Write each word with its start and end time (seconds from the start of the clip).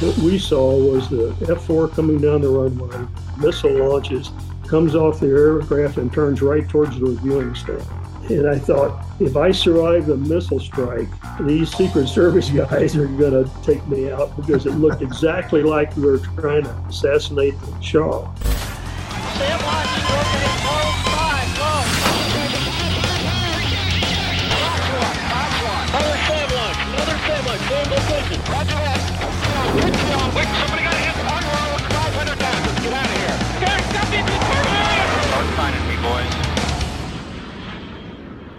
What 0.00 0.18
we 0.18 0.38
saw 0.38 0.76
was 0.76 1.08
the 1.08 1.34
F 1.48 1.64
4 1.66 1.88
coming 1.88 2.20
down 2.20 2.40
the 2.40 2.48
runway, 2.48 3.06
missile 3.38 3.72
launches, 3.72 4.32
comes 4.66 4.94
off 4.94 5.20
the 5.20 5.28
aircraft 5.28 5.98
and 5.98 6.12
turns 6.12 6.42
right 6.42 6.68
towards 6.68 6.98
the 6.98 7.06
reviewing 7.06 7.54
stand. 7.54 7.86
And 8.28 8.48
I 8.48 8.58
thought, 8.58 9.04
if 9.20 9.36
I 9.36 9.52
survive 9.52 10.06
the 10.06 10.16
missile 10.16 10.58
strike, 10.58 11.08
these 11.40 11.70
Secret 11.74 12.08
Service 12.08 12.50
guys 12.70 12.96
are 12.96 13.06
going 13.06 13.44
to 13.44 13.50
take 13.62 13.86
me 13.86 14.10
out 14.10 14.34
because 14.36 14.66
it 14.66 14.72
looked 14.72 15.02
exactly 15.02 15.62
like 15.62 15.94
we 15.96 16.04
were 16.04 16.18
trying 16.18 16.64
to 16.64 16.70
assassinate 16.88 17.54
the 17.60 17.78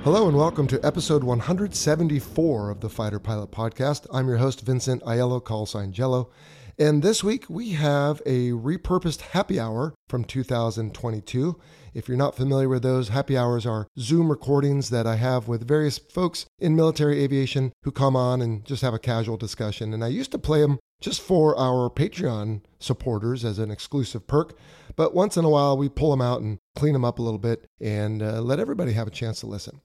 Hello 0.05 0.27
and 0.27 0.37
welcome 0.37 0.67
to 0.67 0.79
episode 0.85 1.23
174 1.23 2.69
of 2.69 2.79
the 2.79 2.91
Fighter 2.91 3.17
Pilot 3.17 3.49
Podcast. 3.49 4.05
I'm 4.13 4.27
your 4.27 4.37
host, 4.37 4.61
Vincent 4.61 5.01
Aiello, 5.01 5.43
call 5.43 5.65
sign 5.65 5.93
Jello. 5.93 6.29
And 6.77 7.01
this 7.01 7.23
week 7.23 7.49
we 7.49 7.71
have 7.71 8.21
a 8.23 8.51
repurposed 8.51 9.21
happy 9.21 9.59
hour 9.59 9.95
from 10.07 10.23
2022. 10.23 11.59
If 11.95 12.07
you're 12.07 12.17
not 12.17 12.35
familiar 12.35 12.69
with 12.69 12.83
those, 12.83 13.09
happy 13.09 13.35
hours 13.35 13.65
are 13.65 13.87
Zoom 13.97 14.29
recordings 14.29 14.91
that 14.91 15.07
I 15.07 15.15
have 15.15 15.47
with 15.47 15.67
various 15.67 15.97
folks 15.97 16.45
in 16.59 16.75
military 16.75 17.23
aviation 17.23 17.73
who 17.81 17.91
come 17.91 18.15
on 18.15 18.43
and 18.43 18.63
just 18.63 18.83
have 18.83 18.93
a 18.93 18.99
casual 18.99 19.37
discussion. 19.37 19.91
And 19.91 20.03
I 20.03 20.09
used 20.09 20.31
to 20.33 20.37
play 20.37 20.61
them 20.61 20.77
just 21.01 21.19
for 21.19 21.57
our 21.57 21.89
Patreon 21.89 22.61
supporters 22.77 23.43
as 23.43 23.57
an 23.57 23.71
exclusive 23.71 24.27
perk. 24.27 24.55
But 24.95 25.15
once 25.15 25.35
in 25.35 25.45
a 25.45 25.49
while, 25.49 25.75
we 25.75 25.89
pull 25.89 26.11
them 26.11 26.21
out 26.21 26.41
and 26.41 26.59
clean 26.75 26.93
them 26.93 27.05
up 27.05 27.17
a 27.17 27.23
little 27.23 27.39
bit 27.39 27.65
and 27.81 28.21
uh, 28.21 28.41
let 28.41 28.59
everybody 28.59 28.93
have 28.93 29.07
a 29.07 29.11
chance 29.11 29.39
to 29.39 29.47
listen. 29.47 29.81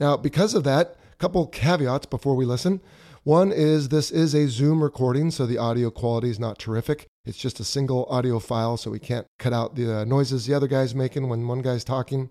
Now, 0.00 0.16
because 0.16 0.54
of 0.54 0.64
that, 0.64 0.96
a 1.12 1.16
couple 1.16 1.46
caveats 1.46 2.06
before 2.06 2.34
we 2.34 2.46
listen. 2.46 2.80
One 3.22 3.52
is 3.52 3.90
this 3.90 4.10
is 4.10 4.34
a 4.34 4.48
Zoom 4.48 4.82
recording, 4.82 5.30
so 5.30 5.44
the 5.44 5.58
audio 5.58 5.90
quality 5.90 6.30
is 6.30 6.40
not 6.40 6.58
terrific. 6.58 7.06
It's 7.26 7.36
just 7.36 7.60
a 7.60 7.64
single 7.64 8.06
audio 8.06 8.38
file, 8.38 8.78
so 8.78 8.90
we 8.90 8.98
can't 8.98 9.26
cut 9.38 9.52
out 9.52 9.76
the 9.76 9.98
uh, 9.98 10.04
noises 10.04 10.46
the 10.46 10.54
other 10.54 10.66
guy's 10.66 10.94
making 10.94 11.28
when 11.28 11.46
one 11.46 11.60
guy's 11.60 11.84
talking. 11.84 12.30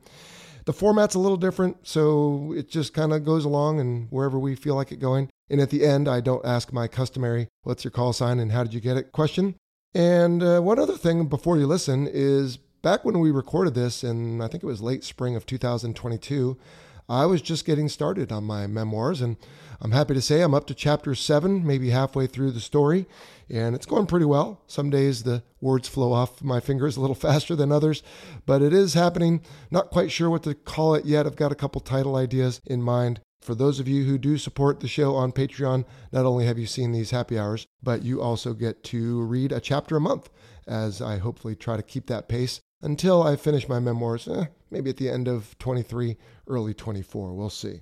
The 0.65 0.73
format's 0.73 1.13
a 1.13 1.19
little 1.19 1.37
different, 1.37 1.87
so 1.87 2.53
it 2.57 2.69
just 2.69 2.95
kind 2.95 3.13
of 3.13 3.23
goes 3.23 3.45
along 3.45 3.79
and 3.79 4.07
wherever 4.09 4.39
we 4.39 4.55
feel 4.55 4.73
like 4.73 4.91
it 4.91 4.99
going. 4.99 5.29
And 5.47 5.61
at 5.61 5.69
the 5.69 5.85
end, 5.85 6.07
I 6.07 6.21
don't 6.21 6.45
ask 6.45 6.73
my 6.73 6.87
customary, 6.87 7.47
what's 7.61 7.83
your 7.83 7.91
call 7.91 8.11
sign 8.11 8.39
and 8.39 8.51
how 8.51 8.63
did 8.63 8.73
you 8.73 8.81
get 8.81 8.97
it 8.97 9.11
question. 9.11 9.55
And 9.93 10.41
uh, 10.41 10.59
one 10.61 10.79
other 10.79 10.97
thing 10.97 11.27
before 11.27 11.57
you 11.57 11.67
listen 11.67 12.07
is 12.07 12.57
back 12.57 13.05
when 13.05 13.19
we 13.19 13.29
recorded 13.29 13.75
this, 13.75 14.03
and 14.03 14.43
I 14.43 14.47
think 14.47 14.63
it 14.63 14.67
was 14.67 14.81
late 14.81 15.03
spring 15.03 15.35
of 15.35 15.45
2022, 15.45 16.57
I 17.09 17.25
was 17.25 17.41
just 17.41 17.65
getting 17.65 17.89
started 17.89 18.31
on 18.31 18.43
my 18.43 18.67
memoirs, 18.67 19.19
and 19.19 19.35
I'm 19.81 19.91
happy 19.91 20.13
to 20.13 20.21
say 20.21 20.41
I'm 20.41 20.53
up 20.53 20.67
to 20.67 20.75
chapter 20.75 21.15
seven, 21.15 21.65
maybe 21.65 21.89
halfway 21.89 22.27
through 22.27 22.51
the 22.51 22.59
story, 22.59 23.07
and 23.49 23.73
it's 23.73 23.87
going 23.87 24.05
pretty 24.05 24.25
well. 24.25 24.61
Some 24.67 24.91
days 24.91 25.23
the 25.23 25.41
words 25.59 25.87
flow 25.87 26.13
off 26.13 26.43
my 26.43 26.59
fingers 26.59 26.97
a 26.97 27.01
little 27.01 27.15
faster 27.27 27.55
than 27.55 27.71
others, 27.71 28.03
but 28.45 28.61
it 28.61 28.73
is 28.73 28.93
happening. 28.93 29.41
Not 29.71 29.89
quite 29.89 30.11
sure 30.11 30.29
what 30.29 30.43
to 30.43 30.53
call 30.53 30.93
it 30.93 31.05
yet. 31.05 31.25
I've 31.25 31.35
got 31.35 31.51
a 31.51 31.55
couple 31.55 31.81
title 31.81 32.15
ideas 32.15 32.61
in 32.67 32.83
mind. 32.83 33.21
For 33.41 33.55
those 33.55 33.79
of 33.79 33.87
you 33.87 34.03
who 34.03 34.19
do 34.19 34.37
support 34.37 34.79
the 34.79 34.87
show 34.87 35.15
on 35.15 35.31
Patreon, 35.31 35.85
not 36.11 36.25
only 36.25 36.45
have 36.45 36.59
you 36.59 36.67
seen 36.67 36.91
these 36.91 37.09
happy 37.09 37.39
hours, 37.39 37.65
but 37.81 38.03
you 38.03 38.21
also 38.21 38.53
get 38.53 38.83
to 38.85 39.21
read 39.23 39.51
a 39.51 39.59
chapter 39.59 39.97
a 39.97 40.01
month 40.01 40.29
as 40.67 41.01
I 41.01 41.17
hopefully 41.17 41.55
try 41.55 41.75
to 41.75 41.81
keep 41.81 42.05
that 42.07 42.29
pace 42.29 42.61
until 42.81 43.23
I 43.23 43.35
finish 43.35 43.67
my 43.67 43.79
memoirs, 43.79 44.27
eh, 44.27 44.45
maybe 44.71 44.89
at 44.89 44.97
the 44.97 45.09
end 45.09 45.27
of 45.27 45.57
23, 45.59 46.17
early 46.47 46.73
24. 46.73 47.33
We'll 47.33 47.49
see. 47.49 47.81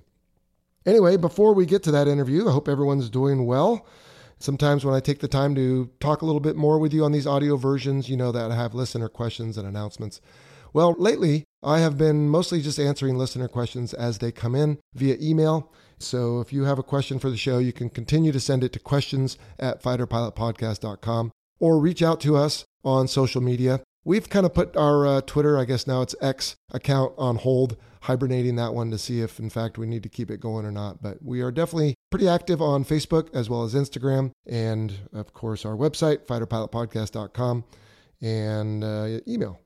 Anyway, 0.86 1.16
before 1.16 1.54
we 1.54 1.66
get 1.66 1.82
to 1.82 1.90
that 1.90 2.08
interview, 2.08 2.48
I 2.48 2.52
hope 2.52 2.68
everyone's 2.68 3.10
doing 3.10 3.46
well. 3.46 3.86
Sometimes 4.38 4.84
when 4.84 4.94
I 4.94 5.00
take 5.00 5.18
the 5.18 5.28
time 5.28 5.54
to 5.56 5.90
talk 6.00 6.22
a 6.22 6.24
little 6.24 6.40
bit 6.40 6.56
more 6.56 6.78
with 6.78 6.94
you 6.94 7.04
on 7.04 7.12
these 7.12 7.26
audio 7.26 7.56
versions, 7.56 8.08
you 8.08 8.16
know 8.16 8.32
that 8.32 8.50
I 8.50 8.54
have 8.54 8.74
listener 8.74 9.08
questions 9.08 9.58
and 9.58 9.66
announcements. 9.66 10.20
Well, 10.72 10.94
lately, 10.98 11.44
I 11.62 11.80
have 11.80 11.98
been 11.98 12.28
mostly 12.28 12.60
just 12.60 12.78
answering 12.78 13.18
listener 13.18 13.48
questions 13.48 13.92
as 13.94 14.18
they 14.18 14.30
come 14.30 14.54
in 14.54 14.78
via 14.94 15.16
email. 15.20 15.72
So 15.98 16.40
if 16.40 16.52
you 16.52 16.64
have 16.64 16.78
a 16.78 16.84
question 16.84 17.18
for 17.18 17.30
the 17.30 17.36
show, 17.36 17.58
you 17.58 17.72
can 17.72 17.90
continue 17.90 18.30
to 18.30 18.40
send 18.40 18.62
it 18.62 18.72
to 18.74 18.78
questions 18.78 19.36
at 19.58 19.82
fighterpilotpodcast.com 19.82 21.32
or 21.58 21.80
reach 21.80 22.02
out 22.02 22.20
to 22.20 22.36
us 22.36 22.64
on 22.84 23.08
social 23.08 23.40
media. 23.40 23.80
We've 24.08 24.26
kind 24.26 24.46
of 24.46 24.54
put 24.54 24.74
our 24.74 25.06
uh, 25.06 25.20
Twitter, 25.20 25.58
I 25.58 25.66
guess 25.66 25.86
now 25.86 26.00
it's 26.00 26.14
X 26.18 26.56
account 26.72 27.12
on 27.18 27.36
hold, 27.36 27.76
hibernating 28.00 28.56
that 28.56 28.72
one 28.72 28.90
to 28.90 28.96
see 28.96 29.20
if, 29.20 29.38
in 29.38 29.50
fact, 29.50 29.76
we 29.76 29.86
need 29.86 30.02
to 30.02 30.08
keep 30.08 30.30
it 30.30 30.40
going 30.40 30.64
or 30.64 30.72
not. 30.72 31.02
But 31.02 31.22
we 31.22 31.42
are 31.42 31.50
definitely 31.50 31.94
pretty 32.08 32.26
active 32.26 32.62
on 32.62 32.86
Facebook 32.86 33.28
as 33.34 33.50
well 33.50 33.64
as 33.64 33.74
Instagram, 33.74 34.30
and 34.46 34.94
of 35.12 35.34
course, 35.34 35.66
our 35.66 35.76
website, 35.76 36.24
fighterpilotpodcast.com, 36.24 37.64
and 38.22 38.82
uh, 38.82 39.20
email. 39.28 39.60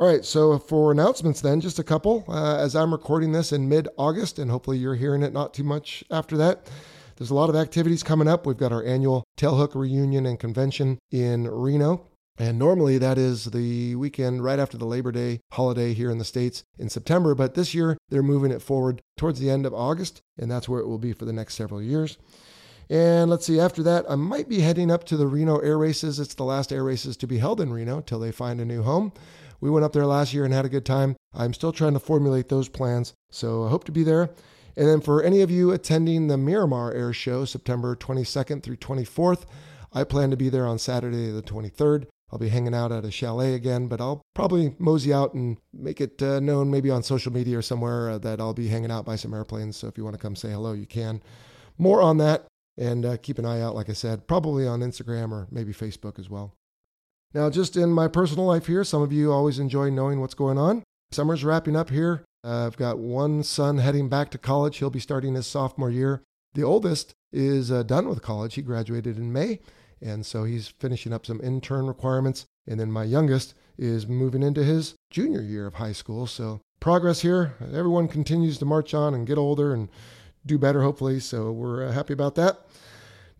All 0.00 0.08
right, 0.08 0.24
so 0.24 0.58
for 0.58 0.90
announcements, 0.90 1.40
then, 1.40 1.60
just 1.60 1.78
a 1.78 1.84
couple. 1.84 2.24
Uh, 2.26 2.56
as 2.56 2.74
I'm 2.74 2.90
recording 2.90 3.30
this 3.30 3.52
in 3.52 3.68
mid 3.68 3.86
August, 3.96 4.40
and 4.40 4.50
hopefully 4.50 4.78
you're 4.78 4.96
hearing 4.96 5.22
it 5.22 5.32
not 5.32 5.54
too 5.54 5.62
much 5.62 6.02
after 6.10 6.36
that. 6.38 6.68
There's 7.14 7.30
a 7.30 7.34
lot 7.34 7.48
of 7.48 7.54
activities 7.54 8.02
coming 8.02 8.26
up. 8.26 8.44
We've 8.44 8.56
got 8.56 8.72
our 8.72 8.84
annual 8.84 9.22
Tailhook 9.36 9.76
reunion 9.76 10.26
and 10.26 10.40
convention 10.40 10.98
in 11.12 11.46
Reno 11.46 12.08
and 12.38 12.58
normally 12.58 12.98
that 12.98 13.18
is 13.18 13.46
the 13.46 13.96
weekend 13.96 14.44
right 14.44 14.58
after 14.58 14.78
the 14.78 14.86
Labor 14.86 15.10
Day 15.10 15.40
holiday 15.52 15.92
here 15.92 16.10
in 16.10 16.18
the 16.18 16.24
States 16.24 16.62
in 16.78 16.88
September. 16.88 17.34
But 17.34 17.54
this 17.54 17.74
year 17.74 17.98
they're 18.08 18.22
moving 18.22 18.52
it 18.52 18.62
forward 18.62 19.00
towards 19.16 19.40
the 19.40 19.50
end 19.50 19.66
of 19.66 19.74
August, 19.74 20.20
and 20.38 20.50
that's 20.50 20.68
where 20.68 20.80
it 20.80 20.86
will 20.86 20.98
be 20.98 21.12
for 21.12 21.24
the 21.24 21.32
next 21.32 21.54
several 21.54 21.82
years. 21.82 22.16
And 22.90 23.28
let's 23.28 23.44
see, 23.44 23.60
after 23.60 23.82
that, 23.82 24.06
I 24.08 24.14
might 24.14 24.48
be 24.48 24.60
heading 24.60 24.90
up 24.90 25.04
to 25.04 25.16
the 25.16 25.26
Reno 25.26 25.58
Air 25.58 25.76
Races. 25.76 26.18
It's 26.18 26.34
the 26.34 26.44
last 26.44 26.72
air 26.72 26.84
races 26.84 27.16
to 27.18 27.26
be 27.26 27.38
held 27.38 27.60
in 27.60 27.72
Reno 27.72 28.00
till 28.00 28.18
they 28.18 28.32
find 28.32 28.60
a 28.60 28.64
new 28.64 28.82
home. 28.82 29.12
We 29.60 29.68
went 29.68 29.84
up 29.84 29.92
there 29.92 30.06
last 30.06 30.32
year 30.32 30.44
and 30.44 30.54
had 30.54 30.64
a 30.64 30.70
good 30.70 30.86
time. 30.86 31.16
I'm 31.34 31.52
still 31.52 31.72
trying 31.72 31.94
to 31.94 32.00
formulate 32.00 32.48
those 32.48 32.68
plans, 32.68 33.12
so 33.30 33.64
I 33.64 33.68
hope 33.68 33.84
to 33.84 33.92
be 33.92 34.04
there. 34.04 34.30
And 34.76 34.88
then 34.88 35.00
for 35.00 35.22
any 35.22 35.42
of 35.42 35.50
you 35.50 35.72
attending 35.72 36.28
the 36.28 36.38
Miramar 36.38 36.92
Air 36.92 37.12
Show, 37.12 37.44
September 37.44 37.96
22nd 37.96 38.62
through 38.62 38.76
24th, 38.76 39.44
I 39.92 40.04
plan 40.04 40.30
to 40.30 40.36
be 40.36 40.48
there 40.48 40.66
on 40.66 40.78
Saturday 40.78 41.30
the 41.30 41.42
23rd. 41.42 42.06
I'll 42.30 42.38
be 42.38 42.48
hanging 42.48 42.74
out 42.74 42.92
at 42.92 43.04
a 43.04 43.10
chalet 43.10 43.54
again, 43.54 43.88
but 43.88 44.00
I'll 44.00 44.20
probably 44.34 44.74
mosey 44.78 45.12
out 45.12 45.34
and 45.34 45.56
make 45.72 46.00
it 46.00 46.22
uh, 46.22 46.40
known 46.40 46.70
maybe 46.70 46.90
on 46.90 47.02
social 47.02 47.32
media 47.32 47.58
or 47.58 47.62
somewhere 47.62 48.10
uh, 48.10 48.18
that 48.18 48.40
I'll 48.40 48.54
be 48.54 48.68
hanging 48.68 48.90
out 48.90 49.06
by 49.06 49.16
some 49.16 49.32
airplanes. 49.32 49.76
So 49.76 49.86
if 49.88 49.96
you 49.96 50.04
want 50.04 50.14
to 50.14 50.22
come 50.22 50.36
say 50.36 50.50
hello, 50.50 50.72
you 50.72 50.86
can. 50.86 51.22
More 51.78 52.02
on 52.02 52.18
that 52.18 52.46
and 52.76 53.04
uh, 53.04 53.16
keep 53.16 53.38
an 53.38 53.46
eye 53.46 53.60
out, 53.60 53.74
like 53.74 53.88
I 53.88 53.94
said, 53.94 54.26
probably 54.26 54.66
on 54.66 54.80
Instagram 54.80 55.32
or 55.32 55.48
maybe 55.50 55.72
Facebook 55.72 56.18
as 56.18 56.28
well. 56.28 56.54
Now, 57.34 57.50
just 57.50 57.76
in 57.76 57.90
my 57.90 58.08
personal 58.08 58.46
life 58.46 58.66
here, 58.66 58.84
some 58.84 59.02
of 59.02 59.12
you 59.12 59.32
always 59.32 59.58
enjoy 59.58 59.90
knowing 59.90 60.20
what's 60.20 60.34
going 60.34 60.58
on. 60.58 60.82
Summer's 61.10 61.44
wrapping 61.44 61.76
up 61.76 61.90
here. 61.90 62.24
I've 62.44 62.76
got 62.76 62.98
one 62.98 63.42
son 63.42 63.78
heading 63.78 64.08
back 64.08 64.30
to 64.30 64.38
college. 64.38 64.78
He'll 64.78 64.90
be 64.90 65.00
starting 65.00 65.34
his 65.34 65.46
sophomore 65.46 65.90
year. 65.90 66.22
The 66.54 66.62
oldest 66.62 67.14
is 67.32 67.70
uh, 67.70 67.82
done 67.82 68.08
with 68.08 68.22
college. 68.22 68.54
He 68.54 68.62
graduated 68.62 69.18
in 69.18 69.32
May 69.32 69.60
and 70.00 70.24
so 70.24 70.44
he's 70.44 70.68
finishing 70.68 71.12
up 71.12 71.26
some 71.26 71.40
intern 71.42 71.86
requirements. 71.86 72.46
And 72.66 72.78
then 72.78 72.92
my 72.92 73.04
youngest 73.04 73.54
is 73.78 74.06
moving 74.06 74.42
into 74.42 74.62
his 74.62 74.94
junior 75.10 75.40
year 75.40 75.66
of 75.66 75.74
high 75.74 75.92
school. 75.92 76.26
So 76.26 76.60
progress 76.80 77.20
here. 77.20 77.54
Everyone 77.60 78.08
continues 78.08 78.58
to 78.58 78.64
march 78.64 78.94
on 78.94 79.14
and 79.14 79.26
get 79.26 79.38
older 79.38 79.72
and 79.72 79.88
do 80.44 80.58
better, 80.58 80.82
hopefully. 80.82 81.20
So 81.20 81.50
we're 81.50 81.86
uh, 81.86 81.92
happy 81.92 82.12
about 82.12 82.34
that. 82.36 82.66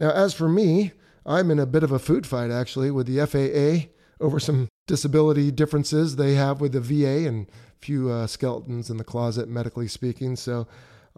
Now, 0.00 0.10
as 0.10 0.34
for 0.34 0.48
me, 0.48 0.92
I'm 1.26 1.50
in 1.50 1.58
a 1.58 1.66
bit 1.66 1.82
of 1.82 1.92
a 1.92 1.98
food 1.98 2.26
fight 2.26 2.50
actually 2.50 2.90
with 2.90 3.06
the 3.06 3.24
FAA 3.26 3.90
over 4.20 4.40
some 4.40 4.68
disability 4.86 5.50
differences 5.50 6.16
they 6.16 6.34
have 6.34 6.60
with 6.60 6.72
the 6.72 6.80
VA 6.80 7.28
and 7.28 7.46
a 7.48 7.84
few 7.84 8.10
uh, 8.10 8.26
skeletons 8.26 8.90
in 8.90 8.96
the 8.96 9.04
closet, 9.04 9.48
medically 9.48 9.86
speaking. 9.86 10.34
So 10.36 10.66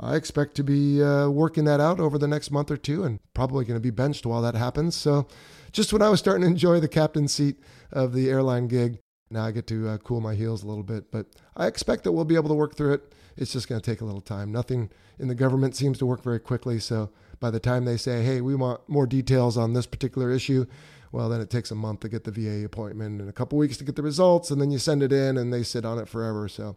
I 0.02 0.16
expect 0.16 0.54
to 0.56 0.64
be 0.64 1.02
uh, 1.02 1.28
working 1.28 1.64
that 1.64 1.78
out 1.78 2.00
over 2.00 2.16
the 2.16 2.26
next 2.26 2.50
month 2.50 2.70
or 2.70 2.78
two 2.78 3.04
and 3.04 3.20
probably 3.34 3.66
going 3.66 3.76
to 3.76 3.82
be 3.82 3.90
benched 3.90 4.24
while 4.24 4.40
that 4.42 4.54
happens. 4.54 4.96
So, 4.96 5.28
just 5.72 5.92
when 5.92 6.02
I 6.02 6.08
was 6.08 6.18
starting 6.18 6.42
to 6.42 6.48
enjoy 6.48 6.80
the 6.80 6.88
captain 6.88 7.28
seat 7.28 7.60
of 7.92 8.14
the 8.14 8.30
airline 8.30 8.66
gig, 8.66 8.98
now 9.30 9.44
I 9.44 9.50
get 9.52 9.66
to 9.68 9.88
uh, 9.88 9.98
cool 9.98 10.20
my 10.20 10.34
heels 10.34 10.64
a 10.64 10.66
little 10.66 10.82
bit. 10.82 11.12
But 11.12 11.26
I 11.54 11.66
expect 11.66 12.04
that 12.04 12.12
we'll 12.12 12.24
be 12.24 12.34
able 12.34 12.48
to 12.48 12.54
work 12.54 12.74
through 12.74 12.94
it. 12.94 13.14
It's 13.36 13.52
just 13.52 13.68
going 13.68 13.80
to 13.80 13.90
take 13.90 14.00
a 14.00 14.04
little 14.04 14.22
time. 14.22 14.50
Nothing 14.50 14.90
in 15.18 15.28
the 15.28 15.34
government 15.34 15.76
seems 15.76 15.98
to 15.98 16.06
work 16.06 16.22
very 16.22 16.40
quickly. 16.40 16.78
So, 16.78 17.10
by 17.38 17.50
the 17.50 17.60
time 17.60 17.84
they 17.84 17.98
say, 17.98 18.22
hey, 18.22 18.40
we 18.40 18.54
want 18.54 18.80
more 18.88 19.06
details 19.06 19.58
on 19.58 19.74
this 19.74 19.86
particular 19.86 20.30
issue, 20.30 20.64
well, 21.12 21.28
then 21.28 21.40
it 21.40 21.50
takes 21.50 21.70
a 21.70 21.74
month 21.74 22.00
to 22.00 22.08
get 22.08 22.24
the 22.24 22.30
VA 22.30 22.64
appointment 22.64 23.20
and 23.20 23.28
a 23.28 23.32
couple 23.34 23.58
weeks 23.58 23.76
to 23.78 23.84
get 23.84 23.96
the 23.96 24.02
results, 24.02 24.50
and 24.50 24.60
then 24.60 24.70
you 24.70 24.78
send 24.78 25.02
it 25.02 25.12
in 25.12 25.36
and 25.36 25.52
they 25.52 25.62
sit 25.62 25.84
on 25.84 25.98
it 25.98 26.08
forever. 26.08 26.48
So, 26.48 26.76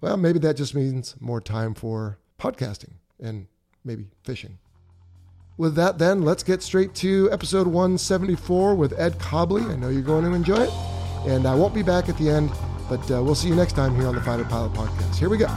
well, 0.00 0.16
maybe 0.16 0.38
that 0.40 0.56
just 0.56 0.74
means 0.74 1.16
more 1.20 1.40
time 1.40 1.74
for 1.74 2.18
podcasting 2.40 2.94
and 3.20 3.46
maybe 3.84 4.06
fishing. 4.24 4.58
With 5.56 5.74
that, 5.74 5.98
then, 5.98 6.22
let's 6.22 6.42
get 6.42 6.62
straight 6.62 6.94
to 6.96 7.30
episode 7.30 7.66
174 7.66 8.74
with 8.74 8.98
Ed 8.98 9.18
Cobleigh. 9.18 9.70
I 9.70 9.76
know 9.76 9.90
you're 9.90 10.00
going 10.00 10.24
to 10.24 10.32
enjoy 10.32 10.62
it. 10.62 10.70
And 11.26 11.46
I 11.46 11.54
won't 11.54 11.74
be 11.74 11.82
back 11.82 12.08
at 12.08 12.16
the 12.16 12.30
end, 12.30 12.50
but 12.88 13.00
uh, 13.10 13.22
we'll 13.22 13.34
see 13.34 13.48
you 13.48 13.54
next 13.54 13.74
time 13.74 13.94
here 13.94 14.06
on 14.06 14.14
the 14.14 14.22
Fighter 14.22 14.44
Pilot 14.44 14.72
Podcast. 14.72 15.16
Here 15.16 15.28
we 15.28 15.36
go. 15.36 15.48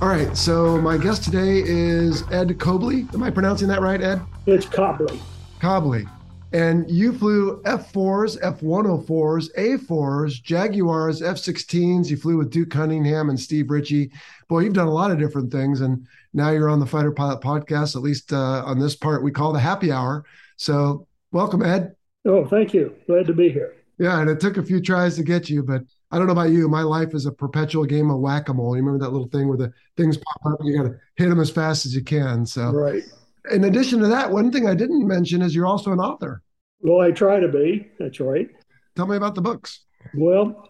All 0.00 0.06
right, 0.06 0.36
so 0.36 0.80
my 0.80 0.96
guest 0.96 1.24
today 1.24 1.60
is 1.66 2.22
Ed 2.30 2.60
Cobleigh. 2.60 3.08
Am 3.12 3.24
I 3.24 3.30
pronouncing 3.32 3.66
that 3.66 3.80
right, 3.80 4.00
Ed? 4.00 4.20
It's 4.46 4.66
Cobleigh. 4.66 5.18
Cobleigh. 5.58 6.06
And 6.52 6.90
you 6.90 7.12
flew 7.12 7.62
F4s, 7.62 8.40
F104s, 8.40 9.48
A4s, 9.58 10.42
Jaguars, 10.42 11.20
F16s. 11.20 12.08
You 12.08 12.16
flew 12.16 12.38
with 12.38 12.50
Duke 12.50 12.70
Cunningham 12.70 13.28
and 13.28 13.38
Steve 13.38 13.70
Ritchie. 13.70 14.10
Boy, 14.48 14.60
you've 14.60 14.72
done 14.72 14.88
a 14.88 14.92
lot 14.92 15.10
of 15.10 15.18
different 15.18 15.52
things. 15.52 15.82
And 15.82 16.06
now 16.32 16.50
you're 16.50 16.70
on 16.70 16.80
the 16.80 16.86
Fighter 16.86 17.12
Pilot 17.12 17.42
podcast, 17.42 17.96
at 17.96 18.02
least 18.02 18.32
uh, 18.32 18.62
on 18.64 18.78
this 18.78 18.96
part 18.96 19.22
we 19.22 19.30
call 19.30 19.52
the 19.52 19.60
happy 19.60 19.92
hour. 19.92 20.24
So 20.56 21.06
welcome, 21.32 21.62
Ed. 21.62 21.94
Oh, 22.24 22.46
thank 22.46 22.72
you. 22.72 22.94
Glad 23.06 23.26
to 23.26 23.34
be 23.34 23.50
here. 23.50 23.74
Yeah, 23.98 24.20
and 24.20 24.30
it 24.30 24.40
took 24.40 24.56
a 24.56 24.62
few 24.62 24.80
tries 24.80 25.16
to 25.16 25.24
get 25.24 25.50
you, 25.50 25.62
but 25.62 25.82
I 26.10 26.18
don't 26.18 26.28
know 26.28 26.32
about 26.32 26.50
you. 26.50 26.68
My 26.68 26.82
life 26.82 27.14
is 27.14 27.26
a 27.26 27.32
perpetual 27.32 27.84
game 27.84 28.10
of 28.10 28.20
whack 28.20 28.48
a 28.48 28.54
mole. 28.54 28.76
You 28.76 28.82
remember 28.82 29.04
that 29.04 29.10
little 29.10 29.28
thing 29.28 29.48
where 29.48 29.58
the 29.58 29.72
things 29.96 30.16
pop 30.16 30.52
up 30.52 30.60
and 30.60 30.68
you 30.68 30.76
got 30.76 30.88
to 30.88 30.98
hit 31.16 31.28
them 31.28 31.40
as 31.40 31.50
fast 31.50 31.84
as 31.84 31.94
you 31.94 32.02
can. 32.02 32.46
So, 32.46 32.70
right 32.70 33.02
in 33.50 33.64
addition 33.64 34.00
to 34.00 34.08
that, 34.08 34.30
one 34.30 34.50
thing 34.50 34.68
I 34.68 34.74
didn't 34.74 35.06
mention 35.06 35.42
is 35.42 35.54
you're 35.54 35.66
also 35.66 35.92
an 35.92 36.00
author. 36.00 36.42
Well, 36.80 37.00
I 37.00 37.10
try 37.10 37.40
to 37.40 37.48
be. 37.48 37.88
That's 37.98 38.20
right. 38.20 38.48
Tell 38.96 39.06
me 39.06 39.16
about 39.16 39.34
the 39.34 39.42
books. 39.42 39.84
Well, 40.14 40.66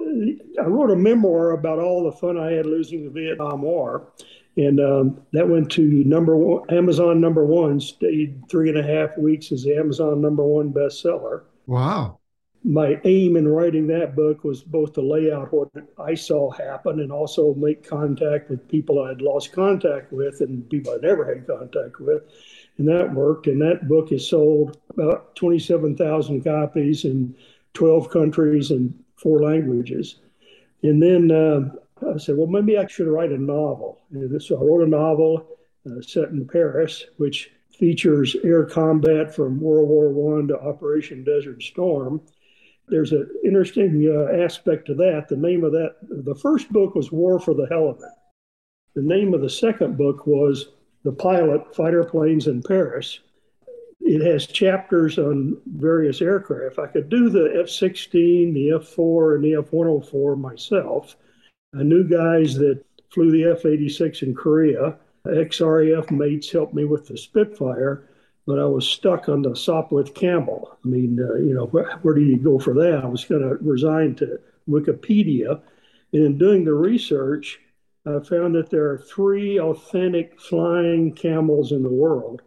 I 0.60 0.64
wrote 0.64 0.90
a 0.90 0.96
memoir 0.96 1.52
about 1.52 1.78
all 1.78 2.04
the 2.04 2.12
fun 2.12 2.38
I 2.38 2.52
had 2.52 2.66
losing 2.66 3.04
the 3.04 3.10
Vietnam 3.10 3.62
War. 3.62 4.12
And 4.56 4.80
um, 4.80 5.20
that 5.32 5.48
went 5.48 5.70
to 5.72 5.82
number 5.82 6.36
one, 6.36 6.68
Amazon 6.70 7.20
number 7.20 7.44
one, 7.44 7.78
stayed 7.78 8.42
three 8.48 8.68
and 8.68 8.78
a 8.78 8.82
half 8.82 9.16
weeks 9.16 9.52
as 9.52 9.62
the 9.62 9.76
Amazon 9.76 10.20
number 10.20 10.42
one 10.42 10.72
bestseller. 10.72 11.42
Wow. 11.66 12.18
My 12.64 13.00
aim 13.04 13.36
in 13.36 13.46
writing 13.46 13.86
that 13.86 14.16
book 14.16 14.42
was 14.42 14.64
both 14.64 14.94
to 14.94 15.00
lay 15.00 15.30
out 15.32 15.52
what 15.52 15.68
I 15.96 16.14
saw 16.14 16.50
happen 16.50 16.98
and 16.98 17.12
also 17.12 17.54
make 17.54 17.88
contact 17.88 18.50
with 18.50 18.68
people 18.68 19.00
I'd 19.04 19.22
lost 19.22 19.52
contact 19.52 20.12
with 20.12 20.40
and 20.40 20.68
people 20.68 20.92
I 20.92 21.06
never 21.06 21.24
had 21.24 21.46
contact 21.46 22.00
with 22.00 22.22
and 22.78 22.88
that 22.88 23.12
worked. 23.12 23.46
And 23.46 23.60
that 23.60 23.88
book 23.88 24.12
is 24.12 24.28
sold 24.28 24.78
about 24.90 25.34
27,000 25.36 26.42
copies 26.42 27.04
in 27.04 27.34
12 27.74 28.10
countries 28.10 28.70
and 28.70 28.94
four 29.16 29.42
languages. 29.42 30.20
And 30.82 31.02
then 31.02 31.30
uh, 31.30 31.70
I 32.08 32.18
said, 32.18 32.36
well, 32.36 32.46
maybe 32.46 32.78
I 32.78 32.86
should 32.86 33.08
write 33.08 33.32
a 33.32 33.38
novel. 33.38 34.00
And 34.12 34.40
so 34.40 34.56
I 34.56 34.64
wrote 34.64 34.86
a 34.86 34.90
novel 34.90 35.58
uh, 35.86 36.00
set 36.00 36.30
in 36.30 36.46
Paris, 36.46 37.04
which 37.16 37.50
features 37.70 38.36
air 38.44 38.64
combat 38.64 39.34
from 39.34 39.60
World 39.60 39.88
War 39.88 40.10
One 40.10 40.48
to 40.48 40.60
Operation 40.60 41.24
Desert 41.24 41.62
Storm. 41.62 42.20
There's 42.88 43.12
an 43.12 43.28
interesting 43.44 44.08
uh, 44.08 44.42
aspect 44.42 44.86
to 44.86 44.94
that. 44.94 45.28
The 45.28 45.36
name 45.36 45.62
of 45.62 45.72
that, 45.72 45.96
the 46.02 46.34
first 46.34 46.72
book 46.72 46.94
was 46.94 47.12
War 47.12 47.38
for 47.38 47.54
the 47.54 47.66
Hell 47.66 47.90
of 47.90 47.98
It. 47.98 48.12
The 48.94 49.02
name 49.02 49.34
of 49.34 49.42
the 49.42 49.50
second 49.50 49.96
book 49.96 50.26
was 50.26 50.70
the 51.04 51.12
pilot 51.12 51.74
fighter 51.74 52.04
planes 52.04 52.46
in 52.46 52.62
Paris. 52.62 53.20
It 54.00 54.24
has 54.24 54.46
chapters 54.46 55.18
on 55.18 55.60
various 55.66 56.22
aircraft. 56.22 56.78
I 56.78 56.86
could 56.86 57.08
do 57.08 57.28
the 57.28 57.60
F 57.62 57.68
16, 57.68 58.54
the 58.54 58.72
F 58.72 58.88
4, 58.88 59.34
and 59.34 59.44
the 59.44 59.54
F 59.54 59.72
104 59.72 60.36
myself. 60.36 61.16
I 61.78 61.82
knew 61.82 62.04
guys 62.04 62.54
that 62.56 62.82
flew 63.10 63.30
the 63.30 63.44
F 63.44 63.66
86 63.66 64.22
in 64.22 64.34
Korea. 64.34 64.96
XRAF 65.26 66.10
mates 66.10 66.50
helped 66.50 66.74
me 66.74 66.84
with 66.84 67.06
the 67.06 67.18
Spitfire, 67.18 68.08
but 68.46 68.58
I 68.58 68.64
was 68.64 68.88
stuck 68.88 69.28
on 69.28 69.42
the 69.42 69.50
Sopwith 69.50 70.14
Camel. 70.14 70.78
I 70.82 70.88
mean, 70.88 71.18
uh, 71.20 71.34
you 71.34 71.52
know, 71.54 71.66
where, 71.66 71.98
where 72.02 72.14
do 72.14 72.22
you 72.22 72.38
go 72.38 72.58
for 72.58 72.72
that? 72.74 73.00
I 73.04 73.06
was 73.06 73.24
going 73.24 73.42
to 73.42 73.56
resign 73.56 74.14
to 74.16 74.40
Wikipedia. 74.68 75.60
And 76.12 76.24
in 76.24 76.38
doing 76.38 76.64
the 76.64 76.72
research, 76.72 77.60
I 78.08 78.20
found 78.20 78.54
that 78.54 78.70
there 78.70 78.88
are 78.90 78.98
three 78.98 79.60
authentic 79.60 80.40
flying 80.40 81.12
camels 81.12 81.72
in 81.72 81.82
the 81.82 81.92
world. 81.92 82.42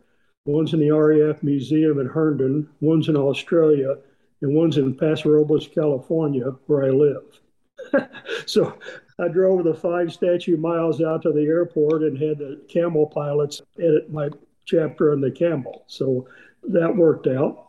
One's 0.46 0.74
in 0.74 0.80
the 0.80 0.90
RAF 0.90 1.44
Museum 1.44 2.00
in 2.00 2.10
Hendon, 2.10 2.68
one's 2.80 3.10
in 3.10 3.16
Australia, 3.16 3.96
and 4.42 4.56
one's 4.56 4.78
in 4.78 4.96
Paso 4.96 5.30
Robles, 5.30 5.68
California, 5.68 6.56
where 6.66 6.84
I 6.84 6.90
live. 6.90 7.40
so 8.48 8.78
I 9.20 9.28
drove 9.28 9.64
the 9.64 9.74
five 9.74 10.12
statute 10.12 10.60
miles 10.60 11.00
out 11.00 11.22
to 11.24 11.32
the 11.32 11.44
airport 11.44 12.02
and 12.02 12.18
had 12.18 12.40
the 12.40 12.60
camel 12.68 13.06
pilots 13.06 13.62
edit 13.78 14.12
my 14.12 14.30
chapter 14.66 15.12
on 15.12 15.22
the 15.22 15.32
camel. 15.32 15.84
So 15.88 16.28
that 16.70 16.96
worked 16.96 17.28
out. 17.28 17.68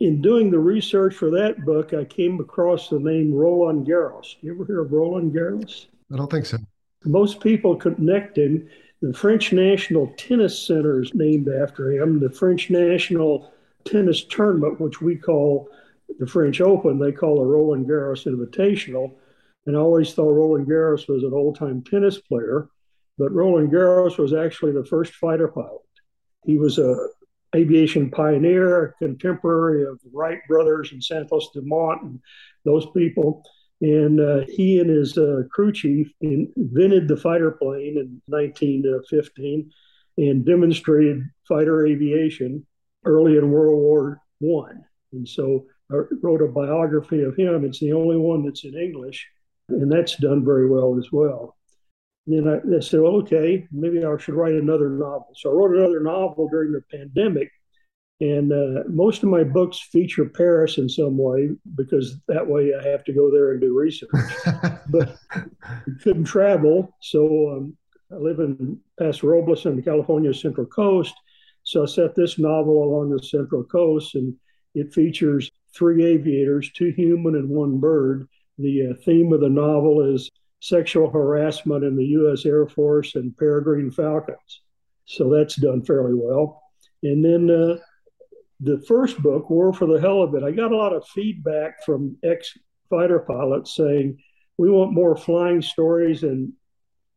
In 0.00 0.22
doing 0.22 0.50
the 0.50 0.58
research 0.58 1.14
for 1.14 1.30
that 1.32 1.66
book, 1.66 1.92
I 1.92 2.04
came 2.04 2.40
across 2.40 2.88
the 2.88 2.98
name 2.98 3.34
Roland 3.34 3.86
Garros. 3.86 4.36
You 4.40 4.54
ever 4.54 4.64
hear 4.64 4.80
of 4.80 4.92
Roland 4.92 5.34
Garros? 5.34 5.86
I 6.10 6.16
don't 6.16 6.30
think 6.30 6.46
so. 6.46 6.56
Most 7.04 7.40
people 7.40 7.76
connect 7.76 8.36
him. 8.36 8.68
The 9.00 9.14
French 9.14 9.52
National 9.52 10.12
Tennis 10.18 10.66
Center 10.66 11.02
is 11.02 11.14
named 11.14 11.48
after 11.48 11.92
him. 11.92 12.20
The 12.20 12.30
French 12.30 12.68
National 12.68 13.52
Tennis 13.84 14.24
Tournament, 14.24 14.80
which 14.80 15.00
we 15.00 15.16
call 15.16 15.68
the 16.18 16.26
French 16.26 16.60
Open, 16.60 16.98
they 16.98 17.12
call 17.12 17.38
the 17.38 17.46
Roland 17.46 17.86
Garros 17.86 18.26
Invitational. 18.26 19.14
And 19.66 19.76
I 19.76 19.80
always 19.80 20.12
thought 20.12 20.32
Roland 20.32 20.66
Garros 20.66 21.08
was 21.08 21.22
an 21.22 21.32
old 21.32 21.56
time 21.58 21.82
tennis 21.82 22.18
player, 22.18 22.68
but 23.16 23.32
Roland 23.32 23.70
Garros 23.70 24.18
was 24.18 24.34
actually 24.34 24.72
the 24.72 24.84
first 24.84 25.14
fighter 25.14 25.48
pilot. 25.48 25.80
He 26.44 26.58
was 26.58 26.78
a 26.78 27.08
aviation 27.54 28.10
pioneer, 28.10 28.84
a 28.84 28.92
contemporary 28.94 29.84
of 29.84 30.00
the 30.02 30.10
Wright 30.12 30.40
brothers 30.48 30.92
and 30.92 31.02
Santos 31.02 31.50
Dumont 31.52 32.02
and 32.02 32.20
those 32.64 32.86
people. 32.94 33.42
And 33.80 34.20
uh, 34.20 34.40
he 34.46 34.78
and 34.78 34.90
his 34.90 35.16
uh, 35.16 35.42
crew 35.50 35.72
chief 35.72 36.12
invented 36.20 37.08
the 37.08 37.16
fighter 37.16 37.50
plane 37.50 37.96
in 37.96 38.20
1915 38.26 39.70
and 40.18 40.44
demonstrated 40.44 41.22
fighter 41.48 41.86
aviation 41.86 42.66
early 43.04 43.38
in 43.38 43.50
World 43.50 43.78
War 43.78 44.20
One. 44.40 44.84
And 45.12 45.26
so 45.26 45.66
I 45.90 45.96
wrote 46.22 46.42
a 46.42 46.48
biography 46.48 47.22
of 47.22 47.36
him. 47.36 47.64
It's 47.64 47.80
the 47.80 47.92
only 47.92 48.16
one 48.16 48.44
that's 48.44 48.64
in 48.64 48.74
English, 48.74 49.26
and 49.68 49.90
that's 49.90 50.16
done 50.16 50.44
very 50.44 50.68
well 50.68 50.98
as 50.98 51.10
well. 51.10 51.56
And 52.26 52.46
then 52.46 52.52
I, 52.52 52.76
I 52.76 52.80
said, 52.80 53.00
well, 53.00 53.16
okay, 53.16 53.66
maybe 53.72 54.04
I 54.04 54.16
should 54.18 54.34
write 54.34 54.54
another 54.54 54.90
novel. 54.90 55.28
So 55.34 55.50
I 55.50 55.54
wrote 55.54 55.76
another 55.76 56.00
novel 56.00 56.48
during 56.48 56.72
the 56.72 56.82
pandemic 56.92 57.50
and 58.20 58.52
uh, 58.52 58.82
most 58.86 59.22
of 59.22 59.30
my 59.30 59.42
books 59.42 59.80
feature 59.80 60.26
Paris 60.26 60.76
in 60.76 60.88
some 60.88 61.16
way 61.16 61.50
because 61.74 62.16
that 62.28 62.46
way 62.46 62.74
I 62.74 62.86
have 62.86 63.02
to 63.04 63.12
go 63.14 63.30
there 63.30 63.52
and 63.52 63.60
do 63.60 63.76
research. 63.76 64.10
but 64.88 65.16
couldn't 66.02 66.24
travel, 66.24 66.94
so 67.00 67.50
um, 67.50 67.76
I 68.12 68.16
live 68.16 68.40
in 68.40 68.78
Paso 68.98 69.26
Robles 69.26 69.64
on 69.64 69.76
the 69.76 69.82
California 69.82 70.34
Central 70.34 70.66
Coast. 70.66 71.14
So 71.62 71.82
I 71.82 71.86
set 71.86 72.14
this 72.14 72.38
novel 72.38 72.82
along 72.82 73.10
the 73.10 73.22
Central 73.22 73.64
Coast, 73.64 74.14
and 74.14 74.34
it 74.74 74.92
features 74.92 75.50
three 75.74 76.04
aviators, 76.04 76.70
two 76.72 76.90
human 76.90 77.36
and 77.36 77.48
one 77.48 77.78
bird. 77.78 78.28
The 78.58 78.88
uh, 78.90 79.02
theme 79.02 79.32
of 79.32 79.40
the 79.40 79.48
novel 79.48 80.02
is 80.14 80.30
sexual 80.60 81.08
harassment 81.08 81.84
in 81.84 81.96
the 81.96 82.04
U.S. 82.04 82.44
Air 82.44 82.66
Force 82.66 83.14
and 83.14 83.34
peregrine 83.36 83.90
falcons. 83.90 84.60
So 85.06 85.30
that's 85.30 85.56
done 85.56 85.82
fairly 85.82 86.14
well. 86.14 86.62
And 87.02 87.24
then 87.24 87.50
uh, 87.50 87.78
the 88.60 88.80
first 88.86 89.22
book, 89.22 89.48
War 89.48 89.72
for 89.72 89.86
the 89.86 90.00
Hell 90.00 90.22
of 90.22 90.34
It, 90.34 90.42
I 90.42 90.50
got 90.50 90.72
a 90.72 90.76
lot 90.76 90.92
of 90.92 91.06
feedback 91.08 91.84
from 91.84 92.16
ex 92.22 92.56
fighter 92.88 93.20
pilots 93.20 93.74
saying, 93.74 94.18
we 94.58 94.70
want 94.70 94.92
more 94.92 95.16
flying 95.16 95.62
stories 95.62 96.22
and 96.22 96.52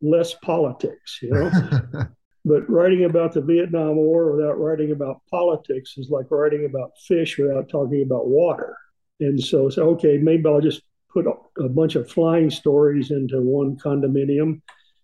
less 0.00 0.34
politics, 0.34 1.18
you 1.20 1.30
know? 1.30 1.50
but 2.44 2.68
writing 2.70 3.04
about 3.04 3.32
the 3.32 3.42
Vietnam 3.42 3.96
War 3.96 4.32
without 4.32 4.58
writing 4.58 4.92
about 4.92 5.20
politics 5.30 5.98
is 5.98 6.08
like 6.08 6.30
writing 6.30 6.64
about 6.64 6.92
fish 7.06 7.36
without 7.38 7.68
talking 7.68 8.02
about 8.02 8.28
water. 8.28 8.76
And 9.20 9.38
so, 9.42 9.68
so 9.68 9.90
okay, 9.90 10.16
maybe 10.16 10.46
I'll 10.46 10.60
just 10.60 10.82
put 11.12 11.26
a 11.58 11.68
bunch 11.68 11.94
of 11.94 12.10
flying 12.10 12.50
stories 12.50 13.10
into 13.10 13.40
one 13.40 13.76
condominium. 13.76 14.62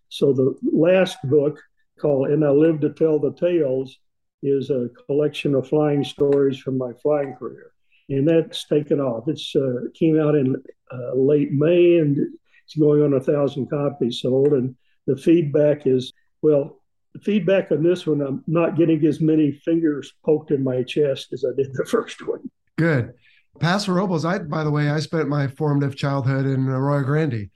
So 0.09 0.33
the 0.33 0.55
last 0.63 1.17
book 1.23 1.59
called 1.99 2.29
And 2.29 2.43
I 2.43 2.49
Live 2.49 2.81
to 2.81 2.89
Tell 2.89 3.19
the 3.19 3.33
Tales 3.33 3.97
is 4.43 4.69
a 4.69 4.89
collection 5.05 5.55
of 5.55 5.67
flying 5.67 6.03
stories 6.03 6.57
from 6.57 6.77
my 6.77 6.91
flying 7.01 7.35
career. 7.35 7.71
And 8.09 8.27
that's 8.27 8.65
taken 8.67 8.99
off. 8.99 9.27
It's 9.27 9.55
uh, 9.55 9.87
came 9.93 10.19
out 10.19 10.35
in 10.35 10.55
uh, 10.91 11.15
late 11.15 11.51
May 11.51 11.97
and 11.97 12.17
it's 12.65 12.75
going 12.75 13.03
on 13.03 13.13
a 13.13 13.21
thousand 13.21 13.69
copies 13.69 14.21
sold. 14.21 14.53
And 14.53 14.75
the 15.07 15.15
feedback 15.15 15.87
is, 15.87 16.11
well, 16.41 16.81
the 17.13 17.19
feedback 17.19 17.71
on 17.71 17.83
this 17.83 18.07
one, 18.07 18.21
I'm 18.21 18.43
not 18.47 18.77
getting 18.77 19.05
as 19.05 19.21
many 19.21 19.51
fingers 19.51 20.13
poked 20.25 20.51
in 20.51 20.63
my 20.63 20.83
chest 20.83 21.33
as 21.33 21.45
I 21.45 21.55
did 21.55 21.71
the 21.73 21.85
first 21.89 22.25
one. 22.27 22.49
Good. 22.77 23.13
Paso 23.59 23.91
Robles, 23.91 24.25
I, 24.25 24.39
by 24.39 24.63
the 24.63 24.71
way, 24.71 24.89
I 24.89 24.99
spent 24.99 25.29
my 25.29 25.47
formative 25.47 25.95
childhood 25.95 26.45
in 26.45 26.67
Arroyo 26.67 27.03
Grande. 27.03 27.49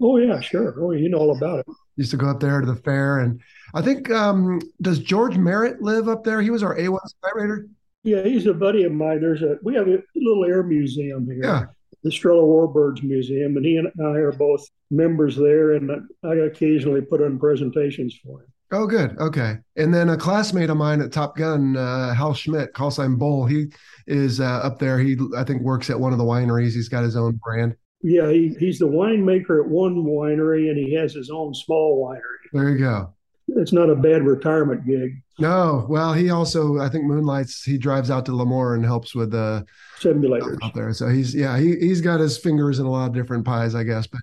Oh, 0.00 0.16
yeah, 0.16 0.40
sure. 0.40 0.74
Oh, 0.78 0.90
you 0.92 1.08
know 1.08 1.18
all 1.18 1.36
about 1.36 1.60
it. 1.60 1.66
Used 1.96 2.10
to 2.12 2.16
go 2.16 2.28
up 2.28 2.40
there 2.40 2.60
to 2.60 2.66
the 2.66 2.76
fair. 2.76 3.20
And 3.20 3.40
I 3.74 3.82
think, 3.82 4.10
um, 4.10 4.60
does 4.80 4.98
George 4.98 5.36
Merritt 5.36 5.82
live 5.82 6.08
up 6.08 6.24
there? 6.24 6.40
He 6.40 6.50
was 6.50 6.62
our 6.62 6.76
A1 6.76 6.98
Raider. 7.34 7.68
Yeah, 8.04 8.22
he's 8.22 8.46
a 8.46 8.54
buddy 8.54 8.84
of 8.84 8.92
mine. 8.92 9.20
There's 9.20 9.42
a, 9.42 9.58
we 9.62 9.74
have 9.74 9.86
a 9.88 10.02
little 10.14 10.44
air 10.44 10.62
museum 10.62 11.26
here. 11.26 11.40
Yeah. 11.42 11.64
The 12.02 12.08
Estrella 12.08 12.42
Warbirds 12.42 13.02
Museum, 13.04 13.56
and 13.56 13.64
he 13.64 13.76
and 13.76 13.88
I 14.00 14.18
are 14.18 14.32
both 14.32 14.66
members 14.90 15.36
there, 15.36 15.74
and 15.74 15.90
I 16.24 16.34
occasionally 16.34 17.00
put 17.00 17.22
on 17.22 17.38
presentations 17.38 18.18
for 18.24 18.40
him. 18.40 18.52
Oh, 18.72 18.86
good. 18.86 19.16
Okay. 19.18 19.58
And 19.76 19.92
then 19.92 20.08
a 20.08 20.16
classmate 20.16 20.70
of 20.70 20.78
mine 20.78 21.02
at 21.02 21.12
Top 21.12 21.36
Gun, 21.36 21.76
uh, 21.76 22.14
Hal 22.14 22.32
Schmidt, 22.32 22.72
call 22.72 22.90
sign 22.90 23.16
Bull, 23.16 23.44
he 23.44 23.66
is 24.06 24.40
uh, 24.40 24.44
up 24.44 24.78
there. 24.78 24.98
He, 24.98 25.16
I 25.36 25.44
think, 25.44 25.60
works 25.60 25.90
at 25.90 26.00
one 26.00 26.12
of 26.12 26.18
the 26.18 26.24
wineries. 26.24 26.72
He's 26.72 26.88
got 26.88 27.04
his 27.04 27.14
own 27.14 27.38
brand. 27.44 27.76
Yeah, 28.02 28.30
he, 28.30 28.54
he's 28.58 28.78
the 28.78 28.88
winemaker 28.88 29.62
at 29.62 29.68
one 29.68 30.04
winery, 30.04 30.68
and 30.68 30.76
he 30.76 30.94
has 30.94 31.14
his 31.14 31.30
own 31.30 31.54
small 31.54 32.04
winery. 32.04 32.50
There 32.52 32.70
you 32.70 32.78
go. 32.78 33.14
It's 33.48 33.72
not 33.72 33.90
a 33.90 33.96
bad 33.96 34.24
retirement 34.24 34.86
gig. 34.86 35.22
No, 35.38 35.86
well, 35.88 36.12
he 36.12 36.30
also, 36.30 36.78
I 36.78 36.88
think, 36.88 37.04
moonlights. 37.04 37.62
He 37.62 37.76
drives 37.78 38.10
out 38.10 38.24
to 38.26 38.32
Lemoore 38.32 38.74
and 38.74 38.84
helps 38.84 39.14
with 39.14 39.30
the 39.30 39.66
simulators 40.00 40.58
out 40.62 40.74
there. 40.74 40.92
So 40.92 41.08
he's, 41.08 41.34
yeah, 41.34 41.58
he 41.58 41.76
he's 41.76 42.00
got 42.00 42.20
his 42.20 42.38
fingers 42.38 42.78
in 42.78 42.86
a 42.86 42.90
lot 42.90 43.08
of 43.08 43.14
different 43.14 43.44
pies, 43.44 43.74
I 43.74 43.84
guess. 43.84 44.06
But 44.06 44.20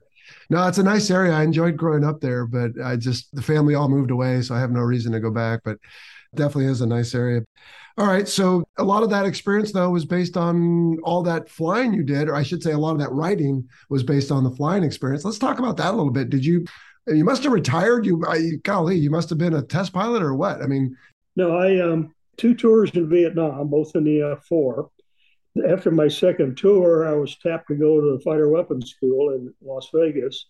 no, 0.50 0.66
it's 0.68 0.78
a 0.78 0.84
nice 0.84 1.10
area. 1.12 1.34
I 1.34 1.44
enjoyed 1.44 1.78
growing 1.78 2.04
up 2.04 2.22
there, 2.22 2.46
but 2.46 2.72
I 2.84 2.96
just 2.96 3.34
the 3.36 3.42
family 3.42 3.76
all 3.76 3.90
moved 3.90 4.12
away, 4.12 4.42
so 4.42 4.56
I 4.56 4.60
have 4.60 4.72
no 4.72 4.82
reason 4.82 5.12
to 5.12 5.20
go 5.20 5.32
back. 5.32 5.62
But 5.64 5.78
definitely 6.36 6.66
is 6.66 6.82
a 6.82 6.88
nice 6.88 7.14
area. 7.16 7.42
All 7.98 8.08
right, 8.08 8.28
so 8.28 8.64
a 8.78 8.84
lot 8.84 9.04
of 9.04 9.10
that 9.10 9.26
experience 9.26 9.72
though 9.72 9.90
was 9.90 10.06
based 10.06 10.38
on 10.38 10.98
all 11.04 11.22
that 11.24 11.50
flying 11.50 11.94
you 11.94 12.04
did, 12.04 12.30
or 12.30 12.36
I 12.36 12.44
should 12.44 12.64
say, 12.64 12.72
a 12.72 12.78
lot 12.78 12.94
of 12.94 13.00
that 13.00 13.12
writing 13.12 13.68
was 13.90 14.04
based 14.04 14.32
on 14.32 14.44
the 14.44 14.52
flying 14.52 14.84
experience. 14.84 15.26
Let's 15.26 15.40
talk 15.40 15.60
about 15.60 15.78
that 15.78 15.94
a 15.94 15.98
little 15.98 16.12
bit. 16.12 16.30
Did 16.30 16.46
you? 16.46 16.66
You 17.08 17.26
must 17.26 17.44
have 17.44 17.54
retired. 17.54 18.06
You, 18.06 18.24
I, 18.28 18.52
golly, 18.64 18.96
you 18.96 19.10
must 19.10 19.30
have 19.30 19.40
been 19.40 19.56
a 19.56 19.64
test 19.64 19.94
pilot 19.94 20.22
or 20.22 20.36
what? 20.36 20.62
I 20.62 20.68
mean, 20.68 20.96
no, 21.36 21.58
I 21.58 21.80
um 21.80 22.14
two 22.38 22.54
tours 22.54 22.92
in 22.92 23.10
Vietnam, 23.10 23.68
both 23.70 23.96
in 23.96 24.04
the 24.04 24.22
F 24.22 24.46
four 24.46 24.92
after 25.68 25.92
my 25.92 26.08
second 26.08 26.58
tour, 26.58 27.08
I 27.08 27.14
was 27.14 27.38
tapped 27.38 27.68
to 27.70 27.76
go 27.76 28.00
to 28.00 28.18
the 28.18 28.24
fighter 28.24 28.50
weapons 28.50 28.92
school 28.92 29.32
in 29.34 29.54
Las 29.62 29.90
Vegas. 29.94 30.46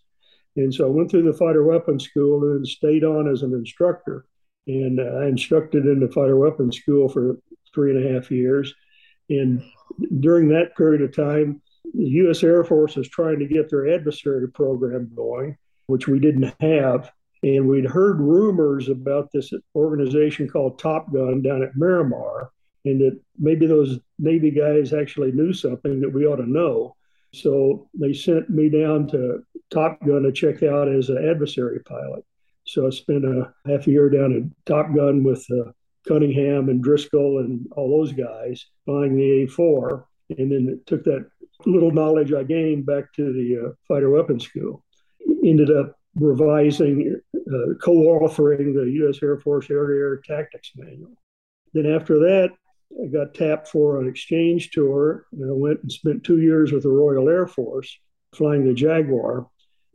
And 0.56 0.74
so 0.74 0.86
I 0.86 0.90
went 0.90 1.10
through 1.10 1.24
the 1.24 1.38
fighter 1.38 1.64
weapons 1.64 2.06
school 2.06 2.44
and 2.52 2.68
stayed 2.68 3.04
on 3.04 3.30
as 3.30 3.44
an 3.44 3.54
instructor. 3.54 4.26
And 4.70 5.00
uh, 5.00 5.24
I 5.24 5.28
instructed 5.28 5.86
in 5.86 6.00
the 6.00 6.12
fighter 6.12 6.38
weapons 6.38 6.78
school 6.78 7.10
for 7.10 7.38
three 7.74 7.96
and 7.96 8.06
a 8.06 8.14
half 8.14 8.30
years. 8.30 8.72
And 9.30 9.64
during 10.20 10.48
that 10.50 10.78
period 10.78 11.02
of 11.02 11.16
time, 11.16 11.60
the 11.96 12.06
U.S. 12.06 12.44
Air 12.44 12.64
Force 12.64 12.96
was 12.96 13.10
trying 13.10 13.40
to 13.40 13.48
get 13.48 13.68
their 13.70 13.92
adversary 13.92 14.48
program 14.48 15.12
going, 15.16 15.58
which 15.88 16.08
we 16.08 16.20
didn't 16.20 16.54
have. 16.60 17.12
And 17.42 17.68
we'd 17.68 17.86
heard 17.86 18.20
rumors 18.20 18.90
about 18.90 19.32
this 19.32 19.52
organization 19.76 20.48
called 20.48 20.78
Top 20.78 21.12
Gun 21.12 21.42
down 21.42 21.64
at 21.64 21.76
Miramar 21.76 22.52
and 22.86 23.02
that 23.02 23.20
maybe 23.40 23.66
those 23.66 24.00
Navy 24.20 24.52
guys 24.52 24.94
actually 24.94 25.32
knew 25.32 25.52
something 25.52 26.00
that 26.02 26.14
we 26.14 26.26
ought 26.28 26.38
to 26.38 26.50
know. 26.50 26.96
So 27.34 27.90
they 27.94 28.14
sent 28.14 28.52
me 28.52 28.70
down 28.70 29.08
to 29.08 29.44
Top 29.72 30.00
Gun 30.06 30.24
to 30.24 30.32
check 30.32 30.62
out 30.62 30.88
as 30.88 31.10
an 31.10 31.28
adversary 31.28 31.80
pilot. 31.80 32.24
So 32.70 32.86
I 32.86 32.92
spent 32.92 33.26
a 33.26 33.52
half 33.66 33.88
a 33.88 33.92
year 33.92 34.10
down 34.10 34.36
at 34.36 34.66
Top 34.72 34.94
Gun 34.94 35.24
with 35.24 35.44
uh, 35.52 35.72
Cunningham 36.08 36.70
and 36.70 36.84
Driscoll 36.84 37.40
and 37.40 37.66
all 37.72 37.90
those 37.90 38.14
guys 38.14 38.68
flying 38.86 39.16
the 39.16 39.48
A4, 39.48 40.04
and 40.38 40.52
then 40.52 40.80
took 40.86 41.04
that 41.06 41.28
little 41.66 41.92
knowledge 41.92 42.32
I 42.32 42.44
gained 42.44 42.86
back 42.86 43.12
to 43.14 43.34
the 43.34 43.70
uh, 43.70 43.74
fighter 43.88 44.12
weapons 44.12 44.46
school. 44.46 44.84
Ended 45.44 45.72
up 45.72 45.96
revising, 46.16 47.20
uh, 47.36 47.74
co-authoring 47.82 48.76
the 48.76 48.92
U.S. 49.02 49.18
Air 49.24 49.40
Force 49.40 49.70
Air-to-Air 49.72 50.18
Tactics 50.18 50.72
Manual. 50.76 51.18
Then 51.74 51.88
after 51.88 52.20
that, 52.20 52.50
I 53.04 53.08
got 53.08 53.34
tapped 53.34 53.68
for 53.68 54.00
an 54.00 54.08
exchange 54.08 54.70
tour, 54.70 55.26
and 55.32 55.50
I 55.50 55.54
went 55.54 55.82
and 55.82 55.92
spent 55.92 56.24
two 56.24 56.40
years 56.40 56.72
with 56.72 56.84
the 56.84 56.90
Royal 56.90 57.30
Air 57.30 57.48
Force 57.48 57.98
flying 58.34 58.64
the 58.64 58.74
Jaguar, 58.74 59.48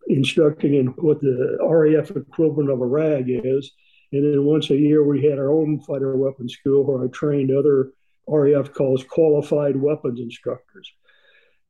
instructing 0.09 0.75
in 0.75 0.87
what 0.87 1.21
the 1.21 1.59
RAF 1.63 2.11
equivalent 2.11 2.71
of 2.71 2.81
a 2.81 2.87
RAG 2.87 3.27
is. 3.29 3.73
And 4.13 4.25
then 4.25 4.45
once 4.45 4.71
a 4.71 4.77
year, 4.77 5.05
we 5.05 5.25
had 5.25 5.39
our 5.39 5.51
own 5.51 5.81
fighter 5.81 6.17
weapons 6.17 6.55
school 6.55 6.85
where 6.85 7.05
I 7.05 7.09
trained 7.09 7.51
other 7.51 7.91
RAF 8.29 8.73
calls 8.73 9.05
qualified 9.05 9.77
weapons 9.77 10.21
instructors. 10.21 10.91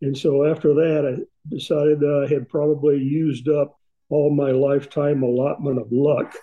And 0.03 0.17
so 0.17 0.45
after 0.45 0.75
that, 0.75 1.17
I 1.17 1.23
decided 1.49 2.01
that 2.01 2.27
I 2.29 2.33
had 2.33 2.49
probably 2.49 2.99
used 2.99 3.49
up 3.49 3.79
all 4.11 4.35
my 4.35 4.51
lifetime 4.51 5.23
allotment 5.23 5.79
of 5.79 5.91
luck 5.91 6.35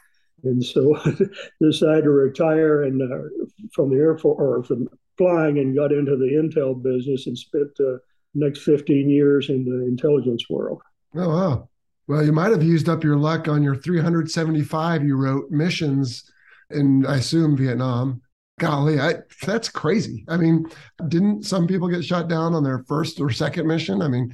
and 0.44 0.64
so 0.64 0.98
I 0.98 1.14
decided 1.62 2.04
to 2.04 2.10
retire 2.10 2.84
and 2.84 3.02
uh, 3.02 3.46
from 3.74 3.90
the 3.90 3.98
Air 3.98 4.18
Force 4.18 4.38
or 4.40 4.64
from 4.64 4.88
flying 5.18 5.60
and 5.60 5.76
got 5.76 5.92
into 5.92 6.18
the 6.18 6.32
intel 6.34 6.82
business 6.82 7.28
and 7.28 7.38
spent 7.38 7.76
the 7.78 8.00
next 8.34 8.64
15 8.64 9.10
years 9.10 9.50
in 9.50 9.66
the 9.66 9.86
intelligence 9.86 10.50
world. 10.50 10.82
Oh, 11.16 11.30
wow. 11.30 11.70
Well, 12.12 12.26
you 12.26 12.34
might 12.34 12.52
have 12.52 12.62
used 12.62 12.90
up 12.90 13.06
your 13.06 13.16
luck 13.16 13.48
on 13.48 13.64
your 13.64 13.74
375 13.74 15.02
you 15.06 15.16
wrote 15.16 15.50
missions 15.50 16.30
in, 16.70 17.06
I 17.06 17.20
assume, 17.20 17.56
Vietnam. 17.56 18.22
Golly, 18.60 19.00
I, 19.00 19.20
that's 19.44 19.70
crazy. 19.70 20.26
I 20.28 20.36
mean, 20.36 20.66
didn't 21.08 21.44
some 21.44 21.68
people 21.68 21.88
get 21.88 22.04
shot 22.04 22.28
down 22.28 22.54
on 22.54 22.66
their 22.66 22.80
first 22.80 23.22
or 23.22 23.30
second 23.30 23.66
mission? 23.66 24.02
I 24.02 24.10
mean, 24.10 24.34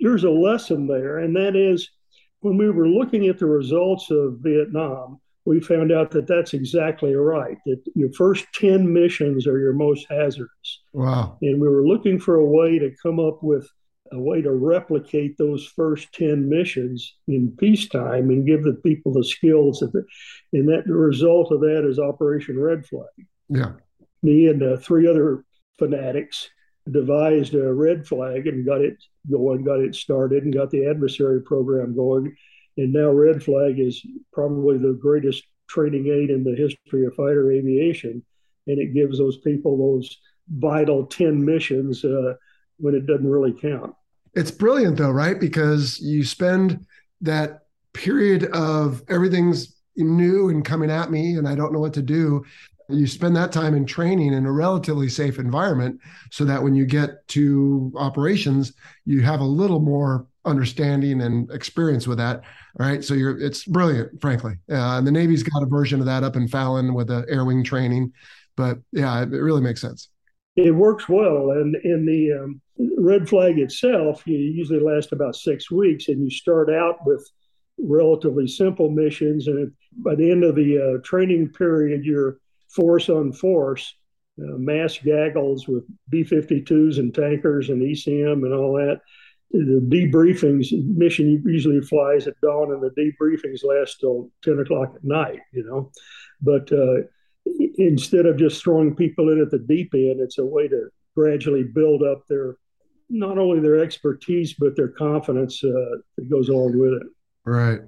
there's 0.00 0.24
a 0.24 0.30
lesson 0.30 0.86
there, 0.86 1.18
and 1.18 1.36
that 1.36 1.56
is 1.56 1.90
when 2.38 2.56
we 2.56 2.70
were 2.70 2.88
looking 2.88 3.26
at 3.26 3.38
the 3.38 3.44
results 3.44 4.10
of 4.10 4.38
Vietnam, 4.40 5.20
we 5.44 5.60
found 5.60 5.92
out 5.92 6.10
that 6.12 6.26
that's 6.26 6.54
exactly 6.54 7.14
right. 7.14 7.58
That 7.66 7.82
your 7.94 8.10
first 8.14 8.46
10 8.54 8.90
missions 8.90 9.46
are 9.46 9.58
your 9.58 9.74
most 9.74 10.06
hazardous. 10.08 10.80
Wow. 10.94 11.36
And 11.42 11.60
we 11.60 11.68
were 11.68 11.86
looking 11.86 12.18
for 12.18 12.36
a 12.36 12.46
way 12.46 12.78
to 12.78 12.94
come 13.02 13.20
up 13.20 13.42
with 13.42 13.68
a 14.12 14.18
way 14.18 14.42
to 14.42 14.52
replicate 14.52 15.36
those 15.38 15.66
first 15.66 16.12
10 16.14 16.48
missions 16.48 17.16
in 17.28 17.54
peacetime 17.56 18.30
and 18.30 18.46
give 18.46 18.62
the 18.62 18.74
people 18.84 19.12
the 19.12 19.24
skills. 19.24 19.80
That, 19.80 20.04
and 20.52 20.68
that 20.68 20.86
the 20.86 20.94
result 20.94 21.52
of 21.52 21.60
that 21.60 21.86
is 21.88 21.98
Operation 21.98 22.58
Red 22.58 22.86
Flag. 22.86 23.06
Yeah. 23.48 23.72
Me 24.22 24.48
and 24.48 24.62
uh, 24.62 24.76
three 24.76 25.08
other 25.08 25.44
fanatics 25.78 26.50
devised 26.90 27.54
a 27.54 27.72
red 27.72 28.06
flag 28.06 28.46
and 28.46 28.66
got 28.66 28.80
it 28.80 28.96
going, 29.30 29.64
got 29.64 29.80
it 29.80 29.94
started, 29.94 30.44
and 30.44 30.52
got 30.52 30.70
the 30.70 30.86
adversary 30.86 31.42
program 31.42 31.94
going 31.94 32.34
and 32.80 32.92
now 32.92 33.10
Red 33.10 33.42
Flag 33.42 33.78
is 33.78 34.04
probably 34.32 34.78
the 34.78 34.98
greatest 35.00 35.44
training 35.68 36.06
aid 36.06 36.30
in 36.30 36.44
the 36.44 36.56
history 36.56 37.04
of 37.04 37.14
fighter 37.14 37.52
aviation. 37.52 38.22
And 38.66 38.78
it 38.78 38.94
gives 38.94 39.18
those 39.18 39.38
people 39.38 39.76
those 39.76 40.18
vital 40.48 41.06
10 41.06 41.44
missions 41.44 42.04
uh, 42.04 42.34
when 42.78 42.94
it 42.94 43.06
doesn't 43.06 43.28
really 43.28 43.52
count. 43.52 43.94
It's 44.34 44.50
brilliant, 44.50 44.96
though, 44.96 45.10
right? 45.10 45.38
Because 45.38 46.00
you 46.00 46.24
spend 46.24 46.86
that 47.20 47.64
period 47.92 48.44
of 48.52 49.02
everything's 49.08 49.76
new 49.96 50.48
and 50.48 50.64
coming 50.64 50.90
at 50.90 51.10
me, 51.10 51.36
and 51.36 51.48
I 51.48 51.54
don't 51.54 51.72
know 51.72 51.80
what 51.80 51.94
to 51.94 52.02
do. 52.02 52.44
You 52.88 53.06
spend 53.06 53.36
that 53.36 53.52
time 53.52 53.74
in 53.74 53.86
training 53.86 54.32
in 54.32 54.46
a 54.46 54.52
relatively 54.52 55.08
safe 55.08 55.38
environment 55.38 56.00
so 56.30 56.44
that 56.44 56.62
when 56.62 56.74
you 56.74 56.86
get 56.86 57.26
to 57.28 57.92
operations, 57.96 58.72
you 59.04 59.22
have 59.22 59.40
a 59.40 59.44
little 59.44 59.80
more 59.80 60.26
understanding 60.44 61.20
and 61.22 61.50
experience 61.52 62.06
with 62.06 62.18
that. 62.18 62.42
Right. 62.78 63.04
So 63.04 63.14
you're, 63.14 63.38
it's 63.38 63.64
brilliant, 63.64 64.20
frankly. 64.20 64.54
Uh, 64.68 64.98
and 64.98 65.06
the 65.06 65.12
Navy's 65.12 65.42
got 65.42 65.62
a 65.62 65.66
version 65.66 66.00
of 66.00 66.06
that 66.06 66.24
up 66.24 66.36
in 66.36 66.48
Fallon 66.48 66.94
with 66.94 67.08
the 67.08 67.24
air 67.28 67.44
wing 67.44 67.62
training. 67.62 68.12
But 68.56 68.78
yeah, 68.92 69.22
it 69.22 69.28
really 69.28 69.60
makes 69.60 69.80
sense. 69.80 70.08
It 70.56 70.72
works 70.72 71.08
well. 71.08 71.52
And 71.52 71.76
in 71.84 72.04
the 72.04 72.32
um, 72.32 72.60
red 72.98 73.28
flag 73.28 73.58
itself, 73.58 74.22
you 74.26 74.36
usually 74.36 74.80
last 74.80 75.12
about 75.12 75.36
six 75.36 75.70
weeks 75.70 76.08
and 76.08 76.22
you 76.22 76.30
start 76.30 76.70
out 76.70 76.98
with 77.06 77.26
relatively 77.78 78.46
simple 78.46 78.90
missions. 78.90 79.46
And 79.46 79.72
by 79.96 80.14
the 80.14 80.30
end 80.30 80.44
of 80.44 80.56
the 80.56 80.78
uh, 80.78 81.02
training 81.02 81.50
period, 81.50 82.04
you're 82.04 82.38
force 82.68 83.08
on 83.08 83.32
force. 83.32 83.94
Uh, 84.38 84.56
mass 84.56 84.96
gaggles 84.96 85.68
with 85.68 85.84
B 86.08 86.24
52s 86.24 86.98
and 86.98 87.14
tankers 87.14 87.68
and 87.68 87.82
ECM 87.82 88.44
and 88.44 88.54
all 88.54 88.72
that 88.74 89.00
the 89.50 89.80
debriefings, 89.88 90.68
mission 90.96 91.42
usually 91.44 91.80
flies 91.80 92.26
at 92.26 92.40
dawn, 92.40 92.72
and 92.72 92.82
the 92.82 92.90
debriefings 92.90 93.64
last 93.64 93.98
till 94.00 94.30
10 94.42 94.60
o'clock 94.60 94.92
at 94.94 95.04
night, 95.04 95.40
you 95.52 95.64
know. 95.64 95.90
But 96.40 96.70
uh, 96.72 97.06
instead 97.78 98.26
of 98.26 98.36
just 98.36 98.62
throwing 98.62 98.94
people 98.94 99.30
in 99.30 99.40
at 99.40 99.50
the 99.50 99.58
deep 99.58 99.92
end, 99.94 100.20
it's 100.20 100.38
a 100.38 100.44
way 100.44 100.68
to 100.68 100.88
gradually 101.16 101.64
build 101.64 102.02
up 102.02 102.26
their 102.28 102.56
not 103.08 103.38
only 103.38 103.58
their 103.58 103.82
expertise 103.82 104.54
but 104.54 104.76
their 104.76 104.88
confidence 104.88 105.62
uh, 105.64 105.96
that 106.16 106.30
goes 106.30 106.48
along 106.48 106.78
with 106.78 106.92
it. 106.92 107.08
Right. 107.44 107.80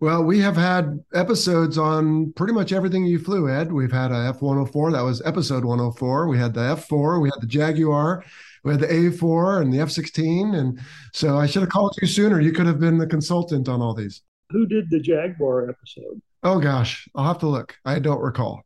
Well, 0.00 0.24
we 0.24 0.38
have 0.38 0.56
had 0.56 0.98
episodes 1.12 1.76
on 1.76 2.32
pretty 2.32 2.54
much 2.54 2.72
everything 2.72 3.04
you 3.04 3.18
flew, 3.18 3.50
Ed. 3.50 3.70
We've 3.70 3.92
had 3.92 4.12
a 4.12 4.28
F 4.28 4.40
104, 4.40 4.92
that 4.92 5.02
was 5.02 5.20
episode 5.26 5.62
104. 5.62 6.26
We 6.26 6.38
had 6.38 6.54
the 6.54 6.62
F 6.62 6.88
4, 6.88 7.20
we 7.20 7.28
had 7.28 7.42
the 7.42 7.46
Jaguar, 7.46 8.24
we 8.64 8.72
had 8.72 8.80
the 8.80 8.86
A4 8.86 9.60
and 9.60 9.70
the 9.70 9.80
F 9.80 9.90
16. 9.90 10.54
And 10.54 10.80
so 11.12 11.36
I 11.36 11.46
should 11.46 11.60
have 11.60 11.70
called 11.70 11.94
you 12.00 12.08
sooner. 12.08 12.40
You 12.40 12.52
could 12.52 12.66
have 12.66 12.80
been 12.80 12.96
the 12.96 13.06
consultant 13.06 13.68
on 13.68 13.82
all 13.82 13.92
these. 13.92 14.22
Who 14.48 14.66
did 14.66 14.88
the 14.88 15.00
Jaguar 15.00 15.68
episode? 15.68 16.22
Oh, 16.42 16.58
gosh. 16.58 17.06
I'll 17.14 17.26
have 17.26 17.38
to 17.40 17.48
look. 17.48 17.76
I 17.84 17.98
don't 17.98 18.22
recall. 18.22 18.62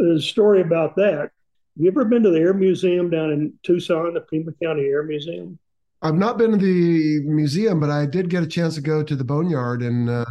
A 0.00 0.20
story 0.20 0.60
about 0.60 0.96
that. 0.96 1.20
Have 1.20 1.30
you 1.76 1.88
ever 1.88 2.04
been 2.04 2.22
to 2.22 2.30
the 2.30 2.38
Air 2.38 2.54
Museum 2.54 3.08
down 3.10 3.30
in 3.30 3.52
Tucson, 3.62 4.14
the 4.14 4.20
Pima 4.20 4.52
County 4.62 4.84
Air 4.84 5.02
Museum? 5.04 5.58
I've 6.02 6.16
not 6.16 6.36
been 6.36 6.50
to 6.50 6.56
the 6.56 7.20
museum, 7.24 7.78
but 7.78 7.88
I 7.88 8.06
did 8.06 8.28
get 8.28 8.42
a 8.42 8.46
chance 8.46 8.74
to 8.74 8.80
go 8.80 9.02
to 9.02 9.14
the 9.14 9.24
Boneyard 9.24 9.82
and 9.82 10.10
uh, 10.10 10.24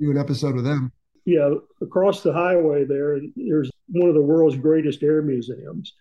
do 0.00 0.10
an 0.10 0.16
episode 0.16 0.54
with 0.54 0.64
them. 0.64 0.90
Yeah, 1.26 1.54
across 1.82 2.22
the 2.22 2.32
highway 2.32 2.84
there, 2.84 3.20
there's 3.36 3.70
one 3.88 4.08
of 4.08 4.14
the 4.14 4.22
world's 4.22 4.56
greatest 4.56 5.02
air 5.02 5.20
museums. 5.20 5.92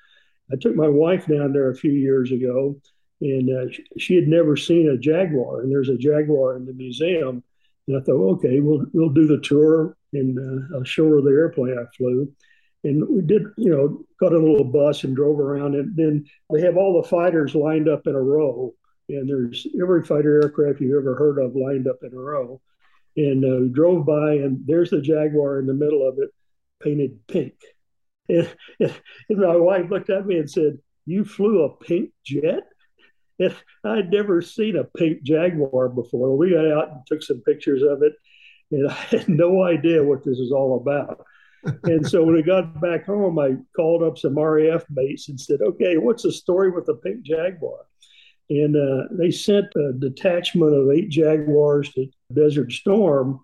I 0.52 0.56
took 0.56 0.76
my 0.76 0.88
wife 0.88 1.28
down 1.28 1.52
there 1.52 1.70
a 1.70 1.76
few 1.76 1.92
years 1.92 2.32
ago, 2.32 2.80
and 3.20 3.50
uh, 3.50 3.74
she 3.98 4.16
had 4.16 4.28
never 4.30 4.56
seen 4.56 4.90
a 4.90 4.98
Jaguar, 4.98 5.62
and 5.62 5.72
there's 5.72 5.90
a 5.90 5.98
Jaguar 5.98 6.56
in 6.56 6.66
the 6.66 6.74
museum. 6.74 7.44
And 7.88 7.98
I 7.98 8.02
thought, 8.02 8.36
okay, 8.36 8.62
we'll 8.62 8.86
we'll 8.94 9.10
do 9.10 9.28
the 9.28 9.40
tour, 9.40 9.98
and 10.14 10.38
uh, 10.40 10.78
I'll 10.78 10.84
show 10.86 11.10
her 11.10 11.22
the 11.22 11.32
airplane 11.32 11.78
I 11.78 11.86
flew. 11.98 12.32
And 12.84 13.08
we 13.10 13.22
did, 13.22 13.44
you 13.58 13.72
know, 13.72 14.06
got 14.20 14.34
a 14.34 14.40
little 14.40 14.64
bus 14.64 15.04
and 15.04 15.16
drove 15.16 15.40
around, 15.40 15.76
and 15.76 15.96
then 15.96 16.26
they 16.52 16.62
have 16.62 16.78
all 16.78 17.02
the 17.02 17.08
fighters 17.08 17.56
lined 17.56 17.90
up 17.90 18.06
in 18.06 18.16
a 18.16 18.22
row, 18.22 18.74
and 19.10 19.28
there's 19.28 19.66
every 19.82 20.04
fighter 20.04 20.42
aircraft 20.44 20.80
you've 20.80 20.98
ever 20.98 21.16
heard 21.16 21.40
of 21.40 21.56
lined 21.56 21.88
up 21.88 21.98
in 22.04 22.14
a 22.14 22.20
row 22.20 22.62
and 23.18 23.44
uh, 23.44 23.74
drove 23.74 24.06
by, 24.06 24.34
and 24.34 24.62
there's 24.66 24.92
the 24.92 25.02
Jaguar 25.02 25.60
in 25.60 25.66
the 25.66 25.74
middle 25.74 26.08
of 26.08 26.20
it, 26.20 26.30
painted 26.82 27.20
pink. 27.28 27.54
And, 28.30 28.94
and, 29.30 29.40
my 29.40 29.56
wife 29.56 29.90
looked 29.90 30.10
at 30.10 30.26
me 30.26 30.38
and 30.38 30.52
said, 30.52 30.80
"You 31.06 31.24
flew 31.24 31.64
a 31.64 31.78
pink 31.78 32.12
jet?" 32.26 32.64
And 33.40 33.56
I'd 33.86 34.12
never 34.12 34.42
seen 34.42 34.76
a 34.76 34.84
pink 34.84 35.24
Jaguar 35.24 35.88
before. 35.88 36.36
We 36.36 36.50
got 36.50 36.70
out 36.70 36.90
and 36.90 37.00
took 37.08 37.24
some 37.24 37.40
pictures 37.40 37.84
of 37.84 38.02
it, 38.04 38.14
and 38.72 38.86
I 38.92 38.94
had 38.94 39.30
no 39.30 39.64
idea 39.64 40.04
what 40.04 40.26
this 40.26 40.40
is 40.40 40.52
all 40.52 40.76
about. 40.76 41.26
And 41.84 42.08
so 42.08 42.24
when 42.24 42.38
I 42.38 42.42
got 42.42 42.80
back 42.82 43.06
home, 43.06 43.40
I 43.40 43.56
called 43.76 44.04
up 44.04 44.18
some 44.18 44.38
RAF 44.38 44.86
mates 44.90 45.30
and 45.30 45.40
said, 45.40 45.62
"Okay, 45.62 45.98
what's 45.98 46.24
the 46.24 46.32
story 46.32 46.70
with 46.70 46.86
the 46.86 46.96
pink 46.96 47.24
Jaguar?" 47.24 47.86
And 48.50 48.76
uh, 48.76 49.08
they 49.12 49.32
sent 49.32 49.66
a 49.76 49.94
detachment 49.94 50.74
of 50.74 50.90
eight 50.92 51.10
Jaguars 51.10 51.92
to 51.94 52.08
Desert 52.34 52.72
Storm, 52.72 53.44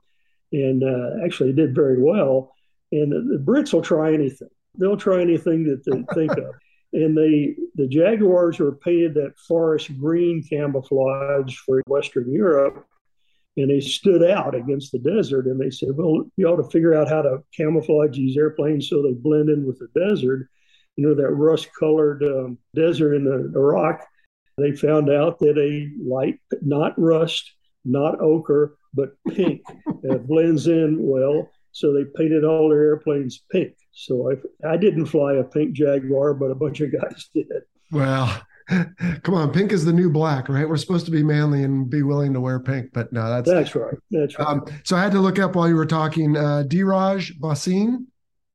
and 0.51 0.83
uh, 0.83 1.25
actually 1.25 1.53
did 1.53 1.75
very 1.75 2.01
well. 2.01 2.53
And 2.91 3.11
the, 3.11 3.37
the, 3.37 3.43
Brits 3.43 3.73
will 3.73 3.81
try 3.81 4.13
anything; 4.13 4.49
they'll 4.77 4.97
try 4.97 5.21
anything 5.21 5.63
that 5.65 5.83
they 5.85 6.03
think 6.13 6.31
of. 6.37 6.55
And 6.95 7.17
they, 7.17 7.55
the 7.73 7.87
Jaguars 7.87 8.59
were 8.59 8.73
painted 8.73 9.15
that 9.15 9.39
forest 9.47 9.89
green 9.99 10.43
camouflage 10.43 11.57
for 11.57 11.81
Western 11.87 12.31
Europe, 12.31 12.85
and 13.55 13.69
they 13.69 13.79
stood 13.79 14.23
out 14.23 14.55
against 14.55 14.91
the 14.91 14.99
desert. 14.99 15.45
And 15.45 15.59
they 15.59 15.69
said, 15.69 15.89
"Well, 15.95 16.29
you 16.37 16.47
ought 16.47 16.61
to 16.61 16.69
figure 16.69 16.93
out 16.93 17.09
how 17.09 17.21
to 17.21 17.43
camouflage 17.55 18.15
these 18.15 18.37
airplanes 18.37 18.89
so 18.89 19.01
they 19.01 19.13
blend 19.13 19.49
in 19.49 19.65
with 19.65 19.79
the 19.79 19.87
desert." 19.99 20.49
You 20.95 21.07
know 21.07 21.15
that 21.15 21.29
rust-colored 21.29 22.23
um, 22.23 22.57
desert 22.75 23.15
in 23.15 23.23
the 23.23 23.51
Iraq 23.57 24.03
they 24.57 24.71
found 24.71 25.09
out 25.09 25.39
that 25.39 25.57
a 25.57 25.89
light, 26.03 26.39
not 26.61 26.93
rust, 26.97 27.53
not 27.85 28.19
ochre, 28.21 28.77
but 28.93 29.15
pink, 29.29 29.61
uh, 30.09 30.17
blends 30.17 30.67
in 30.67 30.97
well. 30.99 31.49
So 31.71 31.91
they 31.91 32.05
painted 32.15 32.43
all 32.43 32.69
their 32.69 32.83
airplanes 32.83 33.43
pink. 33.51 33.73
So 33.91 34.31
I, 34.31 34.69
I 34.69 34.77
didn't 34.77 35.07
fly 35.07 35.35
a 35.35 35.43
pink 35.43 35.73
Jaguar, 35.73 36.35
but 36.35 36.51
a 36.51 36.55
bunch 36.55 36.81
of 36.81 36.91
guys 36.91 37.29
did. 37.33 37.47
Well, 37.91 38.41
come 39.23 39.35
on, 39.35 39.51
pink 39.51 39.71
is 39.71 39.85
the 39.85 39.93
new 39.93 40.09
black, 40.09 40.49
right? 40.49 40.67
We're 40.67 40.77
supposed 40.77 41.05
to 41.05 41.11
be 41.11 41.23
manly 41.23 41.63
and 41.63 41.89
be 41.89 42.01
willing 42.01 42.33
to 42.33 42.41
wear 42.41 42.59
pink, 42.59 42.91
but 42.93 43.11
no, 43.11 43.29
that's 43.29 43.49
that's 43.49 43.75
right. 43.75 43.95
That's 44.11 44.37
right. 44.37 44.47
Um, 44.47 44.65
so 44.83 44.95
I 44.95 45.01
had 45.01 45.11
to 45.13 45.19
look 45.19 45.39
up 45.39 45.55
while 45.55 45.67
you 45.67 45.75
were 45.75 45.85
talking. 45.85 46.37
Uh, 46.37 46.63
Diraj 46.65 47.39
Bhasin, 47.39 48.05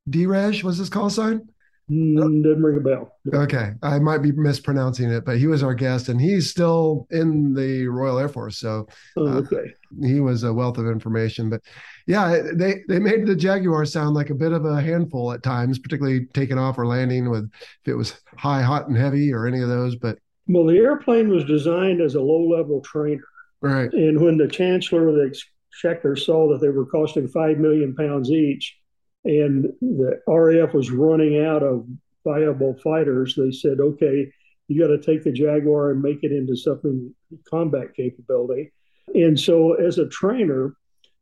Diraj 0.08 0.62
was 0.62 0.78
his 0.78 0.88
call 0.88 1.10
sign. 1.10 1.48
Mm, 1.90 2.42
didn't 2.42 2.62
ring 2.62 2.76
a 2.76 2.80
bell. 2.80 3.16
Okay, 3.32 3.72
I 3.82 3.98
might 3.98 4.18
be 4.18 4.30
mispronouncing 4.32 5.10
it, 5.10 5.24
but 5.24 5.38
he 5.38 5.46
was 5.46 5.62
our 5.62 5.74
guest, 5.74 6.10
and 6.10 6.20
he's 6.20 6.50
still 6.50 7.06
in 7.10 7.54
the 7.54 7.86
Royal 7.86 8.18
Air 8.18 8.28
Force. 8.28 8.58
So, 8.58 8.88
oh, 9.16 9.26
uh, 9.26 9.34
okay, 9.36 9.56
uh, 9.56 10.06
he 10.06 10.20
was 10.20 10.44
a 10.44 10.52
wealth 10.52 10.76
of 10.76 10.86
information. 10.86 11.48
But 11.48 11.62
yeah, 12.06 12.42
they 12.54 12.82
they 12.88 12.98
made 12.98 13.26
the 13.26 13.34
Jaguar 13.34 13.86
sound 13.86 14.14
like 14.14 14.28
a 14.28 14.34
bit 14.34 14.52
of 14.52 14.66
a 14.66 14.82
handful 14.82 15.32
at 15.32 15.42
times, 15.42 15.78
particularly 15.78 16.26
taking 16.34 16.58
off 16.58 16.76
or 16.76 16.86
landing 16.86 17.30
with 17.30 17.50
if 17.82 17.88
it 17.88 17.94
was 17.94 18.20
high, 18.36 18.60
hot, 18.60 18.88
and 18.88 18.96
heavy 18.96 19.32
or 19.32 19.46
any 19.46 19.62
of 19.62 19.68
those. 19.70 19.96
But 19.96 20.18
well, 20.46 20.66
the 20.66 20.76
airplane 20.76 21.30
was 21.30 21.44
designed 21.44 22.02
as 22.02 22.16
a 22.16 22.20
low 22.20 22.46
level 22.50 22.82
trainer, 22.82 23.24
right? 23.62 23.90
And 23.94 24.20
when 24.20 24.36
the 24.36 24.48
Chancellor 24.48 25.08
of 25.08 25.14
the 25.14 25.32
Exchequer 25.72 26.16
saw 26.16 26.52
that 26.52 26.60
they 26.60 26.68
were 26.68 26.84
costing 26.84 27.28
five 27.28 27.56
million 27.56 27.94
pounds 27.94 28.30
each 28.30 28.76
and 29.24 29.64
the 29.80 30.20
RAF 30.26 30.74
was 30.74 30.90
running 30.90 31.44
out 31.44 31.62
of 31.62 31.86
viable 32.24 32.74
fighters, 32.82 33.34
they 33.36 33.50
said, 33.50 33.80
okay, 33.80 34.30
you 34.68 34.80
got 34.80 34.88
to 34.88 35.00
take 35.00 35.24
the 35.24 35.32
Jaguar 35.32 35.90
and 35.90 36.02
make 36.02 36.22
it 36.22 36.32
into 36.32 36.56
something 36.56 37.14
combat 37.48 37.94
capability. 37.94 38.72
And 39.14 39.38
so, 39.38 39.74
as 39.74 39.98
a 39.98 40.08
trainer, 40.08 40.74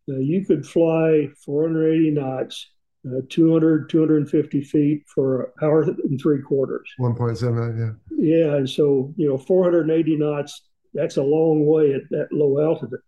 uh, 0.09 0.19
you 0.19 0.45
could 0.45 0.67
fly 0.67 1.29
480 1.45 2.11
knots, 2.11 2.71
uh, 3.07 3.21
200, 3.29 3.89
250 3.89 4.61
feet 4.63 5.05
for 5.07 5.43
an 5.43 5.51
hour 5.63 5.83
and 5.83 6.21
three 6.21 6.43
quarters. 6.43 6.89
1.7, 7.01 7.79
yeah. 7.79 7.93
Yeah. 8.19 8.57
And 8.57 8.69
so, 8.69 9.15
you 9.17 9.29
know, 9.29 9.39
480 9.39 10.17
knots, 10.17 10.63
that's 10.95 11.17
a 11.17 11.23
long 11.23 11.67
way 11.67 11.95
at 11.95 12.09
that 12.11 12.29
low 12.33 12.61
altitude. 12.61 12.99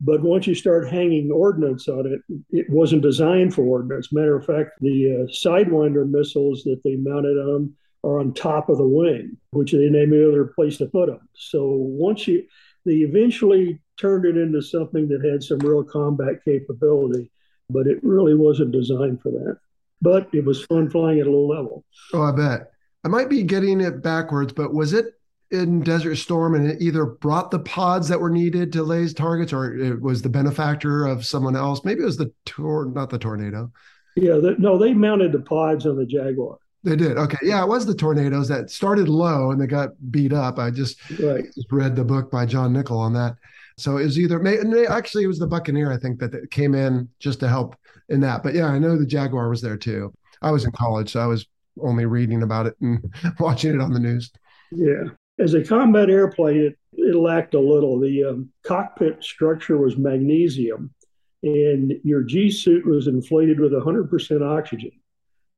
But 0.00 0.22
once 0.22 0.46
you 0.46 0.54
start 0.54 0.88
hanging 0.88 1.30
ordnance 1.30 1.88
on 1.88 2.06
it, 2.06 2.20
it 2.50 2.68
wasn't 2.68 3.02
designed 3.02 3.54
for 3.54 3.62
ordnance. 3.62 4.12
Matter 4.12 4.36
of 4.36 4.44
fact, 4.44 4.72
the 4.80 5.22
uh, 5.22 5.32
Sidewinder 5.32 6.08
missiles 6.08 6.62
that 6.64 6.82
they 6.84 6.96
mounted 6.96 7.38
on 7.38 7.52
them 7.52 7.76
are 8.04 8.20
on 8.20 8.34
top 8.34 8.68
of 8.68 8.78
the 8.78 8.86
wing, 8.86 9.36
which 9.50 9.72
they 9.72 9.88
named 9.88 10.12
no 10.12 10.28
other 10.28 10.44
place 10.44 10.76
to 10.78 10.86
put 10.86 11.06
them. 11.06 11.26
So 11.34 11.66
once 11.66 12.28
you, 12.28 12.46
they 12.84 12.96
eventually 12.96 13.80
turned 13.96 14.26
it 14.26 14.36
into 14.36 14.60
something 14.60 15.08
that 15.08 15.24
had 15.24 15.42
some 15.42 15.58
real 15.58 15.82
combat 15.82 16.44
capability, 16.44 17.30
but 17.70 17.86
it 17.86 17.98
really 18.04 18.34
wasn't 18.34 18.72
designed 18.72 19.22
for 19.22 19.30
that. 19.30 19.58
But 20.02 20.28
it 20.34 20.44
was 20.44 20.64
fun 20.66 20.90
flying 20.90 21.20
at 21.20 21.26
a 21.26 21.30
low 21.30 21.46
level. 21.46 21.84
Oh, 22.12 22.22
I 22.22 22.32
bet. 22.32 22.70
I 23.02 23.08
might 23.08 23.30
be 23.30 23.42
getting 23.42 23.80
it 23.80 24.02
backwards, 24.02 24.52
but 24.52 24.74
was 24.74 24.92
it 24.92 25.06
in 25.50 25.80
Desert 25.80 26.16
Storm 26.16 26.54
and 26.54 26.68
it 26.68 26.82
either 26.82 27.06
brought 27.06 27.50
the 27.50 27.58
pods 27.60 28.08
that 28.08 28.20
were 28.20 28.30
needed 28.30 28.72
to 28.72 28.82
lay 28.82 29.06
targets 29.08 29.52
or 29.52 29.74
it 29.74 30.00
was 30.00 30.22
the 30.22 30.28
benefactor 30.28 31.06
of 31.06 31.24
someone 31.24 31.56
else. 31.56 31.84
Maybe 31.84 32.02
it 32.02 32.06
was 32.06 32.16
the 32.16 32.32
tor 32.44 32.86
not 32.86 33.10
the 33.10 33.18
tornado. 33.18 33.70
Yeah, 34.16 34.34
the, 34.34 34.56
no, 34.58 34.78
they 34.78 34.94
mounted 34.94 35.32
the 35.32 35.40
pods 35.40 35.86
on 35.86 35.96
the 35.96 36.06
Jaguar. 36.06 36.58
They 36.82 36.96
did. 36.96 37.18
Okay. 37.18 37.38
Yeah, 37.42 37.62
it 37.62 37.68
was 37.68 37.84
the 37.84 37.94
tornadoes 37.94 38.48
that 38.48 38.70
started 38.70 39.08
low 39.08 39.50
and 39.50 39.60
they 39.60 39.66
got 39.66 39.90
beat 40.10 40.32
up. 40.32 40.58
I 40.58 40.70
just, 40.70 40.98
right. 41.20 41.44
just 41.54 41.70
read 41.70 41.96
the 41.96 42.04
book 42.04 42.30
by 42.30 42.46
John 42.46 42.72
Nichol 42.72 42.98
on 42.98 43.12
that. 43.14 43.34
So 43.76 43.98
it 43.98 44.04
was 44.04 44.18
either 44.18 44.40
actually 44.88 45.24
it 45.24 45.28
was 45.28 45.38
the 45.38 45.46
Buccaneer, 45.46 45.92
I 45.92 45.98
think, 45.98 46.18
that 46.20 46.50
came 46.50 46.74
in 46.74 47.08
just 47.18 47.40
to 47.40 47.48
help 47.48 47.76
in 48.08 48.20
that. 48.20 48.42
But 48.42 48.54
yeah, 48.54 48.66
I 48.66 48.78
know 48.78 48.96
the 48.96 49.06
Jaguar 49.06 49.48
was 49.48 49.60
there 49.60 49.76
too. 49.76 50.14
I 50.42 50.50
was 50.50 50.64
in 50.64 50.72
college, 50.72 51.12
so 51.12 51.20
I 51.20 51.26
was 51.26 51.46
only 51.82 52.06
reading 52.06 52.42
about 52.42 52.66
it 52.66 52.74
and 52.80 53.12
watching 53.40 53.74
it 53.74 53.80
on 53.80 53.92
the 53.92 54.00
news. 54.00 54.30
Yeah. 54.72 55.04
As 55.38 55.54
a 55.54 55.64
combat 55.64 56.08
airplane, 56.08 56.58
it, 56.58 56.78
it 56.92 57.14
lacked 57.14 57.54
a 57.54 57.60
little. 57.60 58.00
The 58.00 58.24
um, 58.24 58.50
cockpit 58.62 59.22
structure 59.22 59.76
was 59.76 59.96
magnesium, 59.96 60.94
and 61.42 61.92
your 62.04 62.22
G 62.22 62.50
suit 62.50 62.86
was 62.86 63.06
inflated 63.06 63.60
with 63.60 63.72
100% 63.72 64.42
oxygen. 64.42 64.92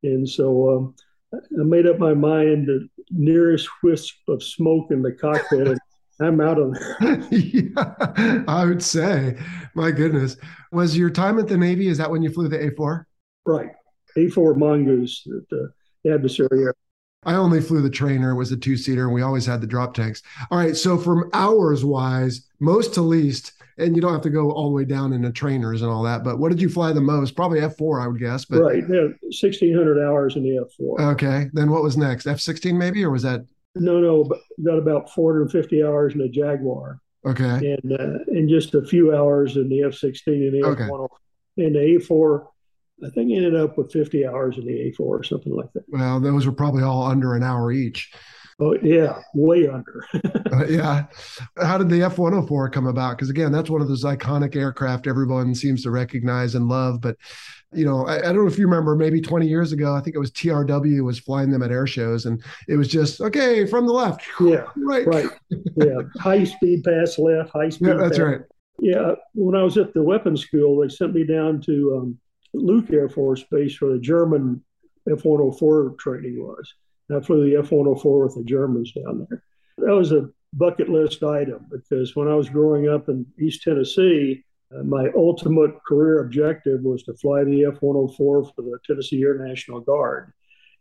And 0.02 0.28
so 0.28 0.76
um, 0.76 0.94
I 1.34 1.62
made 1.62 1.86
up 1.86 1.98
my 1.98 2.14
mind 2.14 2.66
the 2.66 2.88
nearest 3.10 3.68
wisp 3.82 4.16
of 4.28 4.42
smoke 4.42 4.90
in 4.90 5.02
the 5.02 5.12
cockpit. 5.12 5.68
and 5.68 5.78
I'm 6.20 6.40
out 6.40 6.58
of 6.58 6.74
there. 6.74 7.28
yeah, 7.30 8.42
I 8.48 8.64
would 8.64 8.82
say, 8.82 9.38
my 9.74 9.92
goodness. 9.92 10.36
Was 10.72 10.96
your 10.96 11.10
time 11.10 11.38
at 11.38 11.46
the 11.46 11.56
Navy, 11.56 11.86
is 11.86 11.98
that 11.98 12.10
when 12.10 12.22
you 12.22 12.30
flew 12.30 12.48
the 12.48 12.58
A4? 12.58 13.04
Right. 13.46 13.70
A4 14.16 14.56
Mongoose, 14.56 15.22
the 15.50 15.72
adversary 16.12 16.66
I 17.24 17.34
only 17.34 17.60
flew 17.60 17.82
the 17.82 17.90
trainer, 17.90 18.30
it 18.30 18.36
was 18.36 18.52
a 18.52 18.56
two 18.56 18.76
seater, 18.76 19.04
and 19.04 19.12
we 19.12 19.22
always 19.22 19.44
had 19.44 19.60
the 19.60 19.66
drop 19.66 19.94
tanks. 19.94 20.22
All 20.50 20.58
right. 20.58 20.76
So, 20.76 20.96
from 20.96 21.28
hours 21.32 21.84
wise, 21.84 22.46
most 22.60 22.94
to 22.94 23.02
least, 23.02 23.52
and 23.76 23.94
you 23.94 24.02
don't 24.02 24.12
have 24.12 24.22
to 24.22 24.30
go 24.30 24.50
all 24.50 24.68
the 24.68 24.74
way 24.74 24.84
down 24.84 25.12
into 25.12 25.30
trainers 25.32 25.82
and 25.82 25.90
all 25.90 26.02
that, 26.02 26.24
but 26.24 26.38
what 26.38 26.50
did 26.50 26.60
you 26.60 26.68
fly 26.68 26.92
the 26.92 27.00
most? 27.00 27.36
Probably 27.36 27.60
F4, 27.60 28.02
I 28.02 28.08
would 28.08 28.20
guess. 28.20 28.44
But 28.44 28.60
right. 28.60 28.84
Yeah. 28.88 29.08
1600 29.22 30.04
hours 30.04 30.36
in 30.36 30.42
the 30.42 30.66
F4. 30.80 31.12
Okay. 31.12 31.50
Then 31.52 31.70
what 31.70 31.82
was 31.82 31.96
next? 31.96 32.26
F16 32.26 32.74
maybe, 32.74 33.04
or 33.04 33.10
was 33.10 33.22
that? 33.22 33.44
No, 33.74 34.00
no. 34.00 34.28
Got 34.64 34.78
about 34.78 35.10
450 35.10 35.84
hours 35.84 36.14
in 36.14 36.20
the 36.20 36.28
Jaguar. 36.28 37.00
Okay. 37.26 37.78
And, 37.82 37.92
uh, 37.92 38.18
and 38.28 38.48
just 38.48 38.74
a 38.74 38.84
few 38.84 39.14
hours 39.14 39.56
in 39.56 39.68
the 39.68 39.80
F16 39.80 40.26
and 40.26 40.54
the 40.54 40.66
okay. 40.66 40.84
F1. 40.84 41.08
And 41.58 41.74
the 41.74 42.00
A4, 42.00 42.46
I 43.04 43.10
think 43.10 43.28
he 43.28 43.36
ended 43.36 43.54
up 43.54 43.78
with 43.78 43.92
50 43.92 44.26
hours 44.26 44.58
in 44.58 44.66
the 44.66 44.72
A4 44.72 45.00
or 45.00 45.22
something 45.22 45.54
like 45.54 45.72
that. 45.74 45.84
Well, 45.88 46.20
those 46.20 46.46
were 46.46 46.52
probably 46.52 46.82
all 46.82 47.04
under 47.04 47.34
an 47.34 47.42
hour 47.42 47.70
each. 47.70 48.10
Oh 48.60 48.76
yeah, 48.82 49.20
way 49.34 49.68
under. 49.68 50.04
uh, 50.52 50.66
yeah. 50.66 51.04
How 51.62 51.78
did 51.78 51.88
the 51.88 52.02
F 52.02 52.18
104 52.18 52.70
come 52.70 52.88
about? 52.88 53.16
Because 53.16 53.30
again, 53.30 53.52
that's 53.52 53.70
one 53.70 53.80
of 53.80 53.86
those 53.86 54.02
iconic 54.02 54.56
aircraft 54.56 55.06
everyone 55.06 55.54
seems 55.54 55.84
to 55.84 55.92
recognize 55.92 56.56
and 56.56 56.68
love. 56.68 57.00
But 57.00 57.16
you 57.72 57.84
know, 57.84 58.04
I, 58.06 58.18
I, 58.18 58.32
don't 58.32 58.38
know 58.38 58.46
if 58.48 58.58
you 58.58 58.66
remember, 58.66 58.96
maybe 58.96 59.20
twenty 59.20 59.46
years 59.46 59.70
ago, 59.70 59.94
I 59.94 60.00
think 60.00 60.16
it 60.16 60.18
was 60.18 60.32
TRW 60.32 61.04
was 61.04 61.20
flying 61.20 61.52
them 61.52 61.62
at 61.62 61.70
air 61.70 61.86
shows, 61.86 62.26
and 62.26 62.42
it 62.66 62.74
was 62.74 62.88
just 62.88 63.20
okay 63.20 63.64
from 63.64 63.86
the 63.86 63.92
left. 63.92 64.22
Yeah. 64.40 64.64
Right. 64.76 65.06
Right. 65.06 65.26
Yeah. 65.76 66.00
high 66.18 66.42
speed 66.42 66.82
pass 66.82 67.16
left. 67.16 67.50
High 67.50 67.68
speed. 67.68 67.88
Yeah, 67.88 67.94
that's 67.94 68.18
pass. 68.18 68.26
right. 68.26 68.40
Yeah. 68.80 69.14
When 69.34 69.54
I 69.54 69.62
was 69.62 69.78
at 69.78 69.94
the 69.94 70.02
weapons 70.02 70.40
school, 70.40 70.80
they 70.80 70.88
sent 70.88 71.14
me 71.14 71.24
down 71.24 71.60
to 71.62 72.00
um, 72.00 72.18
Luke 72.54 72.90
Air 72.92 73.08
Force 73.08 73.44
Base 73.50 73.80
where 73.80 73.92
the 73.92 73.98
German 73.98 74.62
F 75.10 75.24
104 75.24 75.94
training 75.98 76.42
was. 76.42 76.74
And 77.08 77.18
I 77.18 77.24
flew 77.24 77.48
the 77.48 77.56
F 77.56 77.70
104 77.70 78.24
with 78.24 78.34
the 78.34 78.44
Germans 78.44 78.92
down 78.92 79.26
there. 79.28 79.42
That 79.78 79.94
was 79.94 80.12
a 80.12 80.28
bucket 80.54 80.88
list 80.88 81.22
item 81.22 81.66
because 81.70 82.16
when 82.16 82.28
I 82.28 82.34
was 82.34 82.48
growing 82.48 82.88
up 82.88 83.08
in 83.08 83.26
East 83.38 83.62
Tennessee, 83.62 84.44
uh, 84.76 84.82
my 84.82 85.08
ultimate 85.16 85.72
career 85.86 86.20
objective 86.20 86.82
was 86.82 87.02
to 87.04 87.14
fly 87.14 87.44
the 87.44 87.64
F 87.64 87.80
104 87.80 88.44
for 88.44 88.52
the 88.56 88.78
Tennessee 88.86 89.22
Air 89.22 89.38
National 89.38 89.80
Guard. 89.80 90.32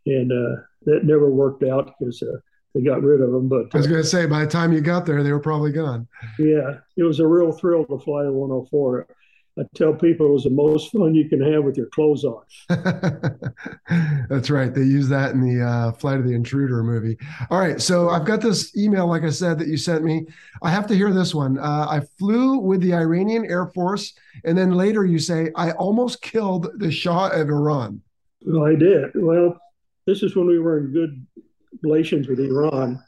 And 0.06 0.32
uh, 0.32 0.62
that 0.84 1.04
never 1.04 1.30
worked 1.30 1.62
out 1.62 1.94
because 1.98 2.22
uh, 2.22 2.38
they 2.74 2.82
got 2.82 3.02
rid 3.02 3.20
of 3.20 3.32
them. 3.32 3.48
But 3.48 3.74
I 3.74 3.78
was 3.78 3.86
going 3.86 4.02
to 4.02 4.08
say, 4.08 4.26
by 4.26 4.44
the 4.44 4.50
time 4.50 4.72
you 4.72 4.80
got 4.80 5.06
there, 5.06 5.22
they 5.22 5.32
were 5.32 5.40
probably 5.40 5.72
gone. 5.72 6.06
Yeah, 6.38 6.78
it 6.96 7.02
was 7.02 7.20
a 7.20 7.26
real 7.26 7.52
thrill 7.52 7.84
to 7.86 7.98
fly 7.98 8.24
the 8.24 8.32
104. 8.32 9.06
I 9.58 9.62
tell 9.74 9.92
people 9.92 10.26
it 10.26 10.32
was 10.32 10.44
the 10.44 10.50
most 10.50 10.92
fun 10.92 11.14
you 11.14 11.28
can 11.28 11.40
have 11.40 11.64
with 11.64 11.76
your 11.76 11.86
clothes 11.86 12.24
on. 12.24 12.42
That's 14.28 14.50
right. 14.50 14.72
They 14.72 14.82
use 14.82 15.08
that 15.08 15.32
in 15.32 15.40
the 15.40 15.64
uh, 15.64 15.92
Flight 15.92 16.18
of 16.18 16.26
the 16.26 16.34
Intruder 16.34 16.84
movie. 16.84 17.18
All 17.50 17.58
right. 17.58 17.80
So 17.80 18.08
I've 18.08 18.24
got 18.24 18.40
this 18.40 18.76
email, 18.76 19.08
like 19.08 19.24
I 19.24 19.30
said, 19.30 19.58
that 19.58 19.66
you 19.66 19.76
sent 19.76 20.04
me. 20.04 20.26
I 20.62 20.70
have 20.70 20.86
to 20.88 20.94
hear 20.94 21.12
this 21.12 21.34
one. 21.34 21.58
Uh, 21.58 21.86
I 21.90 22.00
flew 22.18 22.58
with 22.58 22.80
the 22.80 22.94
Iranian 22.94 23.44
Air 23.46 23.66
Force, 23.66 24.14
and 24.44 24.56
then 24.56 24.72
later 24.72 25.04
you 25.04 25.18
say, 25.18 25.50
I 25.56 25.72
almost 25.72 26.22
killed 26.22 26.68
the 26.78 26.92
Shah 26.92 27.28
of 27.28 27.48
Iran. 27.48 28.00
Well, 28.46 28.64
I 28.64 28.76
did. 28.76 29.10
Well, 29.16 29.58
this 30.06 30.22
is 30.22 30.36
when 30.36 30.46
we 30.46 30.60
were 30.60 30.78
in 30.78 30.92
good 30.92 31.26
relations 31.82 32.28
with 32.28 32.38
Iran, 32.38 33.02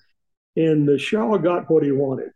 and 0.57 0.89
the 0.89 0.99
Shah 0.99 1.37
got 1.37 1.71
what 1.71 1.85
he 1.85 1.93
wanted. 1.93 2.31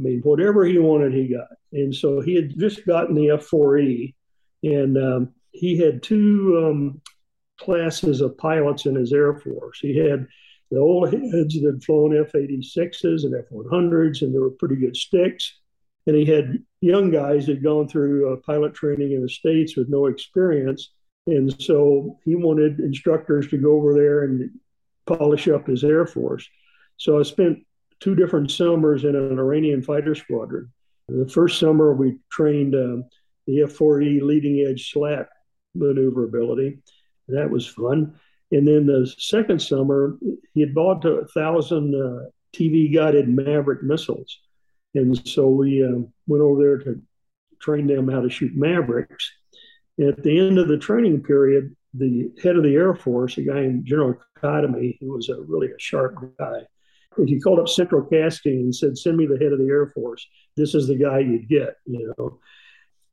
I 0.00 0.02
mean, 0.02 0.20
whatever 0.22 0.64
he 0.64 0.78
wanted, 0.78 1.12
he 1.12 1.28
got. 1.28 1.48
And 1.72 1.94
so 1.94 2.20
he 2.20 2.34
had 2.34 2.58
just 2.58 2.86
gotten 2.86 3.14
the 3.14 3.26
F4E, 3.26 4.14
and 4.62 4.96
um, 4.96 5.34
he 5.52 5.76
had 5.76 6.02
two 6.02 6.64
um, 6.64 7.00
classes 7.58 8.22
of 8.22 8.38
pilots 8.38 8.86
in 8.86 8.94
his 8.94 9.12
Air 9.12 9.34
Force. 9.34 9.78
He 9.80 9.96
had 9.96 10.26
the 10.70 10.78
old 10.78 11.12
heads 11.12 11.60
that 11.60 11.70
had 11.70 11.84
flown 11.84 12.16
F 12.16 12.32
86s 12.32 13.24
and 13.24 13.34
F 13.34 13.50
100s, 13.52 14.22
and 14.22 14.34
they 14.34 14.38
were 14.38 14.50
pretty 14.50 14.76
good 14.76 14.96
sticks. 14.96 15.58
And 16.06 16.16
he 16.16 16.24
had 16.24 16.58
young 16.80 17.10
guys 17.10 17.46
that 17.46 17.56
had 17.56 17.62
gone 17.62 17.86
through 17.86 18.32
uh, 18.32 18.36
pilot 18.36 18.72
training 18.72 19.12
in 19.12 19.22
the 19.22 19.28
States 19.28 19.76
with 19.76 19.90
no 19.90 20.06
experience. 20.06 20.92
And 21.26 21.54
so 21.60 22.18
he 22.24 22.36
wanted 22.36 22.80
instructors 22.80 23.48
to 23.48 23.58
go 23.58 23.72
over 23.72 23.92
there 23.92 24.24
and 24.24 24.50
polish 25.06 25.46
up 25.48 25.66
his 25.66 25.84
Air 25.84 26.06
Force. 26.06 26.48
So 26.96 27.18
I 27.18 27.22
spent 27.22 27.58
two 28.00 28.14
different 28.14 28.50
summers 28.50 29.04
in 29.04 29.14
an 29.14 29.38
Iranian 29.38 29.82
fighter 29.82 30.14
squadron. 30.14 30.72
The 31.08 31.28
first 31.28 31.58
summer, 31.58 31.92
we 31.92 32.18
trained 32.30 32.74
um, 32.74 33.04
the 33.46 33.62
F 33.62 33.76
4E 33.76 34.22
leading 34.22 34.66
edge 34.66 34.92
slat 34.92 35.28
maneuverability. 35.74 36.78
That 37.28 37.50
was 37.50 37.66
fun. 37.66 38.14
And 38.52 38.66
then 38.66 38.86
the 38.86 39.12
second 39.18 39.60
summer, 39.60 40.18
he 40.54 40.60
had 40.60 40.74
bought 40.74 41.04
a 41.04 41.26
thousand 41.26 41.94
uh, 41.94 42.30
TV 42.54 42.92
guided 42.92 43.28
Maverick 43.28 43.82
missiles. 43.82 44.40
And 44.94 45.26
so 45.28 45.48
we 45.48 45.84
uh, 45.84 46.02
went 46.26 46.42
over 46.42 46.62
there 46.62 46.78
to 46.78 47.00
train 47.60 47.86
them 47.86 48.08
how 48.08 48.20
to 48.20 48.30
shoot 48.30 48.56
Mavericks. 48.56 49.30
At 50.00 50.22
the 50.22 50.38
end 50.38 50.58
of 50.58 50.68
the 50.68 50.78
training 50.78 51.22
period, 51.22 51.76
the 51.94 52.30
head 52.42 52.56
of 52.56 52.62
the 52.62 52.74
Air 52.74 52.94
Force, 52.94 53.36
a 53.38 53.42
guy 53.42 53.60
named 53.60 53.86
General 53.86 54.16
Khatami, 54.38 54.96
who 55.00 55.12
was 55.12 55.28
a 55.28 55.40
really 55.42 55.68
a 55.68 55.78
sharp 55.78 56.16
guy, 56.38 56.62
he 57.26 57.40
called 57.40 57.58
up 57.58 57.68
Central 57.68 58.04
Casting 58.04 58.60
and 58.60 58.74
said, 58.74 58.96
"Send 58.96 59.16
me 59.16 59.26
the 59.26 59.38
head 59.38 59.52
of 59.52 59.58
the 59.58 59.68
Air 59.68 59.86
Force. 59.88 60.26
This 60.56 60.74
is 60.74 60.86
the 60.86 60.96
guy 60.96 61.20
you'd 61.20 61.48
get." 61.48 61.76
You 61.86 62.12
know, 62.18 62.40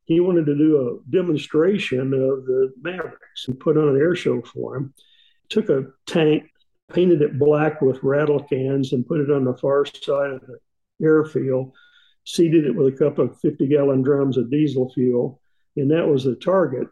he 0.04 0.20
wanted 0.20 0.46
to 0.46 0.56
do 0.56 0.76
a 0.80 1.10
demonstration 1.10 2.14
of 2.14 2.46
the 2.46 2.72
Mavericks 2.80 3.48
and 3.48 3.60
put 3.60 3.76
on 3.76 3.88
an 3.88 3.96
air 3.96 4.14
show 4.14 4.40
for 4.42 4.76
him. 4.76 4.94
Took 5.48 5.68
a 5.68 5.86
tank, 6.06 6.44
painted 6.92 7.22
it 7.22 7.38
black 7.38 7.82
with 7.82 8.02
rattle 8.02 8.42
cans, 8.42 8.92
and 8.92 9.06
put 9.06 9.20
it 9.20 9.30
on 9.30 9.44
the 9.44 9.54
far 9.54 9.84
side 9.84 10.32
of 10.32 10.42
the 10.46 10.58
airfield. 11.02 11.72
Seated 12.24 12.66
it 12.66 12.74
with 12.74 12.92
a 12.92 12.96
couple 12.96 13.24
of 13.24 13.40
50 13.40 13.66
gallon 13.66 14.02
drums 14.02 14.36
of 14.36 14.50
diesel 14.50 14.92
fuel, 14.92 15.40
and 15.76 15.90
that 15.90 16.06
was 16.06 16.24
the 16.24 16.36
target. 16.36 16.86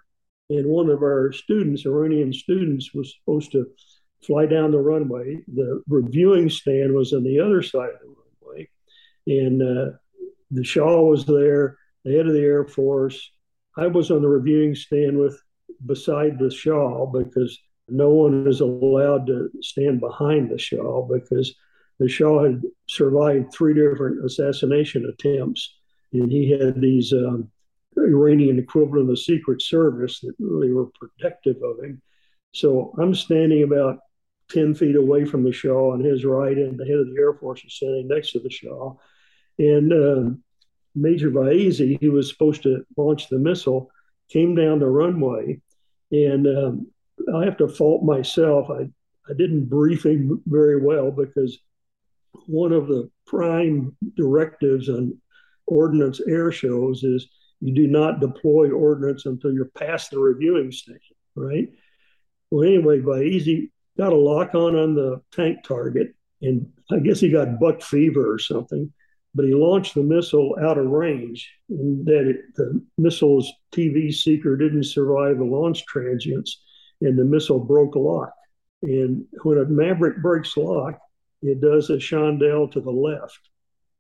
And 0.49 0.67
one 0.67 0.89
of 0.89 1.03
our 1.03 1.33
students, 1.33 1.87
Iranian 1.87 2.33
students, 2.33 2.95
was 2.95 3.15
supposed 3.15 3.53
to 3.53 3.67
fly 4.27 4.47
down 4.47 4.71
the 4.71 4.79
runway. 4.79 5.39
The 5.53 5.83
reviewing 5.89 6.51
stand 6.51 6.93
was 6.93 7.13
on 7.13 7.25
the 7.25 7.41
other 7.41 7.63
side 7.63 7.91
of 7.91 8.01
the 8.01 8.15
runway, 8.43 8.69
and 9.27 9.63
uh, 9.63 9.97
the 10.51 10.65
Shah 10.65 11.01
was 11.01 11.25
there, 11.25 11.79
the 12.05 12.17
head 12.17 12.27
of 12.27 12.33
the 12.33 12.41
Air 12.41 12.65
Force. 12.65 13.31
I 13.77 13.87
was 13.87 14.11
on 14.11 14.23
the 14.23 14.29
reviewing 14.29 14.75
stand 14.75 15.19
with 15.19 15.41
beside 15.85 16.39
the 16.39 16.51
Shah 16.51 17.07
because 17.07 17.59
no 17.89 18.11
one 18.11 18.47
is 18.47 18.61
allowed 18.61 19.27
to 19.27 19.51
stand 19.61 20.01
behind 20.01 20.51
the 20.51 20.59
Shah 20.59 21.03
because 21.03 21.55
the 21.99 22.09
Shah 22.09 22.43
had 22.45 22.63
survived 22.89 23.53
three 23.53 23.75
different 23.75 24.25
assassination 24.25 25.07
attempts, 25.07 25.77
and 26.13 26.31
he 26.31 26.51
had 26.51 26.81
these 26.81 27.13
um, 27.13 27.51
Iranian 27.97 28.59
equivalent 28.59 29.03
of 29.03 29.09
the 29.09 29.17
Secret 29.17 29.63
Service 29.63 30.21
that 30.21 30.35
really 30.39 30.73
were 30.73 30.91
protective 30.99 31.57
of 31.63 31.83
him. 31.83 32.03
So 32.53 32.95
I'm 32.99 33.15
standing 33.15 33.63
about 33.63 33.99
10 34.51 34.75
feet 34.75 34.97
away 34.97 35.25
from 35.25 35.43
the 35.43 35.53
Shah 35.53 35.93
on 35.93 36.01
his 36.01 36.25
right, 36.25 36.57
and 36.57 36.79
the 36.79 36.85
head 36.85 36.99
of 36.99 37.09
the 37.09 37.17
Air 37.19 37.35
Force 37.35 37.65
is 37.65 37.75
standing 37.75 38.09
next 38.09 38.33
to 38.33 38.41
the 38.41 38.51
Shah. 38.51 38.95
And 39.59 39.93
uh, 39.93 40.37
Major 40.95 41.31
Vaezi, 41.31 42.01
who 42.01 42.13
was 42.13 42.31
supposed 42.31 42.63
to 42.63 42.85
launch 42.97 43.29
the 43.29 43.39
missile, 43.39 43.91
came 44.29 44.55
down 44.55 44.79
the 44.79 44.89
runway. 44.89 45.61
And 46.11 46.47
um, 46.47 46.87
I 47.35 47.45
have 47.45 47.57
to 47.59 47.69
fault 47.69 48.05
myself. 48.05 48.71
I, 48.71 48.89
I 49.29 49.35
didn't 49.37 49.67
brief 49.67 50.07
him 50.07 50.43
very 50.47 50.81
well 50.81 51.11
because 51.11 51.59
one 52.47 52.73
of 52.73 52.87
the 52.87 53.11
prime 53.27 53.97
directives 54.17 54.89
on 54.89 55.19
ordnance 55.67 56.21
air 56.29 56.53
shows 56.53 57.03
is 57.03 57.29
you 57.61 57.75
do 57.75 57.87
not 57.87 58.21
deploy 58.21 58.71
ordnance 58.71 59.27
until 59.27 59.53
you're 59.53 59.71
past 59.77 60.11
the 60.11 60.19
reviewing 60.19 60.71
station, 60.71 61.17
right? 61.35 61.69
Well, 62.51 62.65
anyway, 62.65 63.01
Vaezi 63.01 63.71
got 63.97 64.13
a 64.13 64.17
lock 64.17 64.55
on 64.55 64.77
on 64.77 64.95
the 64.95 65.21
tank 65.33 65.65
target, 65.65 66.15
and 66.43 66.71
I 66.91 66.99
guess 66.99 67.21
he 67.21 67.31
got 67.31 67.61
buck 67.61 67.83
fever 67.83 68.33
or 68.33 68.39
something. 68.39 68.93
But 69.35 69.45
he 69.45 69.55
launched 69.55 69.95
the 69.95 70.03
missile 70.03 70.57
out 70.63 70.79
of 70.79 70.87
range, 70.87 71.51
and 71.69 72.07
that 72.07 72.29
it, 72.29 72.37
the 72.55 72.83
missile's 72.97 73.53
TV 73.73 74.13
seeker 74.13 74.57
didn't 74.57 74.85
survive 74.85 75.39
the 75.39 75.45
launch 75.45 75.85
transients, 75.85 76.63
and 77.03 77.19
the 77.19 77.25
missile 77.25 77.61
broke 77.61 77.97
lock. 77.97 78.33
And 78.83 79.25
when 79.43 79.59
a 79.59 79.67
Maverick 79.67 80.23
breaks 80.23 80.57
lock, 80.57 80.99
it 81.43 81.61
does 81.61 81.91
a 81.91 81.99
chandelle 81.99 82.71
to 82.73 82.81
the 82.81 82.91
left. 82.91 83.41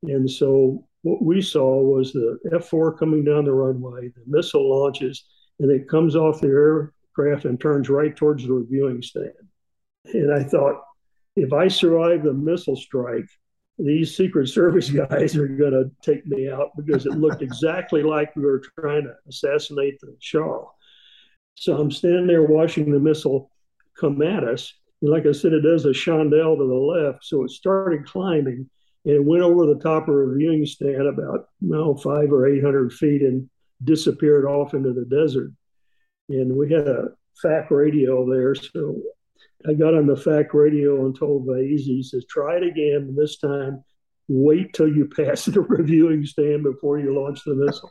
And 0.04 0.30
so 0.30 0.86
what 1.02 1.22
we 1.22 1.42
saw 1.42 1.80
was 1.82 2.12
the 2.12 2.38
F 2.54 2.68
4 2.68 2.96
coming 2.96 3.24
down 3.24 3.44
the 3.44 3.52
runway, 3.52 4.08
the 4.08 4.22
missile 4.26 4.68
launches, 4.68 5.24
and 5.60 5.70
it 5.70 5.88
comes 5.88 6.16
off 6.16 6.40
the 6.40 6.48
aircraft 6.48 7.44
and 7.44 7.60
turns 7.60 7.88
right 7.88 8.14
towards 8.16 8.46
the 8.46 8.52
reviewing 8.52 9.02
stand. 9.02 9.32
And 10.12 10.32
I 10.32 10.42
thought, 10.42 10.82
if 11.36 11.52
I 11.52 11.68
survive 11.68 12.22
the 12.22 12.32
missile 12.32 12.76
strike, 12.76 13.28
these 13.78 14.16
Secret 14.16 14.48
Service 14.48 14.90
guys 15.08 15.36
are 15.36 15.48
going 15.48 15.72
to 15.72 15.90
take 16.02 16.26
me 16.26 16.50
out 16.50 16.70
because 16.76 17.06
it 17.06 17.12
looked 17.12 17.42
exactly 17.42 18.02
like 18.02 18.34
we 18.36 18.44
were 18.44 18.62
trying 18.78 19.04
to 19.04 19.14
assassinate 19.28 20.00
the 20.00 20.16
Shah. 20.18 20.64
So 21.54 21.78
I'm 21.78 21.90
standing 21.90 22.26
there 22.26 22.42
watching 22.42 22.90
the 22.90 23.00
missile 23.00 23.50
come 23.98 24.20
at 24.22 24.44
us, 24.44 24.74
And 25.00 25.10
like 25.10 25.26
I 25.26 25.32
said, 25.32 25.52
it 25.52 25.62
does 25.62 25.86
a 25.86 25.90
chandelle 25.90 26.56
to 26.56 26.66
the 26.66 26.74
left. 26.74 27.24
So 27.24 27.44
it 27.44 27.50
started 27.50 28.06
climbing 28.06 28.68
and 29.04 29.14
it 29.14 29.24
went 29.24 29.42
over 29.42 29.66
the 29.66 29.80
top 29.80 30.08
of 30.08 30.16
a 30.16 30.34
viewing 30.34 30.66
stand 30.66 31.06
about 31.06 31.48
no 31.60 31.94
five 31.96 32.32
or 32.32 32.46
800 32.46 32.92
feet 32.92 33.22
and 33.22 33.48
disappeared 33.84 34.44
off 34.44 34.74
into 34.74 34.92
the 34.92 35.04
desert. 35.04 35.52
And 36.28 36.56
we 36.56 36.72
had 36.72 36.88
a 36.88 37.08
FAC 37.40 37.70
radio 37.70 38.28
there. 38.28 38.54
So 38.54 39.00
I 39.68 39.72
got 39.74 39.94
on 39.94 40.06
the 40.06 40.16
FAC 40.16 40.52
radio 40.52 41.06
and 41.06 41.16
told 41.16 41.46
Vaezi, 41.46 41.80
he 41.80 42.02
says, 42.02 42.26
try 42.28 42.56
it 42.56 42.62
again. 42.62 43.14
This 43.16 43.38
time, 43.38 43.82
wait 44.28 44.72
till 44.72 44.88
you 44.88 45.06
pass 45.08 45.44
the 45.46 45.60
reviewing 45.68 46.24
stand 46.26 46.62
before 46.62 46.98
you 46.98 47.14
launch 47.14 47.40
the 47.44 47.54
missile. 47.54 47.90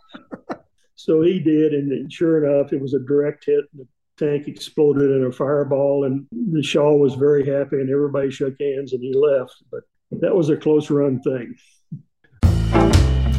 so 0.95 1.21
he 1.21 1.39
did. 1.39 1.73
And 1.73 2.11
sure 2.11 2.43
enough, 2.43 2.73
it 2.73 2.81
was 2.81 2.93
a 2.93 2.99
direct 2.99 3.45
hit. 3.45 3.65
The 3.73 3.87
tank 4.17 4.47
exploded 4.47 5.11
in 5.11 5.25
a 5.25 5.31
fireball. 5.31 6.05
And 6.05 6.27
the 6.31 6.63
Shah 6.63 6.91
was 6.91 7.15
very 7.15 7.45
happy 7.45 7.77
and 7.77 7.89
everybody 7.89 8.31
shook 8.31 8.55
hands 8.59 8.93
and 8.93 9.01
he 9.03 9.13
left. 9.13 9.55
But 9.71 9.81
that 10.11 10.35
was 10.35 10.49
a 10.49 10.57
close 10.57 10.89
run 10.89 11.21
thing. 11.21 11.55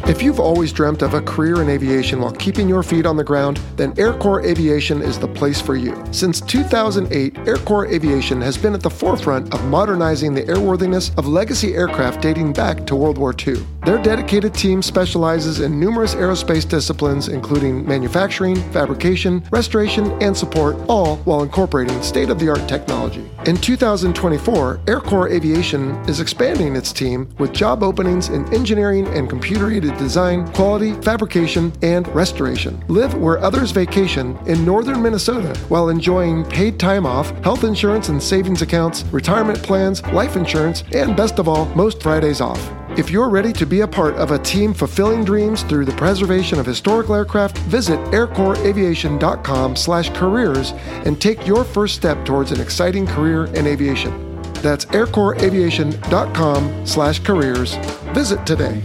If 0.07 0.21
you've 0.21 0.39
always 0.39 0.71
dreamt 0.71 1.01
of 1.01 1.15
a 1.15 1.21
career 1.21 1.61
in 1.61 1.67
aviation 1.67 2.21
while 2.21 2.31
keeping 2.31 2.69
your 2.69 2.81
feet 2.81 3.05
on 3.05 3.17
the 3.17 3.25
ground, 3.25 3.59
then 3.75 3.93
Air 3.97 4.13
Corps 4.13 4.39
Aviation 4.39 5.01
is 5.01 5.19
the 5.19 5.27
place 5.27 5.59
for 5.59 5.75
you. 5.75 6.01
Since 6.11 6.39
2008, 6.39 7.37
Air 7.45 7.57
Corps 7.57 7.87
Aviation 7.87 8.39
has 8.39 8.57
been 8.57 8.73
at 8.73 8.81
the 8.81 8.89
forefront 8.89 9.53
of 9.53 9.61
modernizing 9.65 10.33
the 10.33 10.43
airworthiness 10.43 11.15
of 11.17 11.27
legacy 11.27 11.75
aircraft 11.75 12.21
dating 12.21 12.53
back 12.53 12.87
to 12.87 12.95
World 12.95 13.17
War 13.17 13.35
II. 13.45 13.57
Their 13.87 13.97
dedicated 13.97 14.53
team 14.53 14.81
specializes 14.81 15.61
in 15.61 15.79
numerous 15.79 16.13
aerospace 16.13 16.67
disciplines, 16.67 17.29
including 17.29 17.87
manufacturing, 17.87 18.57
fabrication, 18.73 19.41
restoration, 19.49 20.11
and 20.21 20.35
support, 20.35 20.75
all 20.89 21.15
while 21.19 21.41
incorporating 21.41 22.01
state 22.01 22.29
of 22.29 22.37
the 22.37 22.49
art 22.49 22.67
technology. 22.67 23.31
In 23.45 23.55
2024, 23.55 24.81
Air 24.89 24.99
Corps 24.99 25.29
Aviation 25.29 25.91
is 26.09 26.19
expanding 26.19 26.75
its 26.75 26.91
team 26.91 27.29
with 27.39 27.53
job 27.53 27.81
openings 27.81 28.27
in 28.27 28.53
engineering 28.53 29.07
and 29.07 29.29
computer 29.29 29.71
aided 29.71 29.95
design, 29.95 30.45
quality, 30.51 30.91
fabrication, 31.01 31.71
and 31.81 32.09
restoration. 32.09 32.83
Live 32.89 33.13
where 33.13 33.39
others 33.39 33.71
vacation 33.71 34.37
in 34.47 34.65
northern 34.65 35.01
Minnesota 35.01 35.57
while 35.69 35.87
enjoying 35.87 36.43
paid 36.43 36.77
time 36.77 37.05
off, 37.05 37.29
health 37.41 37.63
insurance 37.63 38.09
and 38.09 38.21
savings 38.21 38.61
accounts, 38.61 39.05
retirement 39.13 39.63
plans, 39.63 40.05
life 40.07 40.35
insurance, 40.35 40.83
and 40.91 41.15
best 41.15 41.39
of 41.39 41.47
all, 41.47 41.67
most 41.67 42.03
Fridays 42.03 42.41
off. 42.41 42.59
If 42.97 43.11
you're 43.11 43.29
ready 43.29 43.53
to 43.53 43.65
be 43.67 43.81
a 43.81 43.87
part 43.87 44.15
of 44.15 44.31
a 44.31 44.39
team 44.39 44.73
fulfilling 44.73 45.23
dreams 45.23 45.61
through 45.61 45.85
the 45.85 45.91
preservation 45.91 46.59
of 46.59 46.65
historical 46.65 47.13
aircraft, 47.13 47.59
visit 47.59 47.99
aircorpsaviation.com 48.05 49.75
slash 49.75 50.09
careers 50.09 50.71
and 51.05 51.21
take 51.21 51.45
your 51.45 51.63
first 51.63 51.93
step 51.93 52.25
towards 52.25 52.51
an 52.51 52.59
exciting 52.59 53.05
career 53.05 53.45
in 53.53 53.67
aviation. 53.67 54.41
That's 54.63 54.85
aircorpsaviation.com 54.85 56.87
slash 56.87 57.19
careers. 57.19 57.75
Visit 58.15 58.43
today. 58.47 58.81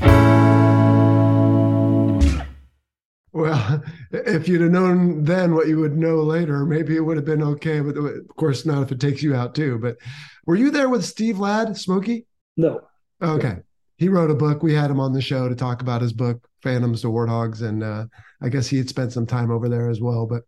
Well, 3.32 3.82
if 4.10 4.46
you'd 4.46 4.60
have 4.60 4.72
known 4.72 5.24
then 5.24 5.54
what 5.54 5.68
you 5.68 5.78
would 5.78 5.96
know 5.96 6.16
later, 6.16 6.66
maybe 6.66 6.96
it 6.96 7.00
would 7.00 7.16
have 7.16 7.24
been 7.24 7.42
okay. 7.42 7.80
But 7.80 7.96
of 7.96 8.28
course, 8.36 8.66
not 8.66 8.82
if 8.82 8.92
it 8.92 9.00
takes 9.00 9.22
you 9.22 9.34
out 9.34 9.54
too. 9.54 9.78
But 9.78 9.96
were 10.44 10.56
you 10.56 10.70
there 10.70 10.90
with 10.90 11.02
Steve 11.02 11.38
Ladd, 11.38 11.78
Smokey? 11.78 12.26
No. 12.58 12.82
Okay. 13.22 13.56
He 14.02 14.08
wrote 14.08 14.32
a 14.32 14.34
book. 14.34 14.64
We 14.64 14.74
had 14.74 14.90
him 14.90 14.98
on 14.98 15.12
the 15.12 15.22
show 15.22 15.48
to 15.48 15.54
talk 15.54 15.80
about 15.80 16.02
his 16.02 16.12
book, 16.12 16.48
Phantoms 16.60 17.02
to 17.02 17.06
Warthogs. 17.06 17.62
And 17.62 17.84
uh, 17.84 18.06
I 18.42 18.48
guess 18.48 18.66
he 18.66 18.76
had 18.76 18.88
spent 18.88 19.12
some 19.12 19.26
time 19.26 19.52
over 19.52 19.68
there 19.68 19.88
as 19.88 20.00
well. 20.00 20.26
But 20.26 20.42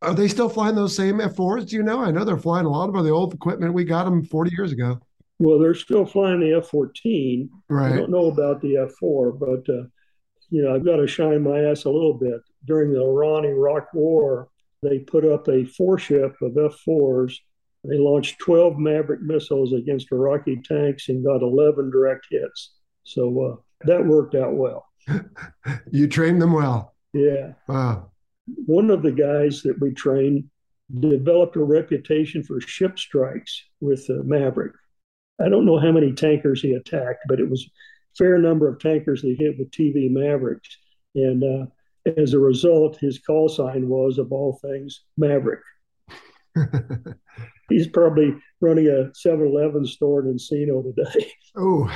are 0.00 0.14
they 0.14 0.28
still 0.28 0.48
flying 0.48 0.76
those 0.76 0.96
same 0.96 1.18
F4s? 1.18 1.68
Do 1.68 1.76
you 1.76 1.82
know? 1.82 2.02
I 2.02 2.10
know 2.10 2.24
they're 2.24 2.38
flying 2.38 2.64
a 2.64 2.70
lot 2.70 2.88
of 2.88 3.04
the 3.04 3.10
old 3.10 3.34
equipment. 3.34 3.74
We 3.74 3.84
got 3.84 4.04
them 4.04 4.24
40 4.24 4.52
years 4.56 4.72
ago. 4.72 4.98
Well, 5.38 5.58
they're 5.58 5.74
still 5.74 6.06
flying 6.06 6.40
the 6.40 6.54
F 6.54 6.68
14. 6.68 7.50
Right. 7.68 7.92
I 7.92 7.96
don't 7.96 8.10
know 8.10 8.28
about 8.28 8.62
the 8.62 8.78
F 8.78 8.92
4, 8.98 9.32
but 9.32 9.68
uh, 9.68 9.84
you 10.48 10.62
know, 10.62 10.74
I've 10.74 10.84
got 10.84 10.96
to 10.96 11.06
shine 11.06 11.42
my 11.42 11.60
ass 11.60 11.84
a 11.84 11.90
little 11.90 12.14
bit. 12.14 12.40
During 12.64 12.94
the 12.94 13.02
Iran 13.02 13.44
Iraq 13.44 13.92
War, 13.92 14.48
they 14.82 15.00
put 15.00 15.26
up 15.26 15.48
a 15.48 15.66
four 15.66 15.98
ship 15.98 16.34
of 16.40 16.56
F 16.56 16.80
4s. 16.88 17.34
They 17.84 17.98
launched 17.98 18.40
12 18.40 18.78
Maverick 18.78 19.22
missiles 19.22 19.72
against 19.72 20.12
Iraqi 20.12 20.60
tanks 20.62 21.08
and 21.08 21.24
got 21.24 21.42
11 21.42 21.90
direct 21.90 22.26
hits. 22.30 22.72
So 23.04 23.40
uh, 23.42 23.56
that 23.86 24.04
worked 24.04 24.34
out 24.34 24.54
well. 24.54 24.86
you 25.90 26.06
trained 26.06 26.42
them 26.42 26.52
well. 26.52 26.94
Yeah. 27.12 27.52
Wow. 27.66 28.10
One 28.66 28.90
of 28.90 29.02
the 29.02 29.12
guys 29.12 29.62
that 29.62 29.80
we 29.80 29.92
trained 29.92 30.44
developed 30.98 31.56
a 31.56 31.64
reputation 31.64 32.42
for 32.42 32.60
ship 32.60 32.98
strikes 32.98 33.64
with 33.80 34.04
uh, 34.10 34.22
Maverick. 34.24 34.72
I 35.40 35.48
don't 35.48 35.64
know 35.64 35.78
how 35.78 35.92
many 35.92 36.12
tankers 36.12 36.60
he 36.60 36.72
attacked, 36.72 37.24
but 37.28 37.40
it 37.40 37.48
was 37.48 37.64
a 37.64 37.70
fair 38.18 38.38
number 38.38 38.68
of 38.68 38.78
tankers 38.78 39.22
that 39.22 39.36
hit 39.38 39.58
with 39.58 39.70
TV 39.70 40.10
Mavericks. 40.10 40.76
And 41.14 41.42
uh, 41.42 41.66
as 42.18 42.34
a 42.34 42.38
result, 42.38 42.98
his 42.98 43.18
call 43.20 43.48
sign 43.48 43.88
was, 43.88 44.18
of 44.18 44.32
all 44.32 44.58
things, 44.60 45.02
Maverick. 45.16 45.60
He's 47.70 47.88
probably 47.88 48.34
running 48.60 48.88
a 48.88 49.14
7 49.14 49.46
Eleven 49.46 49.86
store 49.86 50.20
in 50.20 50.34
Encino 50.34 50.82
today. 50.82 51.32
Oh. 51.56 51.90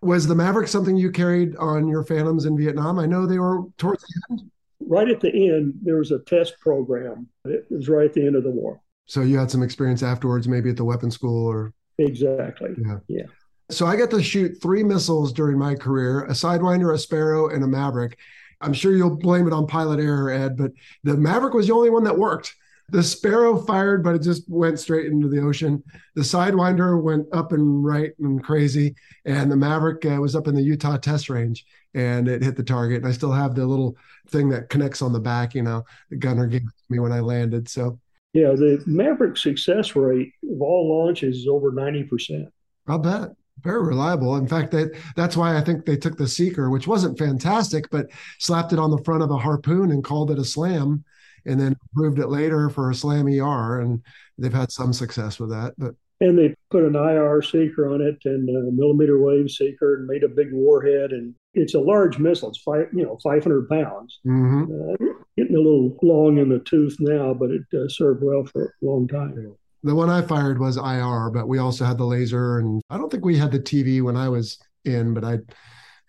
was 0.00 0.26
the 0.26 0.34
Maverick 0.34 0.68
something 0.68 0.96
you 0.96 1.10
carried 1.10 1.56
on 1.56 1.88
your 1.88 2.04
Phantoms 2.04 2.46
in 2.46 2.56
Vietnam? 2.56 2.98
I 2.98 3.06
know 3.06 3.26
they 3.26 3.38
were 3.38 3.64
towards 3.76 4.02
the 4.02 4.22
end. 4.30 4.50
Right 4.80 5.08
at 5.08 5.20
the 5.20 5.30
end, 5.30 5.74
there 5.82 5.96
was 5.96 6.12
a 6.12 6.20
test 6.20 6.54
program. 6.60 7.28
It 7.44 7.66
was 7.70 7.88
right 7.88 8.06
at 8.06 8.14
the 8.14 8.26
end 8.26 8.36
of 8.36 8.44
the 8.44 8.50
war. 8.50 8.80
So 9.06 9.22
you 9.22 9.38
had 9.38 9.50
some 9.50 9.62
experience 9.62 10.02
afterwards, 10.02 10.48
maybe 10.48 10.70
at 10.70 10.76
the 10.76 10.84
weapon 10.84 11.10
school 11.10 11.46
or. 11.46 11.72
Exactly. 11.98 12.70
Yeah. 12.78 12.98
Yeah. 13.08 13.26
So 13.70 13.86
I 13.86 13.96
got 13.96 14.10
to 14.10 14.22
shoot 14.22 14.62
three 14.62 14.82
missiles 14.82 15.32
during 15.32 15.58
my 15.58 15.74
career 15.74 16.24
a 16.24 16.30
Sidewinder, 16.30 16.94
a 16.94 16.98
Sparrow, 16.98 17.48
and 17.48 17.62
a 17.64 17.66
Maverick. 17.66 18.18
I'm 18.60 18.72
sure 18.72 18.96
you'll 18.96 19.16
blame 19.16 19.46
it 19.46 19.52
on 19.52 19.66
pilot 19.66 20.00
error, 20.00 20.30
Ed, 20.30 20.56
but 20.56 20.72
the 21.04 21.16
Maverick 21.16 21.54
was 21.54 21.66
the 21.66 21.74
only 21.74 21.90
one 21.90 22.04
that 22.04 22.16
worked. 22.16 22.54
The 22.90 23.02
Sparrow 23.02 23.58
fired, 23.58 24.02
but 24.02 24.14
it 24.14 24.22
just 24.22 24.48
went 24.48 24.78
straight 24.78 25.06
into 25.06 25.28
the 25.28 25.40
ocean. 25.40 25.82
The 26.14 26.22
Sidewinder 26.22 27.02
went 27.02 27.26
up 27.32 27.52
and 27.52 27.84
right 27.84 28.12
and 28.18 28.42
crazy. 28.42 28.94
And 29.26 29.52
the 29.52 29.56
Maverick 29.56 30.04
uh, 30.06 30.20
was 30.20 30.34
up 30.34 30.48
in 30.48 30.54
the 30.54 30.62
Utah 30.62 30.96
test 30.96 31.28
range 31.28 31.66
and 31.94 32.28
it 32.28 32.42
hit 32.42 32.56
the 32.56 32.62
target. 32.62 32.98
And 32.98 33.06
I 33.06 33.12
still 33.12 33.32
have 33.32 33.54
the 33.54 33.66
little 33.66 33.96
thing 34.28 34.48
that 34.50 34.70
connects 34.70 35.02
on 35.02 35.12
the 35.12 35.20
back, 35.20 35.54
you 35.54 35.62
know, 35.62 35.84
the 36.08 36.16
gunner 36.16 36.46
gave 36.46 36.62
me 36.88 36.98
when 36.98 37.12
I 37.12 37.20
landed. 37.20 37.68
So, 37.68 37.98
yeah, 38.32 38.52
the 38.52 38.82
Maverick 38.86 39.36
success 39.36 39.94
rate 39.94 40.32
of 40.50 40.62
all 40.62 41.04
launches 41.04 41.38
is 41.38 41.46
over 41.46 41.70
90%. 41.70 42.46
I'll 42.86 42.98
bet 42.98 43.32
very 43.62 43.84
reliable. 43.84 44.36
In 44.36 44.46
fact, 44.46 44.70
that 44.72 44.96
that's 45.16 45.36
why 45.36 45.56
I 45.56 45.60
think 45.60 45.84
they 45.84 45.96
took 45.96 46.16
the 46.16 46.28
seeker, 46.28 46.70
which 46.70 46.86
wasn't 46.86 47.18
fantastic, 47.18 47.90
but 47.90 48.06
slapped 48.38 48.72
it 48.72 48.78
on 48.78 48.90
the 48.90 49.02
front 49.04 49.22
of 49.22 49.30
a 49.30 49.36
harpoon 49.36 49.90
and 49.90 50.04
called 50.04 50.30
it 50.30 50.38
a 50.38 50.44
slam, 50.44 51.04
and 51.48 51.60
then 51.60 51.76
proved 51.94 52.18
it 52.18 52.28
later 52.28 52.68
for 52.68 52.90
a 52.90 52.94
slam 52.94 53.26
ER, 53.26 53.80
and 53.80 54.02
they've 54.36 54.52
had 54.52 54.70
some 54.70 54.92
success 54.92 55.40
with 55.40 55.50
that. 55.50 55.74
But 55.78 55.94
and 56.20 56.36
they 56.36 56.54
put 56.70 56.82
an 56.82 56.96
IR 56.96 57.42
seeker 57.42 57.92
on 57.92 58.00
it 58.00 58.18
and 58.24 58.48
a 58.48 58.72
millimeter 58.72 59.20
wave 59.20 59.50
seeker 59.50 59.96
and 59.96 60.06
made 60.06 60.24
a 60.24 60.28
big 60.28 60.52
warhead, 60.52 61.12
and 61.12 61.34
it's 61.54 61.74
a 61.74 61.80
large 61.80 62.18
missile. 62.18 62.48
It's 62.48 62.58
five, 62.58 62.86
you 62.92 63.04
know, 63.04 63.18
500 63.22 63.68
pounds. 63.68 64.18
Mm-hmm. 64.26 64.94
Uh, 65.04 65.12
getting 65.36 65.56
a 65.56 65.60
little 65.60 65.96
long 66.02 66.38
in 66.38 66.48
the 66.48 66.58
tooth 66.60 66.96
now, 66.98 67.34
but 67.34 67.50
it 67.50 67.62
uh, 67.72 67.88
served 67.88 68.22
well 68.22 68.44
for 68.44 68.74
a 68.82 68.84
long 68.84 69.06
time. 69.06 69.54
The 69.84 69.94
one 69.94 70.10
I 70.10 70.22
fired 70.22 70.58
was 70.58 70.76
IR, 70.76 71.30
but 71.30 71.46
we 71.46 71.58
also 71.58 71.84
had 71.84 71.98
the 71.98 72.04
laser, 72.04 72.58
and 72.58 72.82
I 72.90 72.98
don't 72.98 73.10
think 73.10 73.24
we 73.24 73.38
had 73.38 73.52
the 73.52 73.60
TV 73.60 74.02
when 74.02 74.16
I 74.16 74.28
was 74.28 74.58
in, 74.84 75.14
but 75.14 75.24
I 75.24 75.38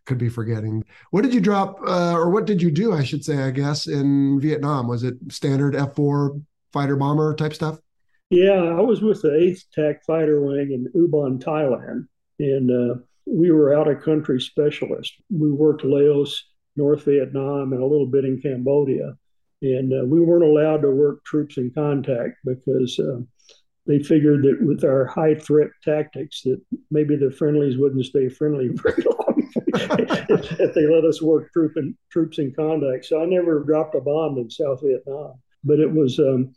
could 0.10 0.18
be 0.18 0.28
forgetting. 0.28 0.84
What 1.12 1.22
did 1.22 1.34
you 1.34 1.40
drop, 1.40 1.80
uh, 1.88 2.14
or 2.14 2.30
what 2.30 2.46
did 2.46 2.62
you 2.62 2.72
do? 2.72 2.92
I 2.92 3.04
should 3.04 3.24
say, 3.24 3.44
I 3.44 3.52
guess, 3.52 3.88
in 3.88 4.42
Vietnam. 4.42 4.88
Was 4.88 5.04
it 5.04 5.16
standard 5.30 5.76
F 5.76 5.96
four 5.96 6.42
fighter 6.74 6.98
bomber 6.98 7.34
type 7.36 7.54
stuff? 7.54 7.80
Yeah, 8.30 8.62
I 8.62 8.82
was 8.82 9.02
with 9.02 9.22
the 9.22 9.36
Eighth 9.36 9.64
Attack 9.72 10.04
Fighter 10.06 10.42
Wing 10.42 10.72
in 10.72 10.92
Ubon, 11.00 11.42
Thailand, 11.42 12.08
and 12.40 12.70
uh, 12.70 13.00
we 13.26 13.52
were 13.52 13.74
out 13.74 13.88
of 13.88 14.02
country 14.04 14.42
specialists. 14.42 15.16
We 15.30 15.52
worked 15.52 15.84
Laos, 15.84 16.44
North 16.76 17.06
Vietnam, 17.06 17.74
and 17.74 17.82
a 17.82 17.86
little 17.86 18.08
bit 18.08 18.26
in 18.26 18.42
Cambodia. 18.42 19.16
And 19.62 19.94
uh, 19.94 20.06
we 20.06 20.22
weren't 20.22 20.44
allowed 20.44 20.82
to 20.82 20.92
work 20.92 21.24
troops 21.26 21.58
in 21.58 21.72
contact 21.72 22.38
because 22.46 22.98
uh, 23.00 23.20
they 23.86 24.00
figured 24.00 24.44
that 24.44 24.58
with 24.62 24.84
our 24.84 25.06
high 25.06 25.36
threat 25.36 25.70
tactics 25.84 26.42
that 26.44 26.62
maybe 26.90 27.16
the 27.16 27.30
friendlies 27.30 27.78
wouldn't 27.78 28.06
stay 28.06 28.30
friendly 28.30 28.70
very 28.74 29.04
long 29.04 29.19
if, 29.74 30.74
they 30.74 30.88
let 30.88 31.06
us 31.06 31.22
work 31.22 31.52
troop 31.52 31.74
in, 31.78 31.96
troops 32.12 32.40
in 32.40 32.54
contact. 32.54 33.06
So 33.06 33.22
I 33.22 33.26
never 33.26 33.64
dropped 33.64 33.96
a 33.96 34.02
bomb 34.02 34.38
in 34.38 34.50
South 34.50 34.82
Vietnam, 34.84 35.34
but 35.64 35.80
it 35.80 35.92
was 35.92 36.20
um, 36.20 36.54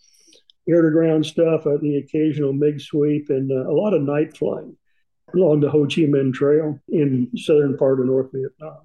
air 0.69 0.83
to 0.83 0.91
ground 0.91 1.27
stuff, 1.27 1.67
uh, 1.67 1.77
the 1.81 1.99
occasional 1.99 2.53
MiG 2.53 2.81
sweep, 2.81 3.31
and 3.31 3.51
uh, 3.51 3.71
a 3.71 3.75
lot 3.75 3.95
of 3.95 4.03
night 4.03 4.37
flying 4.37 4.77
along 5.35 5.61
the 5.61 5.71
Ho 5.71 5.85
Chi 5.85 6.03
Minh 6.03 6.33
Trail 6.33 6.79
in 6.89 7.31
southern 7.37 7.77
part 7.77 8.01
of 8.01 8.07
North 8.07 8.31
Vietnam. 8.33 8.79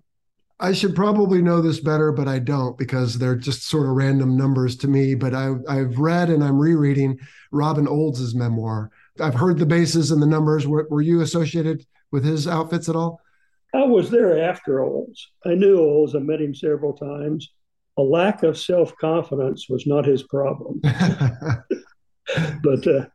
I 0.59 0.73
should 0.73 0.95
probably 0.95 1.41
know 1.41 1.61
this 1.61 1.79
better, 1.79 2.11
but 2.11 2.27
I 2.27 2.39
don't 2.39 2.77
because 2.77 3.19
they're 3.19 3.35
just 3.35 3.67
sort 3.67 3.87
of 3.87 3.95
random 3.95 4.35
numbers 4.35 4.75
to 4.77 4.87
me. 4.87 5.13
But 5.13 5.35
I, 5.35 5.53
I've 5.69 5.99
read 5.99 6.29
and 6.29 6.43
I'm 6.43 6.57
rereading 6.57 7.19
Robin 7.51 7.87
Olds' 7.87 8.33
memoir. 8.33 8.89
I've 9.19 9.35
heard 9.35 9.59
the 9.59 9.67
bases 9.67 10.09
and 10.09 10.21
the 10.21 10.27
numbers. 10.27 10.65
Were, 10.65 10.87
were 10.89 11.01
you 11.01 11.21
associated 11.21 11.85
with 12.11 12.23
his 12.23 12.47
outfits 12.47 12.89
at 12.89 12.95
all? 12.95 13.21
I 13.73 13.83
was 13.83 14.09
there 14.09 14.41
after 14.41 14.81
Olds. 14.81 15.29
I 15.45 15.55
knew 15.55 15.79
Olds. 15.79 16.15
I 16.15 16.19
met 16.19 16.41
him 16.41 16.55
several 16.55 16.93
times. 16.93 17.51
A 17.97 18.01
lack 18.01 18.43
of 18.43 18.57
self 18.57 18.95
confidence 18.97 19.67
was 19.69 19.85
not 19.87 20.05
his 20.05 20.23
problem. 20.23 20.79
but 22.63 22.87
uh, 22.87 23.05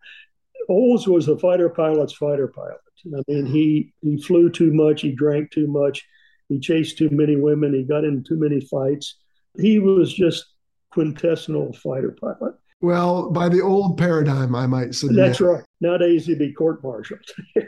Olds 0.69 1.07
was 1.07 1.29
a 1.29 1.39
fighter 1.39 1.69
pilot's 1.69 2.15
fighter 2.15 2.49
pilot. 2.49 2.79
I 3.07 3.23
mean, 3.27 3.47
he 3.47 3.93
he 4.03 4.21
flew 4.21 4.51
too 4.51 4.73
much. 4.73 5.01
He 5.03 5.13
drank 5.13 5.51
too 5.51 5.67
much 5.67 6.05
he 6.53 6.61
chased 6.61 6.99
too 6.99 7.09
many 7.11 7.37
women. 7.37 7.73
He 7.73 7.83
got 7.83 8.05
in 8.05 8.23
too 8.23 8.37
many 8.37 8.61
fights. 8.61 9.17
He 9.59 9.79
was 9.79 10.13
just 10.13 10.45
quintessential 10.91 11.73
fighter 11.73 12.15
pilot. 12.21 12.55
Well, 12.83 13.31
by 13.31 13.49
the 13.49 13.63
old 13.63 13.97
paradigm, 13.97 14.55
I 14.55 14.67
might 14.67 14.95
say 14.95 15.09
That's 15.11 15.41
right. 15.41 15.65
Nowadays, 15.81 16.27
he'd 16.27 16.39
be 16.39 16.53
court 16.53 16.83
martialed. 16.83 17.25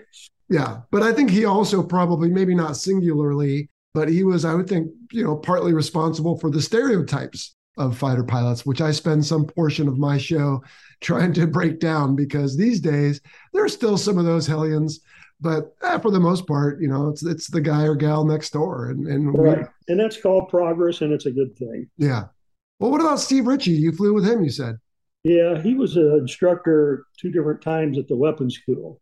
yeah. 0.49 0.81
But 0.91 1.03
I 1.03 1.13
think 1.13 1.31
he 1.31 1.45
also 1.45 1.83
probably, 1.83 2.29
maybe 2.29 2.55
not 2.55 2.77
singularly, 2.77 3.71
but 3.93 4.09
he 4.09 4.25
was, 4.25 4.45
I 4.45 4.55
would 4.55 4.69
think, 4.69 4.91
you 5.13 5.25
know, 5.25 5.37
partly 5.37 5.73
responsible 5.73 6.39
for 6.39 6.51
the 6.51 6.63
stereotypes 6.63 7.57
of 7.77 7.99
fighter 7.99 8.25
pilots, 8.25 8.65
which 8.65 8.81
I 8.81 8.93
spend 8.93 9.25
some 9.25 9.47
portion 9.47 9.89
of 9.89 9.99
my 9.99 10.19
show 10.19 10.63
trying 11.01 11.33
to 11.35 11.47
break 11.47 11.81
down 11.81 12.15
because 12.15 12.57
these 12.57 12.81
days 12.81 13.21
there 13.53 13.65
are 13.65 13.69
still 13.69 13.99
some 13.99 14.19
of 14.19 14.25
those 14.25 14.47
hellions 14.47 15.01
but 15.41 15.75
eh, 15.83 15.99
for 15.99 16.11
the 16.11 16.21
most 16.21 16.47
part, 16.47 16.81
you 16.81 16.89
know, 16.89 17.09
it's 17.09 17.23
it's 17.23 17.49
the 17.49 17.61
guy 17.61 17.83
or 17.83 17.95
gal 17.95 18.25
next 18.25 18.51
door, 18.51 18.91
and 18.91 19.07
and 19.07 19.39
right, 19.39 19.59
we, 19.59 19.65
and 19.93 20.01
that's 20.01 20.21
called 20.21 20.49
progress, 20.49 21.03
and 21.03 21.13
it's 21.13 21.27
a 21.27 21.31
good 21.31 21.57
thing. 21.57 21.89
Yeah. 21.99 22.25
Well, 22.81 22.91
what 22.91 23.01
about 23.01 23.21
Steve 23.21 23.47
Ritchie? 23.47 23.73
You 23.73 23.93
flew 23.93 24.15
with 24.15 24.27
him, 24.27 24.43
you 24.43 24.51
said. 24.51 24.79
Yeah, 25.23 25.61
he 25.61 25.75
was 25.75 25.97
an 25.97 26.19
instructor 26.19 27.05
two 27.19 27.31
different 27.31 27.63
times 27.63 27.99
at 27.99 28.09
the 28.09 28.17
weapons 28.17 28.57
school, 28.57 29.01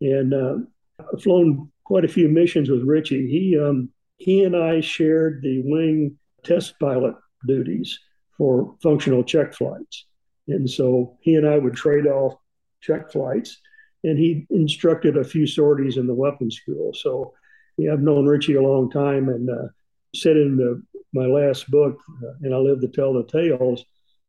and 0.00 0.34
uh, 0.34 0.56
I've 1.00 1.22
flown 1.22 1.70
quite 1.84 2.04
a 2.04 2.08
few 2.08 2.28
missions 2.28 2.70
with 2.70 2.82
Ritchie. 2.82 3.28
He 3.28 3.58
um, 3.58 3.90
he 4.18 4.44
and 4.44 4.56
I 4.56 4.80
shared 4.80 5.42
the 5.42 5.62
wing 5.64 6.16
test 6.44 6.78
pilot 6.80 7.14
duties 7.46 7.98
for 8.36 8.74
functional 8.82 9.24
check 9.24 9.54
flights, 9.54 10.06
and 10.48 10.68
so 10.68 11.16
he 11.20 11.34
and 11.34 11.46
I 11.46 11.58
would 11.58 11.74
trade 11.74 12.06
off 12.06 12.34
check 12.80 13.10
flights 13.10 13.58
and 14.06 14.18
he 14.18 14.46
instructed 14.50 15.16
a 15.16 15.24
few 15.24 15.46
sorties 15.46 15.96
in 15.96 16.06
the 16.06 16.14
weapons 16.14 16.56
school. 16.56 16.92
So 16.94 17.34
yeah, 17.76 17.92
I've 17.92 18.00
known 18.00 18.24
Ritchie 18.24 18.54
a 18.54 18.62
long 18.62 18.90
time 18.90 19.28
and 19.28 19.50
uh, 19.50 19.68
said 20.14 20.36
in 20.36 20.56
the, 20.56 20.82
my 21.12 21.26
last 21.26 21.70
book, 21.70 21.98
uh, 22.22 22.32
and 22.42 22.54
I 22.54 22.58
live 22.58 22.80
to 22.80 22.88
tell 22.88 23.12
the 23.12 23.24
tales, 23.24 23.84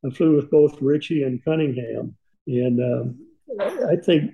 I 0.05 0.09
flew 0.09 0.35
with 0.35 0.49
both 0.49 0.81
Ritchie 0.81 1.23
and 1.23 1.43
Cunningham. 1.43 2.15
And 2.47 2.79
um, 2.81 3.19
I 3.87 3.95
think 3.97 4.31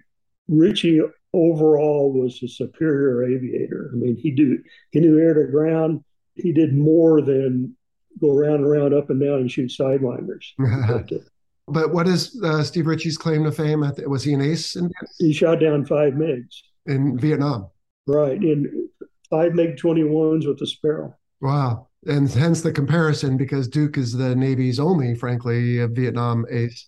Ritchie 0.47 1.01
overall 1.33 2.13
was 2.13 2.41
a 2.43 2.47
superior 2.47 3.23
aviator. 3.23 3.91
I 3.93 3.95
mean, 3.95 4.15
he 4.15 4.31
do 4.31 4.59
he 4.91 4.99
knew 4.99 5.19
air 5.19 5.33
to 5.33 5.51
ground. 5.51 6.03
He 6.35 6.51
did 6.51 6.75
more 6.75 7.21
than 7.21 7.75
go 8.19 8.35
around 8.35 8.55
and 8.55 8.65
around, 8.65 8.93
up 8.93 9.09
and 9.09 9.19
down, 9.19 9.39
and 9.39 9.51
shoot 9.51 9.71
sidewinders. 9.71 10.53
but, 11.67 11.93
what 11.93 12.07
is 12.07 12.39
uh, 12.43 12.63
Steve 12.63 12.87
Ritchie's 12.87 13.17
claim 13.17 13.43
to 13.43 13.51
fame? 13.51 13.83
Was 14.07 14.23
he 14.23 14.33
an 14.33 14.41
ace? 14.41 14.75
In- 14.75 14.91
he 15.19 15.33
shot 15.33 15.59
down 15.59 15.85
five 15.85 16.13
MiGs 16.13 16.61
in 16.85 17.17
Vietnam. 17.17 17.69
Right, 18.05 18.43
in 18.43 18.89
five 19.29 19.53
MiG 19.53 19.77
21s 19.77 20.47
with 20.47 20.59
the 20.59 20.67
Sparrow. 20.67 21.15
Wow. 21.41 21.87
And 22.05 22.29
hence 22.29 22.61
the 22.61 22.71
comparison 22.71 23.37
because 23.37 23.67
Duke 23.67 23.97
is 23.97 24.13
the 24.13 24.35
Navy's 24.35 24.79
only, 24.79 25.15
frankly, 25.15 25.85
Vietnam 25.87 26.45
ace. 26.51 26.87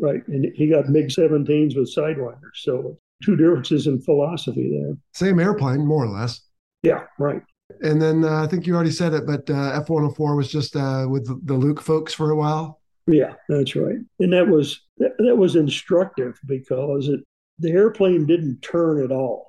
Right. 0.00 0.26
And 0.28 0.46
he 0.54 0.68
got 0.68 0.88
MiG 0.88 1.08
17s 1.08 1.76
with 1.76 1.94
Sidewinders. 1.94 2.56
So 2.56 2.98
two 3.24 3.36
differences 3.36 3.86
in 3.86 4.00
philosophy 4.00 4.70
there. 4.70 4.96
Same 5.12 5.40
airplane, 5.40 5.86
more 5.86 6.04
or 6.04 6.08
less. 6.08 6.40
Yeah, 6.82 7.04
right. 7.18 7.42
And 7.80 8.00
then 8.00 8.24
uh, 8.24 8.42
I 8.42 8.46
think 8.46 8.66
you 8.66 8.74
already 8.74 8.90
said 8.90 9.14
it, 9.14 9.26
but 9.26 9.48
uh, 9.48 9.72
F 9.74 9.88
104 9.88 10.36
was 10.36 10.50
just 10.50 10.76
uh, 10.76 11.06
with 11.08 11.26
the 11.46 11.54
Luke 11.54 11.80
folks 11.80 12.12
for 12.12 12.30
a 12.30 12.36
while. 12.36 12.80
Yeah, 13.06 13.34
that's 13.48 13.76
right. 13.76 13.98
And 14.20 14.32
that 14.32 14.46
was 14.46 14.80
that, 14.98 15.12
that 15.18 15.36
was 15.36 15.56
instructive 15.56 16.38
because 16.46 17.08
it, 17.08 17.20
the 17.58 17.70
airplane 17.70 18.26
didn't 18.26 18.60
turn 18.60 19.02
at 19.02 19.10
all. 19.10 19.46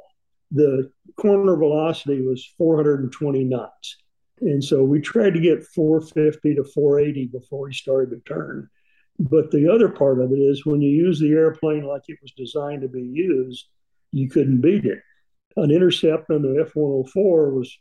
The 0.51 0.89
corner 1.17 1.55
velocity 1.55 2.21
was 2.21 2.45
420 2.57 3.43
knots. 3.43 3.97
And 4.41 4.63
so 4.63 4.83
we 4.83 4.99
tried 4.99 5.33
to 5.33 5.39
get 5.39 5.63
450 5.63 6.55
to 6.55 6.63
480 6.63 7.27
before 7.27 7.67
we 7.67 7.73
started 7.73 8.09
to 8.11 8.33
turn. 8.33 8.69
But 9.19 9.51
the 9.51 9.71
other 9.71 9.89
part 9.89 10.19
of 10.19 10.31
it 10.31 10.39
is 10.39 10.65
when 10.65 10.81
you 10.81 10.89
use 10.89 11.19
the 11.19 11.31
airplane 11.31 11.83
like 11.83 12.03
it 12.07 12.19
was 12.21 12.31
designed 12.31 12.81
to 12.81 12.87
be 12.87 13.01
used, 13.01 13.65
you 14.11 14.29
couldn't 14.29 14.61
beat 14.61 14.85
it. 14.85 14.99
An 15.55 15.71
intercept 15.71 16.29
on 16.29 16.41
the 16.41 16.61
F 16.65 16.75
104 16.75 17.51
was 17.51 17.77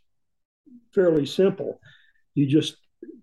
fairly 0.95 1.27
simple. 1.27 1.81
You 2.35 2.47
just 2.47 2.77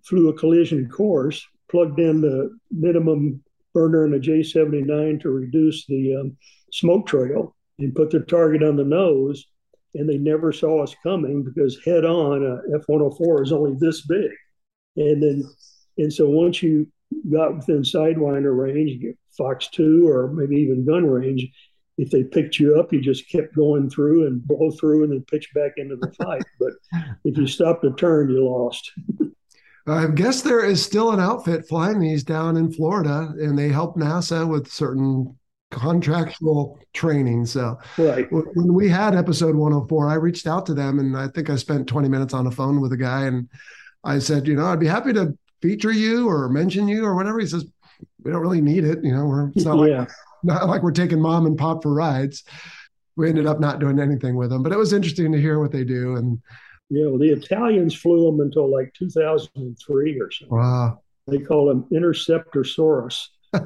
flew 0.04 0.30
a 0.30 0.38
collision 0.38 0.90
course 0.90 1.46
plugged 1.70 2.00
in 2.00 2.20
the 2.20 2.58
minimum 2.70 3.42
burner 3.74 4.06
in 4.06 4.14
a 4.14 4.20
J79 4.20 5.22
to 5.22 5.30
reduce 5.30 5.86
the 5.86 6.18
um, 6.18 6.38
smoke 6.74 7.08
trail 7.08 7.56
and 7.80 7.96
put 7.96 8.10
the 8.10 8.20
target 8.20 8.62
on 8.62 8.76
the 8.76 8.84
nose. 8.84 9.46
And 9.94 10.08
they 10.08 10.18
never 10.18 10.52
saw 10.52 10.84
us 10.84 10.96
coming 11.04 11.44
because 11.44 11.80
head 11.84 12.06
on, 12.06 12.46
a 12.46 12.78
F 12.78 12.84
104 12.88 13.44
is 13.44 13.52
only 13.52 13.76
this 13.80 14.06
big. 14.06 14.32
And 14.98 15.24
then, 15.24 15.44
and 15.98 16.12
so 16.12 16.30
once 16.30 16.62
you 16.62 16.88
got 17.30 17.56
within 17.56 17.82
Sidewinder 17.82 18.58
range, 18.58 19.04
Fox 19.38 19.68
2 19.70 20.08
or 20.08 20.32
maybe 20.32 20.56
even 20.58 20.86
gun 20.86 21.06
range, 21.06 21.48
if 21.98 22.10
they 22.10 22.24
picked 22.24 22.60
you 22.60 22.80
up, 22.80 22.92
you 22.92 23.02
just 23.02 23.30
kept 23.30 23.56
going 23.56 23.90
through 23.90 24.28
and 24.28 24.46
blow 24.46 24.72
through 24.72 25.04
and 25.04 25.14
then 25.14 25.24
pitch 25.30 25.54
back 25.54 25.74
into 25.78 25.96
the 25.96 26.12
fight. 26.14 26.44
but 26.60 26.72
if 27.26 27.38
you 27.38 27.48
stopped 27.48 27.84
to 27.84 27.94
turn, 27.94 28.30
you 28.30 28.44
lost. 28.44 28.92
I 29.88 30.08
guess 30.08 30.42
there 30.42 30.64
is 30.64 30.84
still 30.84 31.12
an 31.12 31.20
outfit 31.20 31.68
flying 31.68 32.00
these 32.00 32.24
down 32.24 32.56
in 32.56 32.72
Florida, 32.72 33.34
and 33.40 33.58
they 33.58 33.70
help 33.70 33.98
NASA 33.98 34.48
with 34.48 34.72
certain 34.72 35.38
contractual 35.72 36.80
training. 36.94 37.46
So, 37.46 37.78
right. 37.98 38.28
when 38.32 38.74
we 38.74 38.90
had 38.90 39.16
episode 39.16 39.56
104, 39.56 40.08
I 40.08 40.16
reached 40.16 40.46
out 40.46 40.66
to 40.68 40.74
them, 40.74 41.00
and 41.00 41.18
I 41.18 41.28
think 41.30 41.50
I 41.50 41.56
spent 41.56 41.88
20 41.88 42.10
minutes 42.10 42.34
on 42.34 42.46
the 42.46 42.52
phone 42.52 42.80
with 42.80 42.94
a 42.94 42.98
guy, 42.98 43.26
and 43.26 43.50
I 44.04 44.20
said, 44.20 44.48
you 44.48 44.56
know, 44.56 44.66
I'd 44.66 44.80
be 44.80 44.88
happy 44.88 45.14
to 45.14 45.36
feature 45.62 45.92
you 45.92 46.28
or 46.28 46.50
mention 46.50 46.88
you 46.88 47.06
or 47.06 47.16
whatever. 47.16 47.40
He 47.40 47.48
says, 47.48 47.66
we 48.24 48.32
don't 48.32 48.42
really 48.42 48.62
need 48.62 48.84
it. 48.84 49.04
You 49.04 49.14
know, 49.14 49.26
we're 49.26 49.50
it's 49.50 49.66
not 49.66 49.88
yeah. 49.88 50.00
like 50.00 50.10
not 50.44 50.68
like 50.68 50.84
we're 50.84 50.92
taking 50.92 51.22
mom 51.22 51.46
and 51.46 51.58
pop 51.58 51.84
for 51.84 51.94
rides. 51.94 52.44
We 53.16 53.30
ended 53.30 53.46
up 53.46 53.60
not 53.60 53.80
doing 53.80 54.00
anything 54.00 54.36
with 54.36 54.50
them, 54.50 54.64
but 54.64 54.72
it 54.72 54.78
was 54.78 54.94
interesting 54.94 55.32
to 55.32 55.40
hear 55.40 55.60
what 55.60 55.72
they 55.72 55.84
do 55.84 56.16
and 56.16 56.42
you 56.92 57.06
know, 57.06 57.18
the 57.18 57.32
Italians 57.32 57.96
flew 57.96 58.26
them 58.26 58.42
until 58.42 58.70
like 58.70 58.94
2003 58.96 60.20
or 60.20 60.30
something. 60.30 60.58
Wow. 60.58 61.02
They 61.26 61.38
call 61.38 61.68
them 61.68 61.86
Interceptor 61.90 62.64
Saurus. 62.64 63.28
do 63.54 63.62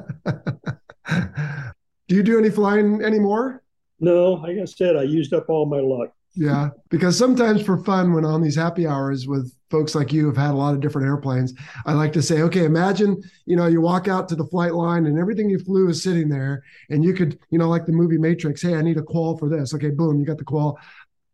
you 2.14 2.22
do 2.22 2.38
any 2.38 2.50
flying 2.50 3.02
anymore? 3.02 3.64
No, 3.98 4.34
like 4.34 4.58
I 4.58 4.64
said, 4.64 4.96
I 4.96 5.02
used 5.02 5.34
up 5.34 5.48
all 5.48 5.66
my 5.66 5.80
luck. 5.80 6.12
Yeah, 6.36 6.68
because 6.90 7.16
sometimes 7.16 7.62
for 7.62 7.78
fun, 7.78 8.12
when 8.12 8.24
on 8.24 8.42
these 8.42 8.56
happy 8.56 8.86
hours 8.86 9.26
with 9.26 9.52
folks 9.70 9.94
like 9.94 10.12
you 10.12 10.26
have 10.26 10.36
had 10.36 10.50
a 10.50 10.56
lot 10.56 10.74
of 10.74 10.80
different 10.80 11.08
airplanes, 11.08 11.54
I 11.86 11.94
like 11.94 12.12
to 12.12 12.22
say, 12.22 12.42
okay, 12.42 12.64
imagine 12.64 13.22
you 13.46 13.56
know 13.56 13.66
you 13.66 13.80
walk 13.80 14.06
out 14.06 14.28
to 14.28 14.36
the 14.36 14.44
flight 14.44 14.74
line 14.74 15.06
and 15.06 15.18
everything 15.18 15.48
you 15.48 15.58
flew 15.58 15.88
is 15.88 16.02
sitting 16.02 16.28
there, 16.28 16.62
and 16.90 17.02
you 17.02 17.14
could 17.14 17.38
you 17.50 17.58
know 17.58 17.68
like 17.68 17.86
the 17.86 17.92
movie 17.92 18.18
Matrix, 18.18 18.62
hey, 18.62 18.74
I 18.74 18.82
need 18.82 18.98
a 18.98 19.02
qual 19.02 19.38
for 19.38 19.48
this. 19.48 19.72
Okay, 19.74 19.90
boom, 19.90 20.20
you 20.20 20.26
got 20.26 20.38
the 20.38 20.44
qual 20.44 20.78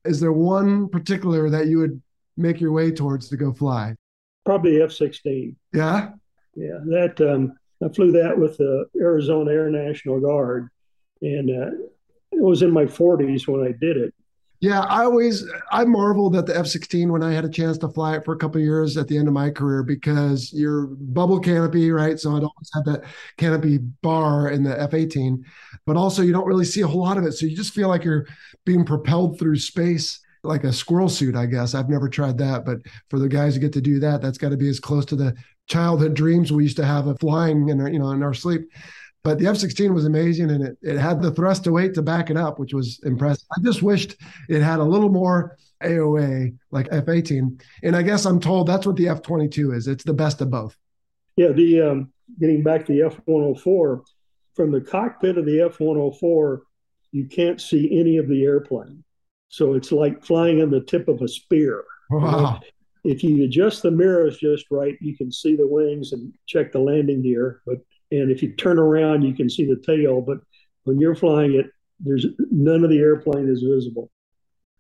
is 0.05 0.21
there 0.21 0.33
one 0.33 0.89
particular 0.89 1.51
that 1.51 1.67
you 1.67 1.79
would 1.79 2.01
make 2.37 2.61
your 2.61 2.73
way 2.73 2.91
towards 2.91 3.29
to 3.29 3.37
go 3.37 3.53
fly? 3.53 3.95
Probably 4.45 4.83
F 4.83 4.93
16. 4.93 5.57
Yeah. 5.73 6.11
Yeah. 6.55 6.79
That, 6.85 7.21
um, 7.21 7.55
I 7.85 7.93
flew 7.93 8.13
that 8.13 8.39
with 8.39 8.59
the 8.59 8.87
Arizona 9.01 9.51
Air 9.53 9.71
National 9.71 10.21
Guard. 10.21 10.69
And 11.21 11.51
uh, 11.51 11.71
it 12.33 12.43
was 12.43 12.63
in 12.63 12.73
my 12.73 12.85
40s 12.85 13.47
when 13.47 13.65
I 13.67 13.73
did 13.73 13.97
it. 13.97 14.15
Yeah, 14.63 14.83
I 14.83 15.03
always 15.03 15.45
I 15.73 15.85
marveled 15.85 16.37
at 16.37 16.47
the 16.47 16.57
F-16 16.57 17.11
when 17.11 17.21
I 17.21 17.33
had 17.33 17.45
a 17.45 17.49
chance 17.49 17.79
to 17.79 17.89
fly 17.89 18.15
it 18.15 18.25
for 18.25 18.33
a 18.33 18.39
couple 18.39 18.61
years 18.61 18.97
at 18.97 19.09
the 19.09 19.19
end 19.19 19.27
of 19.27 19.35
my 19.35 19.51
career 19.51 19.83
because 19.83 20.53
your 20.53 20.87
bubble 20.87 21.41
canopy, 21.41 21.91
right? 21.91 22.19
So 22.19 22.31
I'd 22.31 22.45
always 22.45 22.71
have 22.73 22.85
that 22.85 23.03
canopy 23.39 23.79
bar 23.79 24.51
in 24.51 24.63
the 24.63 24.81
F-18, 24.81 25.43
but 25.85 25.97
also 25.97 26.23
you 26.23 26.33
don't 26.33 26.47
really 26.47 26.65
see 26.65 26.81
a 26.83 26.87
whole 26.87 27.03
lot 27.03 27.19
of 27.19 27.25
it, 27.25 27.33
so 27.33 27.45
you 27.45 27.57
just 27.57 27.75
feel 27.75 27.89
like 27.89 28.05
you're 28.05 28.29
being 28.65 28.85
propelled 28.85 29.37
through 29.37 29.57
space 29.57 30.21
like 30.45 30.63
a 30.63 30.73
squirrel 30.73 31.09
suit, 31.09 31.35
I 31.35 31.47
guess. 31.47 31.75
I've 31.75 31.89
never 31.89 32.09
tried 32.09 32.39
that, 32.39 32.65
but 32.65 32.79
for 33.11 33.19
the 33.19 33.29
guys 33.29 33.55
who 33.55 33.61
get 33.61 33.73
to 33.73 33.81
do 33.81 33.99
that, 33.99 34.23
that's 34.23 34.39
got 34.39 34.51
to 34.51 34.57
be 34.57 34.69
as 34.69 34.79
close 34.79 35.05
to 35.07 35.17
the 35.17 35.35
childhood 35.69 36.15
dreams 36.15 36.53
we 36.53 36.65
used 36.65 36.77
to 36.77 36.85
have 36.85 37.09
of 37.09 37.19
flying 37.19 37.69
in 37.69 37.81
our, 37.81 37.91
you 37.91 37.99
know 37.99 38.11
in 38.11 38.23
our 38.23 38.35
sleep. 38.35 38.71
But 39.25 39.39
the 39.39 39.47
F 39.47 39.57
16 39.57 39.95
was 39.95 40.05
amazing 40.05 40.51
and 40.51 40.65
it, 40.65 40.79
it 40.83 40.99
had 40.99 41.23
the 41.23 41.31
thrust 41.31 41.65
to 41.65 41.73
weight 41.73 41.95
to 41.95 42.03
back 42.03 42.29
it 42.31 42.37
up, 42.37 42.59
which 42.59 42.75
was 42.75 43.01
impressive. 43.05 43.47
I 43.57 43.61
just 43.63 43.83
wished 43.83 44.17
it 44.49 44.63
had 44.63 44.81
a 44.81 44.85
little 44.85 45.11
more 45.11 45.57
AOA 45.83 46.57
like 46.73 46.89
F 46.91 47.09
18. 47.09 47.61
And 47.85 47.97
I 47.97 48.03
guess 48.03 48.25
I'm 48.25 48.41
told 48.41 48.67
that's 48.67 48.87
what 48.87 48.97
the 48.97 49.09
F 49.09 49.23
22 49.23 49.73
is. 49.73 49.87
It's 49.87 50.05
the 50.05 50.13
best 50.13 50.41
of 50.41 50.51
both. 50.51 50.77
Yeah. 51.37 51.53
The 51.53 51.83
um, 51.83 52.13
getting 52.41 52.65
back 52.65 52.85
to 52.87 52.93
the 52.93 53.03
F 53.03 53.21
104, 53.27 54.03
from 54.55 54.71
the 54.73 54.81
cockpit 54.81 55.39
of 55.39 55.47
the 55.47 55.61
F 55.61 55.79
104, 55.79 56.63
you 57.13 57.27
can't 57.27 57.61
see 57.61 57.99
any 57.99 58.17
of 58.17 58.29
the 58.29 58.43
airplane. 58.45 59.05
So 59.49 59.75
it's 59.75 59.93
like 59.93 60.25
flying 60.25 60.63
on 60.63 60.71
the 60.71 60.81
tip 60.81 61.09
of 61.09 61.23
a 61.23 61.29
spear. 61.29 61.85
Wow. 62.11 62.61
If 63.05 63.23
you 63.23 63.45
adjust 63.45 63.83
the 63.83 63.91
mirrors 63.91 64.39
just 64.39 64.67
right, 64.71 64.97
you 65.01 65.17
can 65.17 65.31
see 65.31 65.57
the 65.57 65.67
wings 65.67 66.13
and 66.13 66.33
check 66.47 66.73
the 66.73 66.79
landing 66.79 67.23
gear. 67.23 67.61
But 67.67 67.79
and 68.13 68.31
if 68.31 68.43
you 68.43 68.55
turn 68.55 68.79
around, 68.79 69.23
you 69.23 69.35
can 69.35 69.49
see 69.49 69.65
the 69.65 69.81
tail. 69.85 70.21
But 70.21 70.39
when 70.85 71.01
you're 71.01 71.15
flying 71.15 71.55
it, 71.55 71.67
there's 71.99 72.27
none 72.51 72.85
of 72.85 72.91
the 72.91 72.99
airplane 72.99 73.49
is 73.49 73.63
visible. 73.63 74.11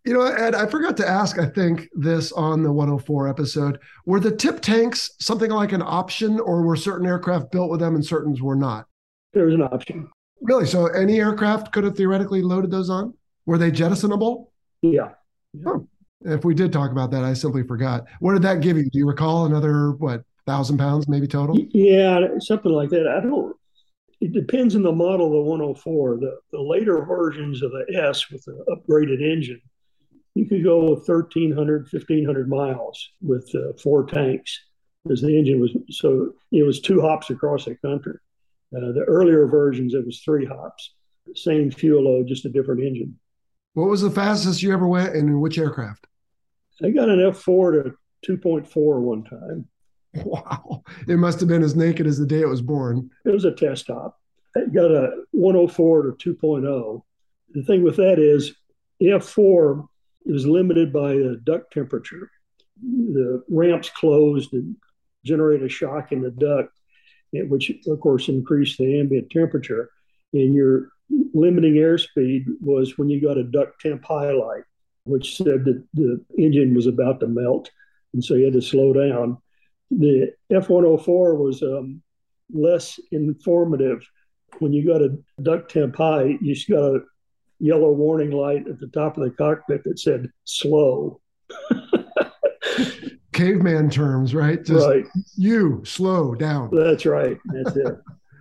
You 0.05 0.15
know, 0.15 0.23
Ed, 0.23 0.57
I 0.57 0.67
forgot 0.67 0.97
to 0.97 1.09
ask, 1.09 1.39
I 1.39 1.47
think, 1.47 1.89
this 1.95 2.33
on 2.33 2.63
the 2.65 2.73
104 2.73 3.29
episode. 3.29 3.79
Were 4.05 4.19
the 4.19 4.35
tip 4.35 4.61
tanks 4.61 5.13
something 5.21 5.51
like 5.51 5.73
an 5.73 5.83
option, 5.83 6.41
or 6.41 6.63
were 6.63 6.75
certain 6.75 7.07
aircraft 7.07 7.53
built 7.53 7.71
with 7.71 7.79
them 7.79 7.95
and 7.95 8.05
certain 8.05 8.37
were 8.43 8.57
not? 8.57 8.87
There 9.33 9.47
was 9.47 9.55
an 9.55 9.63
option. 9.63 10.11
Really? 10.41 10.67
So 10.67 10.87
any 10.87 11.21
aircraft 11.21 11.73
could 11.73 11.85
have 11.85 11.97
theoretically 11.97 12.43
loaded 12.43 12.73
those 12.73 12.91
on? 12.91 13.15
Were 13.47 13.59
they 13.59 13.71
jettisonable? 13.71 14.51
Yeah. 14.83 15.11
yeah. 15.53 15.65
Oh, 15.69 15.89
if 16.25 16.45
we 16.45 16.55
did 16.55 16.73
talk 16.73 16.91
about 16.91 17.13
that, 17.13 17.23
I 17.23 17.33
simply 17.33 17.63
forgot. 17.63 18.05
What 18.19 18.33
did 18.33 18.43
that 18.43 18.61
give 18.61 18.77
you? 18.77 18.91
Do 18.91 18.99
you 18.99 19.07
recall 19.07 19.47
another, 19.47 19.93
what, 19.93 20.25
thousand 20.47 20.79
pounds 20.79 21.09
maybe 21.09 21.27
total? 21.27 21.57
Yeah, 21.71 22.27
something 22.41 22.73
like 22.73 22.91
that. 22.91 23.07
I 23.07 23.21
don't 23.21 23.55
it 24.23 24.33
depends 24.33 24.77
on 24.77 24.83
the 24.83 24.93
model 24.93 25.27
of 25.27 25.33
the 25.33 25.41
104. 25.41 26.19
The, 26.19 26.39
the 26.53 26.61
later 26.61 27.05
versions 27.05 27.61
of 27.61 27.73
the 27.73 27.85
S 27.93 28.31
with 28.31 28.45
the 28.45 28.65
upgraded 28.71 29.21
engine, 29.21 29.61
you 30.37 30.47
could 30.47 30.63
go 30.63 30.95
1,300, 30.95 31.89
1,500 31.91 32.49
miles 32.49 33.11
with 33.21 33.51
uh, 33.53 33.73
four 33.83 34.07
tanks 34.07 34.57
because 35.03 35.21
the 35.21 35.37
engine 35.37 35.61
was 35.61 35.77
so 35.91 36.33
it 36.53 36.63
was 36.63 36.81
two 36.81 37.01
hops 37.01 37.31
across 37.31 37.65
the 37.65 37.75
country. 37.75 38.17
Uh, 38.75 38.93
the 38.93 39.05
earlier 39.09 39.49
versions, 39.49 39.93
it 39.93 40.07
was 40.07 40.21
three 40.21 40.47
hops, 40.47 40.95
same 41.35 41.73
fuel 41.73 42.05
load, 42.05 42.29
just 42.29 42.45
a 42.45 42.49
different 42.49 42.81
engine. 42.81 43.19
What 43.75 43.89
was 43.89 44.03
the 44.03 44.11
fastest 44.11 44.63
you 44.63 44.73
ever 44.73 44.87
went, 44.87 45.17
and 45.17 45.29
in 45.29 45.41
which 45.41 45.59
aircraft? 45.59 46.07
I 46.81 46.91
got 46.91 47.09
an 47.09 47.19
F4 47.19 47.85
to 48.25 48.37
2.4 48.37 49.01
one 49.01 49.25
time. 49.25 49.69
Wow. 50.25 50.83
It 51.09 51.17
must 51.17 51.41
have 51.41 51.49
been 51.49 51.63
as 51.63 51.75
naked 51.75 52.07
as 52.07 52.19
the 52.19 52.27
day 52.27 52.41
it 52.41 52.49
was 52.49 52.63
born. 52.63 53.11
It 53.25 53.31
was 53.31 53.45
a 53.45 53.53
test 53.53 53.87
hop. 53.87 54.21
I 54.57 54.67
got 54.67 54.91
a 54.91 55.11
104 55.33 56.03
to 56.13 56.35
2.0. 56.35 57.03
The 57.55 57.63
thing 57.65 57.83
with 57.83 57.97
that 57.97 58.19
is 58.19 58.55
F4 59.03 59.87
is 60.27 60.47
limited 60.47 60.93
by 60.93 61.15
the 61.15 61.41
duct 61.45 61.73
temperature. 61.73 62.31
The 62.83 63.43
ramps 63.49 63.91
closed 63.91 64.53
and 64.53 64.77
generate 65.25 65.63
a 65.63 65.69
shock 65.69 66.13
in 66.13 66.21
the 66.21 66.31
duct, 66.31 66.71
which 67.33 67.73
of 67.87 68.01
course 68.01 68.29
increased 68.29 68.79
the 68.79 69.01
ambient 69.01 69.31
temperature. 69.31 69.91
And 70.33 70.55
your 70.55 70.89
limiting 71.33 71.75
airspeed 71.75 72.45
was 72.61 72.99
when 72.99 73.09
you 73.09 73.21
got 73.21 73.39
a 73.39 73.45
duct 73.45 73.81
temp 73.81 74.05
highlight, 74.05 74.65
which 75.05 75.37
said 75.37 75.65
that 75.65 75.83
the 75.95 76.23
engine 76.39 76.75
was 76.75 76.87
about 76.87 77.21
to 77.21 77.27
melt. 77.27 77.71
And 78.13 78.23
so 78.23 78.35
you 78.35 78.45
had 78.45 78.55
to 78.55 78.63
slow 78.63 78.93
down 78.93 79.39
the 79.99 80.33
F 80.51 80.69
104 80.69 81.37
was 81.37 81.63
um, 81.63 82.03
less 82.53 82.99
informative. 83.11 84.07
When 84.59 84.73
you 84.73 84.87
got 84.87 85.03
a 85.03 85.17
duct 85.43 85.71
temp 85.71 85.97
high, 85.97 86.39
you 86.41 86.55
just 86.55 86.69
got 86.69 86.83
a 86.83 87.01
yellow 87.59 87.93
warning 87.93 88.31
light 88.31 88.67
at 88.69 88.81
the 88.81 88.89
top 88.89 89.17
of 89.17 89.25
the 89.25 89.31
cockpit 89.31 89.85
that 89.85 89.99
said 89.99 90.31
slow. 90.45 91.21
Caveman 93.33 93.89
terms, 93.89 94.35
right? 94.35 94.63
Just 94.63 94.87
right. 94.87 95.07
You 95.37 95.83
slow 95.85 96.35
down. 96.35 96.71
That's 96.73 97.07
right. 97.07 97.39
That's 97.47 97.77
it. 97.77 97.95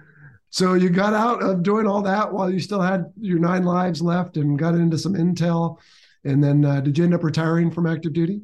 so 0.49 0.73
you 0.73 0.89
got 0.89 1.13
out 1.13 1.41
of 1.41 1.63
doing 1.63 1.87
all 1.87 2.01
that 2.01 2.31
while 2.31 2.51
you 2.51 2.59
still 2.59 2.81
had 2.81 3.05
your 3.19 3.39
nine 3.39 3.63
lives 3.63 4.01
left 4.01 4.37
and 4.37 4.59
got 4.59 4.75
into 4.75 4.97
some 4.97 5.13
intel. 5.13 5.77
And 6.25 6.43
then 6.43 6.65
uh, 6.65 6.81
did 6.81 6.97
you 6.97 7.05
end 7.05 7.13
up 7.13 7.23
retiring 7.23 7.71
from 7.71 7.87
active 7.87 8.13
duty? 8.13 8.41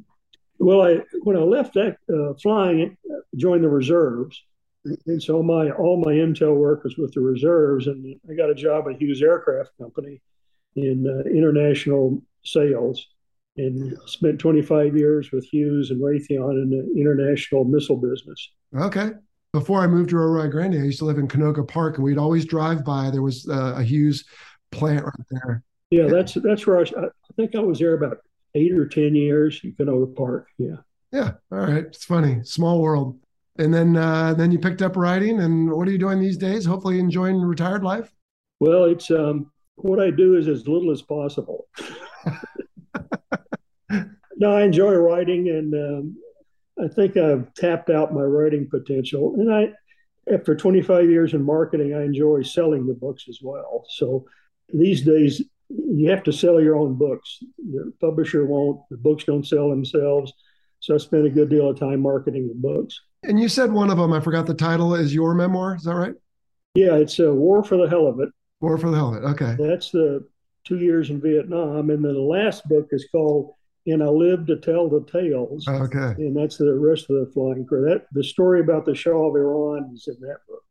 Well, 0.60 0.82
I 0.82 1.02
when 1.24 1.38
I 1.38 1.42
left 1.42 1.74
that 1.76 1.98
uh, 2.14 2.34
flying, 2.42 2.98
joined 3.36 3.64
the 3.64 3.70
reserves, 3.70 4.42
and 5.06 5.22
so 5.22 5.44
my 5.44 5.72
all 5.72 5.98
my 5.98 6.14
intel 6.14 6.56
work 6.56 6.84
was 6.84 6.98
with 6.98 7.14
the 7.14 7.22
reserves, 7.22 7.88
and 7.88 8.20
I 8.30 8.34
got 8.34 8.50
a 8.50 8.56
job 8.56 8.86
at 8.90 9.02
Hughes 9.02 9.22
Aircraft 9.22 9.72
Company 9.80 10.22
in 10.76 11.08
uh, 11.08 11.30
international 11.30 12.22
sales, 12.44 13.06
and 13.58 13.98
spent 14.06 14.40
25 14.40 14.96
years 14.96 15.32
with 15.32 15.46
Hughes 15.46 15.92
and 15.92 16.02
Raytheon 16.02 16.62
in 16.62 16.70
the 16.70 17.00
international 17.00 17.64
missile 17.64 17.98
business. 17.98 18.52
Okay. 18.76 19.12
Before 19.54 19.82
I 19.82 19.88
moved 19.88 20.10
to 20.12 20.18
Rio 20.18 20.48
Grande, 20.50 20.76
I 20.76 20.84
used 20.84 21.00
to 21.00 21.06
live 21.06 21.18
in 21.18 21.28
Canoga 21.28 21.68
Park, 21.68 21.96
and 21.96 22.04
we'd 22.04 22.18
always 22.18 22.46
drive 22.46 22.84
by. 22.84 23.10
There 23.10 23.22
was 23.22 23.48
uh, 23.48 23.76
a 23.78 23.84
Hughes 23.84 24.26
plant 24.72 25.06
right 25.06 25.26
there. 25.32 25.64
Yeah, 25.90 26.08
that's 26.08 26.34
that's 26.34 26.68
where 26.68 26.80
I, 26.80 26.82
I 26.82 27.10
think 27.38 27.56
I 27.56 27.60
was 27.60 27.80
there 27.80 27.94
about 27.94 28.20
eight 28.58 28.74
or 28.74 28.88
10 28.88 29.16
years, 29.16 29.62
Canoga 29.80 30.16
Park. 30.16 30.48
Yeah. 30.58 30.78
Yeah. 31.12 31.32
All 31.52 31.60
right. 31.60 31.86
It's 31.86 32.04
funny. 32.04 32.44
Small 32.44 32.82
world. 32.82 33.20
And 33.58 33.74
then, 33.74 33.96
uh, 33.96 34.34
then 34.34 34.52
you 34.52 34.60
picked 34.60 34.82
up 34.82 34.98
writing. 34.98 35.40
And 35.40 35.72
what 35.72 35.88
are 35.88 35.92
you 35.92 35.98
doing 35.98 36.20
these 36.20 36.38
days? 36.38 36.66
Hopefully 36.66 37.00
enjoying 37.00 37.40
retired 37.42 37.84
life. 37.84 38.12
Well, 38.60 38.86
it's, 38.86 39.10
um, 39.12 39.52
what 39.76 40.00
I 40.00 40.10
do 40.12 40.36
is 40.36 40.48
as 40.48 40.68
little 40.68 40.92
as 40.92 41.02
possible. 41.02 41.68
no, 44.38 44.52
I 44.56 44.64
enjoy 44.64 44.94
writing 44.96 45.50
and, 45.50 45.74
um, 45.74 46.18
I 46.80 46.88
think 46.88 47.18
I've 47.18 47.54
tapped 47.56 47.90
out 47.90 48.14
my 48.14 48.22
writing 48.22 48.68
potential. 48.70 49.36
And 49.38 49.52
I, 49.52 49.74
after 50.32 50.56
25 50.56 51.10
years 51.10 51.34
in 51.34 51.44
marketing, 51.44 51.96
I 51.96 52.04
enjoy 52.04 52.44
selling 52.44 52.86
the 52.86 52.94
books 52.94 53.26
as 53.30 53.40
well. 53.42 53.86
So 53.90 54.26
these 54.72 55.02
days, 55.04 55.42
you 55.70 56.10
have 56.10 56.24
to 56.24 56.32
sell 56.32 56.62
your 56.62 56.76
own 56.76 56.96
books. 56.96 57.40
The 57.58 57.92
publisher 58.00 58.46
won't, 58.46 58.82
the 58.90 58.98
books 58.98 59.24
don't 59.24 59.46
sell 59.46 59.70
themselves. 59.70 60.34
So 60.80 60.94
I 60.94 60.98
spent 60.98 61.26
a 61.26 61.30
good 61.30 61.50
deal 61.50 61.70
of 61.70 61.80
time 61.80 62.02
marketing 62.02 62.48
the 62.48 62.54
books. 62.56 63.00
And 63.24 63.40
you 63.40 63.50
said 63.50 63.72
one 63.72 63.90
of 63.90 63.98
them, 63.98 64.14
I 64.14 64.20
forgot 64.20 64.46
the 64.46 64.54
title, 64.54 64.94
is 64.96 65.14
your 65.14 65.34
memoir. 65.34 65.76
Is 65.76 65.84
that 65.84 65.96
right? 65.96 66.14
Yeah, 66.76 66.96
it's 66.96 67.18
a 67.20 67.34
War 67.34 67.64
for 67.64 67.78
the 67.78 67.90
Hell 67.90 68.08
of 68.08 68.20
It. 68.20 68.30
War 68.62 68.78
for 68.78 68.92
the 68.92 68.98
Hell 68.98 69.16
of 69.16 69.24
It. 69.24 69.26
Okay. 69.28 69.56
That's 69.60 69.90
the 69.92 70.28
two 70.64 70.78
years 70.78 71.10
in 71.10 71.20
Vietnam. 71.20 71.90
And 71.90 72.06
then 72.06 72.14
the 72.14 72.20
last 72.20 72.68
book 72.70 72.88
is 72.92 73.08
called 73.12 73.54
And 73.88 74.04
I 74.04 74.08
Live 74.08 74.46
to 74.48 74.58
Tell 74.58 74.88
the 74.88 75.04
Tales. 75.12 75.68
Okay. 75.68 76.14
And 76.18 76.38
that's 76.38 76.58
the 76.58 76.74
rest 76.76 77.10
of 77.10 77.16
the 77.16 77.32
flying 77.34 77.66
crew. 77.66 77.90
That 77.90 78.06
the 78.12 78.24
story 78.24 78.60
about 78.60 78.86
the 78.86 78.94
Shah 78.94 79.10
of 79.10 79.36
Iran 79.36 79.92
is 79.96 80.08
in 80.08 80.20
that 80.22 80.38
book. 80.48 80.64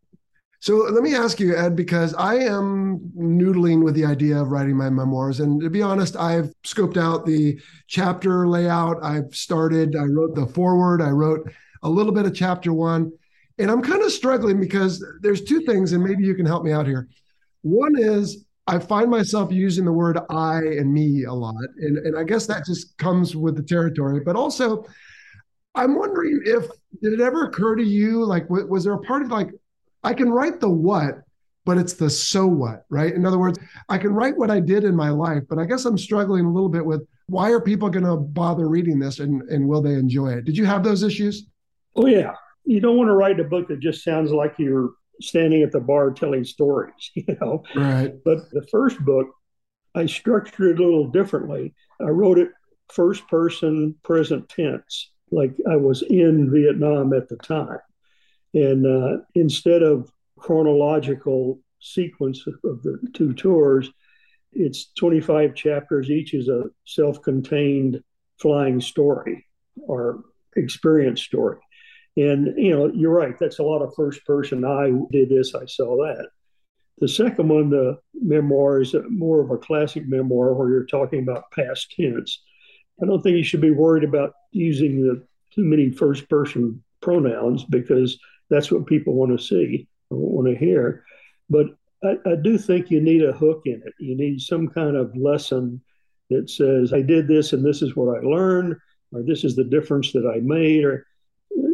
So 0.61 0.77
let 0.77 1.03
me 1.03 1.15
ask 1.15 1.39
you, 1.39 1.57
Ed, 1.57 1.77
because 1.77 2.15
I 2.15 2.37
am 2.37 3.13
noodling 3.17 3.85
with 3.85 3.95
the 3.95 4.07
idea 4.07 4.41
of 4.41 4.51
writing 4.51 4.77
my 4.77 4.91
memoirs. 4.91 5.41
And 5.41 5.61
to 5.61 5.71
be 5.71 5.83
honest, 5.83 6.17
I've 6.17 6.53
scoped 6.65 6.97
out 6.97 7.27
the 7.27 7.61
chapter 7.87 8.49
layout. 8.49 9.03
I've 9.03 9.35
started, 9.35 9.97
I 9.97 10.05
wrote 10.05 10.35
the 10.35 10.47
foreword, 10.47 11.03
I 11.03 11.11
wrote 11.11 11.51
a 11.83 11.91
little 11.91 12.13
bit 12.13 12.27
of 12.27 12.35
chapter 12.35 12.73
one. 12.73 13.13
And 13.59 13.71
I'm 13.71 13.83
kind 13.83 14.03
of 14.03 14.13
struggling 14.13 14.61
because 14.61 15.05
there's 15.23 15.43
two 15.43 15.61
things, 15.61 15.93
and 15.93 16.05
maybe 16.05 16.25
you 16.25 16.35
can 16.35 16.47
help 16.47 16.65
me 16.65 16.73
out 16.73 16.87
here. 16.87 17.09
One 17.63 17.99
is 17.99 18.45
I 18.67 18.79
find 18.79 19.11
myself 19.11 19.53
using 19.53 19.85
the 19.85 19.93
word 19.93 20.19
I 20.29 20.59
and 20.59 20.93
me 20.93 21.25
a 21.25 21.33
lot. 21.33 21.65
And, 21.79 21.99
and 21.99 22.19
I 22.19 22.25
guess 22.25 22.47
that 22.47 22.67
just 22.67 22.99
comes 22.99 23.37
with 23.37 23.57
the 23.57 23.63
territory. 23.63 24.21
But 24.21 24.37
also, 24.37 24.85
I'm 25.75 25.97
wondering 25.97 26.43
if 26.45 26.67
did 27.03 27.13
it 27.13 27.21
ever 27.21 27.45
occur 27.45 27.77
to 27.77 27.83
you 27.83 28.25
like 28.25 28.49
was 28.49 28.85
there 28.85 28.95
a 28.95 29.01
part 29.01 29.23
of 29.23 29.31
like 29.31 29.51
I 30.03 30.15
can 30.15 30.31
write 30.31 30.61
the 30.61 30.69
what, 30.69 31.23
but 31.65 31.79
it's 31.79 31.95
the 31.95 32.09
so 32.09 32.47
what, 32.47 32.85
right? 32.91 33.13
In 33.13 33.27
other 33.27 33.39
words, 33.39 33.59
I 33.89 33.99
can 33.99 34.15
write 34.15 34.37
what 34.37 34.51
I 34.51 34.61
did 34.61 34.85
in 34.85 34.95
my 34.95 35.11
life, 35.11 35.43
but 35.49 35.59
I 35.59 35.65
guess 35.65 35.85
I'm 35.85 35.99
struggling 35.99 36.45
a 36.45 36.53
little 36.53 36.69
bit 36.69 36.85
with 36.85 37.07
why 37.29 37.51
are 37.51 37.61
people 37.61 37.91
going 37.91 38.05
to 38.05 38.17
bother 38.17 38.69
reading 38.69 38.99
this 38.99 39.19
and, 39.19 39.43
and 39.51 39.67
will 39.67 39.83
they 39.83 39.95
enjoy 39.95 40.29
it? 40.29 40.45
Did 40.45 40.57
you 40.57 40.65
have 40.65 40.85
those 40.85 41.03
issues? 41.03 41.47
Oh, 41.97 42.07
yeah. 42.07 42.35
You 42.65 42.81
don't 42.81 42.97
want 42.97 43.09
to 43.09 43.15
write 43.15 43.41
a 43.41 43.45
book 43.45 43.69
that 43.69 43.81
just 43.81 44.05
sounds 44.05 44.31
like 44.31 44.55
you're 44.59 44.91
standing 45.21 45.63
at 45.63 45.73
the 45.73 45.81
bar 45.81 46.13
telling 46.13 46.45
stories, 46.45 47.11
you 47.15 47.37
know? 47.41 47.65
Right. 47.75 48.15
But 48.25 48.51
the 48.53 48.67
first 48.71 49.01
book, 49.01 49.27
I 49.95 50.07
structured 50.07 50.79
it 50.79 50.83
a 50.83 50.85
little 50.85 51.09
differently. 51.09 51.75
I 52.01 52.11
wrote 52.11 52.39
it 52.39 52.51
first 52.93 53.27
person, 53.29 53.95
present 54.05 54.49
tense, 54.49 55.11
like 55.31 55.53
I 55.69 55.77
was 55.77 56.03
in 56.03 56.51
Vietnam 56.53 57.13
at 57.13 57.29
the 57.29 57.37
time. 57.37 57.79
And 58.57 58.87
uh, 58.87 59.19
instead 59.35 59.83
of 59.83 60.11
chronological 60.39 61.61
sequence 61.79 62.43
of 62.47 62.83
the 62.83 62.99
two 63.13 63.35
tours, 63.35 63.91
it's 64.53 64.93
25 64.99 65.55
chapters. 65.55 66.09
Each 66.09 66.33
is 66.33 66.49
a 66.49 66.65
self 66.87 67.21
contained 67.21 68.03
flying 68.41 68.81
story 68.81 69.45
or 69.87 70.25
experience 70.57 71.21
story. 71.21 71.59
And, 72.17 72.55
you 72.57 72.71
know, 72.71 72.91
you're 72.95 73.13
right. 73.13 73.39
That's 73.39 73.59
a 73.59 73.63
lot 73.63 73.83
of 73.83 73.95
first 73.95 74.25
person. 74.25 74.65
I 74.65 74.91
did 75.13 75.29
this, 75.29 75.55
I 75.55 75.67
saw 75.67 75.97
that. 76.07 76.27
The 76.99 77.09
second 77.09 77.51
one, 77.51 77.69
the 77.69 77.99
memoir, 78.15 78.81
is 78.81 78.95
more 79.11 79.43
of 79.43 79.51
a 79.51 79.59
classic 79.59 80.09
memoir 80.09 80.55
where 80.55 80.71
you're 80.71 80.87
talking 80.87 81.21
about 81.21 81.51
past 81.53 81.95
tense. 81.95 82.43
I 83.03 83.05
don't 83.05 83.21
think 83.21 83.37
you 83.37 83.45
should 83.45 83.61
be 83.61 83.71
worried 83.71 84.05
about 84.05 84.33
using 84.51 85.03
the 85.03 85.23
too 85.55 85.65
many 85.65 85.91
first 85.91 86.27
person 86.31 86.83
pronouns 87.03 87.65
because 87.65 88.19
that's 88.51 88.71
what 88.71 88.87
people 88.87 89.15
want 89.15 89.39
to 89.39 89.45
see 89.45 89.89
or 90.11 90.19
want 90.19 90.49
to 90.49 90.57
hear. 90.57 91.05
But 91.51 91.67
I, 92.03 92.17
I 92.27 92.35
do 92.37 92.59
think 92.59 92.91
you 92.91 93.01
need 93.01 93.25
a 93.25 93.33
hook 93.33 93.63
in 93.67 93.83
it. 93.85 93.95
You 93.99 94.17
need 94.17 94.41
some 94.41 94.69
kind 94.69 94.97
of 94.97 95.17
lesson 95.17 95.81
that 96.31 96.51
says, 96.51 96.93
I 96.93 97.03
did 97.03 97.29
this 97.29 97.53
and 97.53 97.65
this 97.65 97.83
is 97.83 97.97
what 97.97 98.17
I 98.17 98.21
learned, 98.21 98.77
or 99.13 99.23
this 99.23 99.45
is 99.45 99.57
the 99.57 99.65
difference 99.65 100.13
that 100.13 100.27
I 100.27 100.41
made. 100.41 100.85
Or 100.85 101.07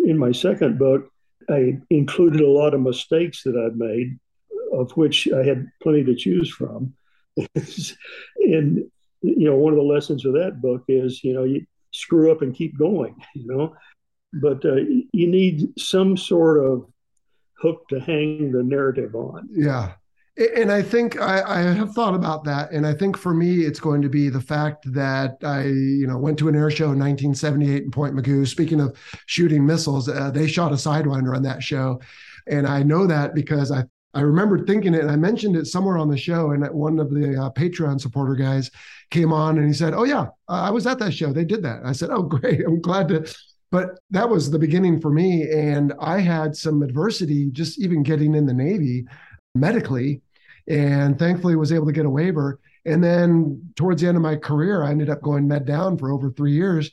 in 0.04 0.18
my 0.18 0.32
second 0.32 0.78
book, 0.78 1.10
I 1.48 1.78
included 1.90 2.40
a 2.40 2.48
lot 2.48 2.74
of 2.74 2.80
mistakes 2.80 3.42
that 3.44 3.56
I've 3.56 3.76
made, 3.76 4.18
of 4.72 4.92
which 4.92 5.28
I 5.32 5.42
had 5.44 5.66
plenty 5.82 6.04
to 6.04 6.14
choose 6.14 6.50
from. 6.50 6.94
and 8.36 8.84
you 9.22 9.46
know, 9.46 9.56
one 9.56 9.72
of 9.72 9.78
the 9.78 9.84
lessons 9.84 10.24
of 10.24 10.34
that 10.34 10.60
book 10.60 10.84
is, 10.88 11.22
you 11.22 11.32
know, 11.32 11.44
you 11.44 11.64
screw 11.92 12.32
up 12.32 12.42
and 12.42 12.54
keep 12.54 12.76
going, 12.78 13.14
you 13.34 13.46
know, 13.46 13.74
but 14.32 14.64
uh, 14.64 14.76
you 15.12 15.26
need 15.26 15.78
some 15.78 16.16
sort 16.16 16.64
of 16.64 16.86
hook 17.58 17.86
to 17.88 18.00
hang 18.00 18.52
the 18.52 18.62
narrative 18.62 19.14
on. 19.14 19.48
Yeah. 19.50 19.92
And 20.36 20.72
I 20.72 20.80
think 20.80 21.20
I, 21.20 21.42
I, 21.42 21.60
have 21.60 21.92
thought 21.92 22.14
about 22.14 22.42
that. 22.44 22.72
And 22.72 22.86
I 22.86 22.94
think 22.94 23.18
for 23.18 23.34
me, 23.34 23.64
it's 23.64 23.78
going 23.78 24.00
to 24.00 24.08
be 24.08 24.30
the 24.30 24.40
fact 24.40 24.90
that 24.94 25.36
I, 25.42 25.64
you 25.64 26.06
know, 26.06 26.16
went 26.16 26.38
to 26.38 26.48
an 26.48 26.56
air 26.56 26.70
show 26.70 26.86
in 26.86 26.98
1978 26.98 27.82
in 27.82 27.90
Point 27.90 28.14
Mugu. 28.14 28.48
Speaking 28.48 28.80
of 28.80 28.96
shooting 29.26 29.66
missiles, 29.66 30.08
uh, 30.08 30.30
they 30.30 30.46
shot 30.46 30.72
a 30.72 30.76
Sidewinder 30.76 31.36
on 31.36 31.42
that 31.42 31.62
show. 31.62 32.00
And 32.46 32.66
I 32.66 32.82
know 32.82 33.06
that 33.06 33.34
because 33.34 33.70
I, 33.70 33.84
I 34.14 34.22
remember 34.22 34.64
thinking 34.64 34.94
it 34.94 35.02
and 35.02 35.10
I 35.10 35.16
mentioned 35.16 35.54
it 35.54 35.66
somewhere 35.66 35.98
on 35.98 36.08
the 36.08 36.16
show. 36.16 36.52
And 36.52 36.66
one 36.70 36.98
of 36.98 37.10
the 37.10 37.38
uh, 37.38 37.50
Patreon 37.50 38.00
supporter 38.00 38.34
guys 38.34 38.70
came 39.10 39.34
on 39.34 39.58
and 39.58 39.66
he 39.66 39.74
said, 39.74 39.92
Oh, 39.92 40.04
yeah, 40.04 40.28
I 40.48 40.70
was 40.70 40.86
at 40.86 40.98
that 41.00 41.12
show. 41.12 41.30
They 41.30 41.44
did 41.44 41.62
that. 41.62 41.82
I 41.84 41.92
said, 41.92 42.08
Oh, 42.10 42.22
great. 42.22 42.64
I'm 42.66 42.80
glad 42.80 43.08
to. 43.08 43.34
But 43.72 43.98
that 44.10 44.28
was 44.28 44.50
the 44.50 44.58
beginning 44.58 45.00
for 45.00 45.10
me. 45.10 45.50
And 45.50 45.94
I 45.98 46.20
had 46.20 46.54
some 46.54 46.82
adversity 46.82 47.50
just 47.50 47.80
even 47.80 48.02
getting 48.02 48.34
in 48.34 48.46
the 48.46 48.52
Navy 48.52 49.06
medically 49.54 50.20
and 50.68 51.18
thankfully 51.18 51.56
was 51.56 51.72
able 51.72 51.86
to 51.86 51.92
get 51.92 52.04
a 52.04 52.10
waiver. 52.10 52.60
And 52.84 53.02
then 53.02 53.72
towards 53.74 54.02
the 54.02 54.08
end 54.08 54.18
of 54.18 54.22
my 54.22 54.36
career, 54.36 54.84
I 54.84 54.90
ended 54.90 55.08
up 55.08 55.22
going 55.22 55.48
med 55.48 55.64
down 55.64 55.96
for 55.96 56.12
over 56.12 56.30
three 56.30 56.52
years. 56.52 56.90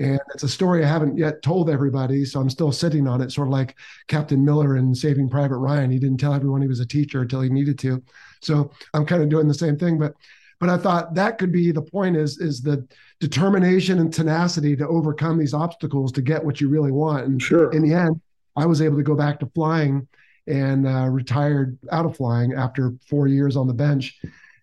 And 0.00 0.20
it's 0.34 0.42
a 0.42 0.48
story 0.48 0.84
I 0.84 0.88
haven't 0.88 1.16
yet 1.16 1.42
told 1.42 1.70
everybody. 1.70 2.26
So 2.26 2.40
I'm 2.40 2.50
still 2.50 2.72
sitting 2.72 3.08
on 3.08 3.22
it, 3.22 3.32
sort 3.32 3.48
of 3.48 3.52
like 3.52 3.74
Captain 4.06 4.44
Miller 4.44 4.76
in 4.76 4.94
Saving 4.94 5.30
Private 5.30 5.56
Ryan. 5.56 5.90
He 5.90 5.98
didn't 5.98 6.20
tell 6.20 6.34
everyone 6.34 6.60
he 6.60 6.68
was 6.68 6.80
a 6.80 6.86
teacher 6.86 7.22
until 7.22 7.40
he 7.40 7.48
needed 7.48 7.78
to. 7.80 8.02
So 8.42 8.70
I'm 8.92 9.06
kind 9.06 9.22
of 9.22 9.30
doing 9.30 9.48
the 9.48 9.54
same 9.54 9.78
thing. 9.78 9.98
But 9.98 10.12
but 10.60 10.68
I 10.68 10.76
thought 10.76 11.14
that 11.14 11.38
could 11.38 11.52
be 11.52 11.70
the 11.70 11.82
point 11.82 12.16
is 12.16 12.38
is 12.38 12.60
the 12.60 12.86
determination 13.20 13.98
and 13.98 14.12
tenacity 14.12 14.76
to 14.76 14.86
overcome 14.88 15.38
these 15.38 15.54
obstacles 15.54 16.12
to 16.12 16.22
get 16.22 16.44
what 16.44 16.60
you 16.60 16.68
really 16.68 16.92
want. 16.92 17.26
And 17.26 17.42
sure. 17.42 17.72
in 17.72 17.82
the 17.82 17.94
end, 17.94 18.20
I 18.56 18.66
was 18.66 18.82
able 18.82 18.96
to 18.96 19.02
go 19.02 19.14
back 19.14 19.40
to 19.40 19.46
flying 19.54 20.06
and 20.46 20.86
uh, 20.86 21.08
retired 21.10 21.78
out 21.92 22.06
of 22.06 22.16
flying 22.16 22.54
after 22.54 22.94
four 23.08 23.28
years 23.28 23.56
on 23.56 23.66
the 23.66 23.74
bench. 23.74 24.20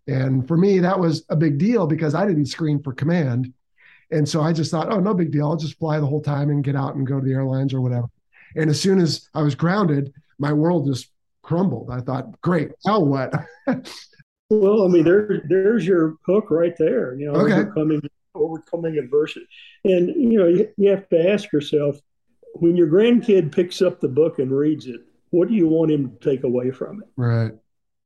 And 0.08 0.48
for 0.48 0.58
me, 0.58 0.80
that 0.80 1.00
was 1.00 1.24
a 1.30 1.36
big 1.36 1.58
deal 1.58 1.88
because 1.88 2.16
I 2.16 2.26
didn't 2.26 2.48
screen 2.48 2.82
for 2.82 2.93
command. 2.93 3.54
And 4.12 4.28
so 4.28 4.41
I 4.41 4.54
just 4.54 4.72
thought, 4.72 4.91
oh, 4.91 5.00
no 5.00 5.14
big 5.14 5.32
deal. 5.32 5.48
I'll 5.48 5.58
just 5.58 5.80
fly 5.80 6.00
the 6.00 6.06
whole 6.06 6.22
time 6.22 6.50
and 6.50 6.64
get 6.64 6.76
out 6.76 6.96
and 6.96 7.08
go 7.08 7.20
to 7.20 7.26
the 7.26 7.34
airlines 7.34 7.74
or 7.74 7.82
whatever. 7.82 8.08
And 8.56 8.70
as 8.70 8.80
soon 8.80 9.00
as 9.00 9.30
I 9.34 9.41
was 9.41 9.56
grounded, 9.56 10.14
my 10.38 10.54
world 10.54 10.88
just 10.88 11.10
crumbled. 11.41 11.89
I 11.91 12.02
thought, 12.02 12.39
great, 12.41 12.72
now 12.86 13.00
what? 13.00 13.34
well, 14.50 14.86
I 14.86 14.88
mean, 14.88 15.04
there, 15.04 15.43
there's 15.48 15.86
your 15.86 16.16
hook 16.26 16.52
right 16.52 16.76
there. 16.78 17.16
You 17.16 17.32
know, 17.32 17.39
okay. 17.41 17.54
overcoming 17.54 18.02
overcoming 18.34 18.98
adversity, 18.98 19.48
and 19.86 20.10
you 20.10 20.38
know, 20.38 20.48
you, 20.48 20.70
you 20.78 20.89
have 20.89 21.08
to 21.10 21.32
ask 21.32 21.52
yourself 21.52 21.98
when 22.56 22.76
your 22.76 22.88
grandkid 22.88 23.52
picks 23.52 23.82
up 23.82 24.00
the 24.00 24.08
book 24.08 24.39
and 24.39 24.52
reads 24.52 24.88
it, 24.88 25.02
what 25.32 25.50
do 25.50 25.54
you 25.54 25.68
want 25.68 25.91
him 25.91 26.10
to 26.10 26.30
take 26.30 26.43
away 26.43 26.72
from 26.72 27.02
it? 27.02 27.10
Right. 27.18 27.52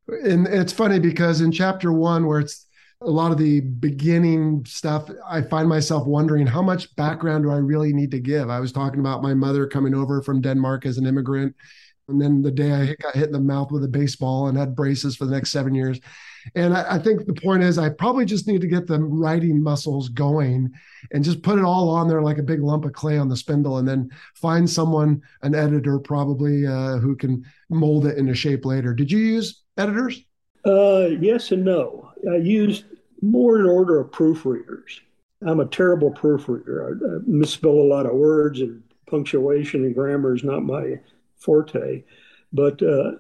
And 0.07 0.47
it's 0.47 0.73
funny 0.73 0.99
because 0.99 1.41
in 1.41 1.51
chapter 1.51 1.93
one, 1.93 2.25
where 2.25 2.39
it's 2.39 2.65
a 3.01 3.09
lot 3.09 3.31
of 3.31 3.37
the 3.37 3.61
beginning 3.61 4.65
stuff, 4.65 5.09
I 5.27 5.43
find 5.43 5.69
myself 5.69 6.07
wondering 6.07 6.47
how 6.47 6.63
much 6.63 6.95
background 6.95 7.43
do 7.43 7.51
I 7.51 7.57
really 7.57 7.93
need 7.93 8.11
to 8.11 8.19
give? 8.19 8.49
I 8.49 8.59
was 8.59 8.71
talking 8.71 8.99
about 8.99 9.21
my 9.21 9.35
mother 9.35 9.67
coming 9.67 9.93
over 9.93 10.21
from 10.23 10.41
Denmark 10.41 10.85
as 10.85 10.97
an 10.97 11.05
immigrant. 11.05 11.55
And 12.07 12.19
then 12.19 12.41
the 12.41 12.51
day 12.51 12.73
I 12.73 12.95
got 12.95 13.15
hit 13.15 13.27
in 13.27 13.33
the 13.33 13.39
mouth 13.39 13.71
with 13.71 13.83
a 13.83 13.87
baseball 13.87 14.47
and 14.47 14.57
had 14.57 14.75
braces 14.75 15.15
for 15.15 15.25
the 15.25 15.31
next 15.31 15.51
seven 15.51 15.75
years. 15.75 15.99
And 16.55 16.75
I, 16.75 16.95
I, 16.95 16.99
think 16.99 17.25
the 17.25 17.33
point 17.33 17.63
is, 17.63 17.77
I 17.77 17.89
probably 17.89 18.25
just 18.25 18.47
need 18.47 18.61
to 18.61 18.67
get 18.67 18.87
the 18.87 18.99
writing 18.99 19.61
muscles 19.61 20.09
going 20.09 20.71
and 21.11 21.23
just 21.23 21.41
put 21.41 21.59
it 21.59 21.65
all 21.65 21.89
on 21.89 22.07
there 22.07 22.21
like 22.21 22.37
a 22.37 22.43
big 22.43 22.61
lump 22.61 22.85
of 22.85 22.93
clay 22.93 23.17
on 23.17 23.29
the 23.29 23.37
spindle, 23.37 23.77
and 23.77 23.87
then 23.87 24.09
find 24.35 24.69
someone, 24.69 25.21
an 25.41 25.55
editor 25.55 25.99
probably, 25.99 26.65
uh, 26.65 26.97
who 26.97 27.15
can 27.15 27.45
mold 27.69 28.05
it 28.05 28.17
into 28.17 28.33
shape 28.33 28.65
later. 28.65 28.93
Did 28.93 29.11
you 29.11 29.19
use 29.19 29.63
editors? 29.77 30.21
Uh, 30.65 31.07
yes 31.19 31.51
and 31.51 31.63
no. 31.63 32.11
I 32.29 32.37
used 32.37 32.85
more 33.21 33.59
in 33.59 33.65
order 33.65 33.99
of 33.99 34.11
proofreaders. 34.11 34.99
I'm 35.45 35.61
a 35.61 35.65
terrible 35.65 36.11
proofreader. 36.11 36.87
I, 36.87 37.15
I 37.15 37.19
misspell 37.25 37.71
a 37.71 37.87
lot 37.87 38.05
of 38.05 38.13
words, 38.13 38.59
and 38.59 38.83
punctuation 39.07 39.85
and 39.85 39.95
grammar 39.95 40.35
is 40.35 40.43
not 40.43 40.63
my 40.63 40.99
forte. 41.37 42.03
But 42.51 42.81
uh, 42.81 43.13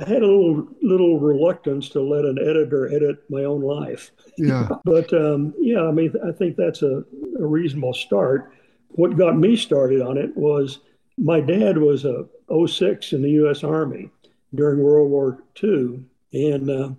I 0.00 0.08
had 0.08 0.22
a 0.22 0.26
little 0.26 0.66
little 0.82 1.20
reluctance 1.20 1.88
to 1.90 2.00
let 2.00 2.24
an 2.24 2.38
editor 2.38 2.92
edit 2.94 3.22
my 3.28 3.44
own 3.44 3.60
life. 3.60 4.12
Yeah. 4.38 4.68
but 4.84 5.12
um, 5.12 5.54
yeah, 5.58 5.82
I 5.82 5.92
mean, 5.92 6.14
I 6.26 6.32
think 6.32 6.56
that's 6.56 6.82
a, 6.82 7.04
a, 7.38 7.46
reasonable 7.46 7.94
start. 7.94 8.52
What 8.88 9.16
got 9.16 9.36
me 9.36 9.56
started 9.56 10.00
on 10.00 10.16
it 10.16 10.34
was 10.36 10.80
my 11.18 11.40
dad 11.40 11.78
was 11.78 12.04
a 12.04 12.26
06 12.66 13.12
in 13.12 13.22
the 13.22 13.30
U.S. 13.30 13.62
Army 13.62 14.10
during 14.54 14.82
World 14.82 15.10
War 15.10 15.42
II, 15.62 16.02
and 16.32 16.70
uh, 16.70 16.90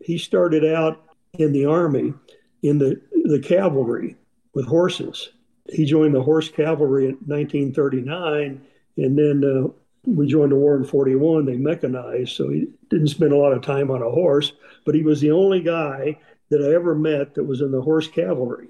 he 0.00 0.16
started 0.16 0.64
out 0.64 1.04
in 1.34 1.52
the 1.52 1.66
Army 1.66 2.14
in 2.62 2.78
the 2.78 3.00
the 3.24 3.40
cavalry 3.40 4.16
with 4.54 4.66
horses. 4.66 5.30
He 5.72 5.84
joined 5.84 6.14
the 6.14 6.22
horse 6.22 6.48
cavalry 6.48 7.04
in 7.06 7.16
1939, 7.26 8.60
and 8.96 9.18
then 9.18 9.44
uh, 9.44 9.68
we 10.04 10.26
joined 10.26 10.52
the 10.52 10.56
war 10.56 10.76
in 10.76 10.84
41. 10.84 11.46
They 11.46 11.56
mechanized, 11.56 12.34
so 12.36 12.48
he 12.48 12.66
didn't 12.90 13.08
spend 13.08 13.32
a 13.32 13.36
lot 13.36 13.52
of 13.52 13.62
time 13.62 13.90
on 13.90 14.02
a 14.02 14.10
horse, 14.10 14.52
but 14.84 14.94
he 14.94 15.02
was 15.02 15.20
the 15.20 15.30
only 15.30 15.60
guy 15.60 16.18
that 16.50 16.62
I 16.62 16.74
ever 16.74 16.94
met 16.94 17.34
that 17.34 17.44
was 17.44 17.60
in 17.60 17.70
the 17.70 17.80
horse 17.80 18.08
cavalry. 18.08 18.68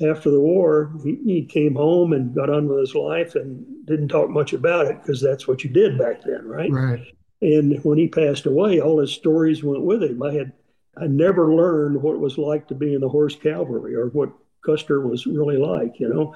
After 0.00 0.30
the 0.30 0.40
war, 0.40 0.92
he, 1.02 1.18
he 1.24 1.44
came 1.44 1.74
home 1.74 2.12
and 2.12 2.34
got 2.34 2.50
on 2.50 2.68
with 2.68 2.80
his 2.80 2.94
life 2.94 3.34
and 3.34 3.64
didn't 3.86 4.08
talk 4.08 4.30
much 4.30 4.52
about 4.52 4.86
it 4.86 5.00
because 5.02 5.20
that's 5.20 5.48
what 5.48 5.64
you 5.64 5.70
did 5.70 5.98
back 5.98 6.22
then, 6.22 6.46
right? 6.46 6.70
Right. 6.70 7.04
And 7.40 7.82
when 7.84 7.98
he 7.98 8.08
passed 8.08 8.46
away, 8.46 8.80
all 8.80 9.00
his 9.00 9.12
stories 9.12 9.62
went 9.64 9.82
with 9.82 10.02
him. 10.02 10.22
I 10.22 10.32
had 10.32 10.52
I 11.00 11.06
never 11.06 11.54
learned 11.54 12.02
what 12.02 12.14
it 12.14 12.20
was 12.20 12.38
like 12.38 12.66
to 12.68 12.74
be 12.74 12.94
in 12.94 13.00
the 13.00 13.08
horse 13.08 13.36
cavalry 13.36 13.94
or 13.94 14.08
what 14.08 14.32
Custer 14.64 15.00
was 15.00 15.26
really 15.26 15.56
like, 15.56 16.00
you 16.00 16.08
know. 16.08 16.34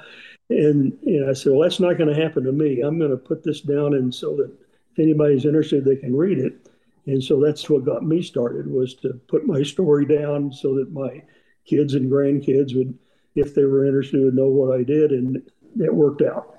And, 0.53 0.98
I 1.28 1.32
said, 1.32 1.53
well, 1.53 1.62
that's 1.62 1.80
not 1.80 1.98
going 1.98 2.14
to 2.14 2.20
happen 2.20 2.44
to 2.44 2.53
me. 2.53 2.80
I'm 2.80 2.98
going 2.98 3.11
to 3.11 3.16
put 3.16 3.42
this 3.42 3.61
down 3.61 3.94
and 3.94 4.14
so 4.14 4.36
that 4.36 4.53
if 4.92 4.98
anybody's 4.98 5.44
interested, 5.44 5.84
they 5.84 5.96
can 5.96 6.14
read 6.14 6.38
it. 6.38 6.68
And 7.07 7.22
so 7.22 7.40
that's 7.40 7.68
what 7.68 7.84
got 7.84 8.05
me 8.05 8.22
started 8.22 8.70
was 8.70 8.94
to 8.96 9.14
put 9.28 9.46
my 9.46 9.62
story 9.62 10.07
down 10.07 10.53
so 10.53 10.74
that 10.76 10.92
my 10.92 11.22
kids 11.64 11.94
and 11.94 12.11
grandkids 12.11 12.76
would, 12.76 12.96
if 13.34 13.55
they 13.55 13.64
were 13.64 13.86
interested, 13.86 14.22
would 14.22 14.34
know 14.34 14.48
what 14.48 14.78
I 14.78 14.82
did. 14.82 15.11
And 15.11 15.42
it 15.80 15.94
worked 15.94 16.22
out. 16.22 16.59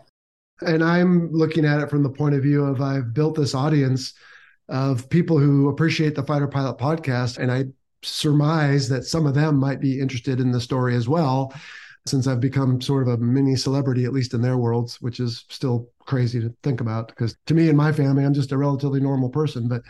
And 0.61 0.83
I'm 0.83 1.31
looking 1.31 1.65
at 1.65 1.81
it 1.81 1.89
from 1.89 2.03
the 2.03 2.09
point 2.09 2.35
of 2.35 2.43
view 2.43 2.65
of 2.65 2.81
I've 2.81 3.13
built 3.13 3.35
this 3.35 3.53
audience 3.55 4.13
of 4.69 5.09
people 5.09 5.37
who 5.37 5.69
appreciate 5.69 6.15
the 6.15 6.23
Fighter 6.23 6.47
Pilot 6.47 6.77
podcast. 6.77 7.37
And 7.37 7.51
I 7.51 7.65
surmise 8.01 8.89
that 8.89 9.05
some 9.05 9.25
of 9.25 9.33
them 9.33 9.57
might 9.57 9.79
be 9.79 9.99
interested 9.99 10.39
in 10.39 10.51
the 10.51 10.61
story 10.61 10.95
as 10.95 11.07
well 11.07 11.53
since 12.05 12.27
I've 12.27 12.41
become 12.41 12.81
sort 12.81 13.07
of 13.07 13.13
a 13.13 13.17
mini 13.17 13.55
celebrity, 13.55 14.05
at 14.05 14.13
least 14.13 14.33
in 14.33 14.41
their 14.41 14.57
worlds, 14.57 15.01
which 15.01 15.19
is 15.19 15.45
still 15.49 15.89
crazy 15.99 16.39
to 16.41 16.53
think 16.61 16.81
about. 16.81 17.07
Because 17.07 17.35
to 17.45 17.53
me 17.53 17.69
and 17.69 17.77
my 17.77 17.91
family, 17.91 18.25
I'm 18.25 18.33
just 18.33 18.51
a 18.51 18.57
relatively 18.57 18.99
normal 18.99 19.29
person. 19.29 19.67
But 19.67 19.83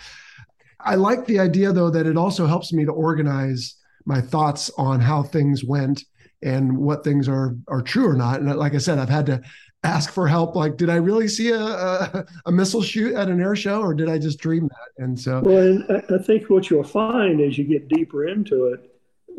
I 0.79 0.95
like 0.95 1.25
the 1.25 1.39
idea, 1.39 1.71
though, 1.71 1.89
that 1.89 2.05
it 2.05 2.17
also 2.17 2.45
helps 2.45 2.71
me 2.71 2.85
to 2.85 2.91
organize 2.91 3.77
my 4.05 4.21
thoughts 4.21 4.69
on 4.77 4.99
how 4.99 5.23
things 5.23 5.63
went 5.63 6.03
and 6.43 6.77
what 6.77 7.03
things 7.03 7.27
are 7.27 7.55
are 7.67 7.81
true 7.81 8.07
or 8.07 8.15
not. 8.15 8.41
And 8.41 8.55
like 8.57 8.75
I 8.75 8.79
said, 8.79 8.99
I've 8.99 9.09
had 9.09 9.25
to 9.27 9.41
ask 9.83 10.11
for 10.11 10.27
help. 10.27 10.55
Like, 10.55 10.77
did 10.77 10.89
I 10.89 10.95
really 10.95 11.27
see 11.27 11.49
a, 11.49 11.61
a, 11.61 12.25
a 12.45 12.51
missile 12.51 12.83
shoot 12.83 13.15
at 13.15 13.29
an 13.29 13.41
air 13.41 13.55
show, 13.55 13.81
or 13.81 13.93
did 13.93 14.09
I 14.09 14.19
just 14.19 14.39
dream 14.39 14.67
that? 14.67 15.03
And 15.03 15.19
so, 15.19 15.41
well, 15.43 15.57
and 15.57 16.03
I 16.11 16.21
think 16.21 16.49
what 16.49 16.69
you'll 16.69 16.83
find 16.83 17.41
as 17.41 17.57
you 17.57 17.63
get 17.63 17.87
deeper 17.87 18.27
into 18.27 18.67
it 18.67 18.92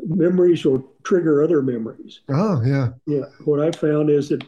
memories 0.06 0.64
will 0.64 0.84
trigger 1.02 1.42
other 1.42 1.62
memories. 1.62 2.20
Oh, 2.28 2.62
yeah. 2.64 2.90
Yeah. 3.06 3.24
What 3.44 3.60
I 3.60 3.70
found 3.70 4.10
is 4.10 4.28
that 4.30 4.44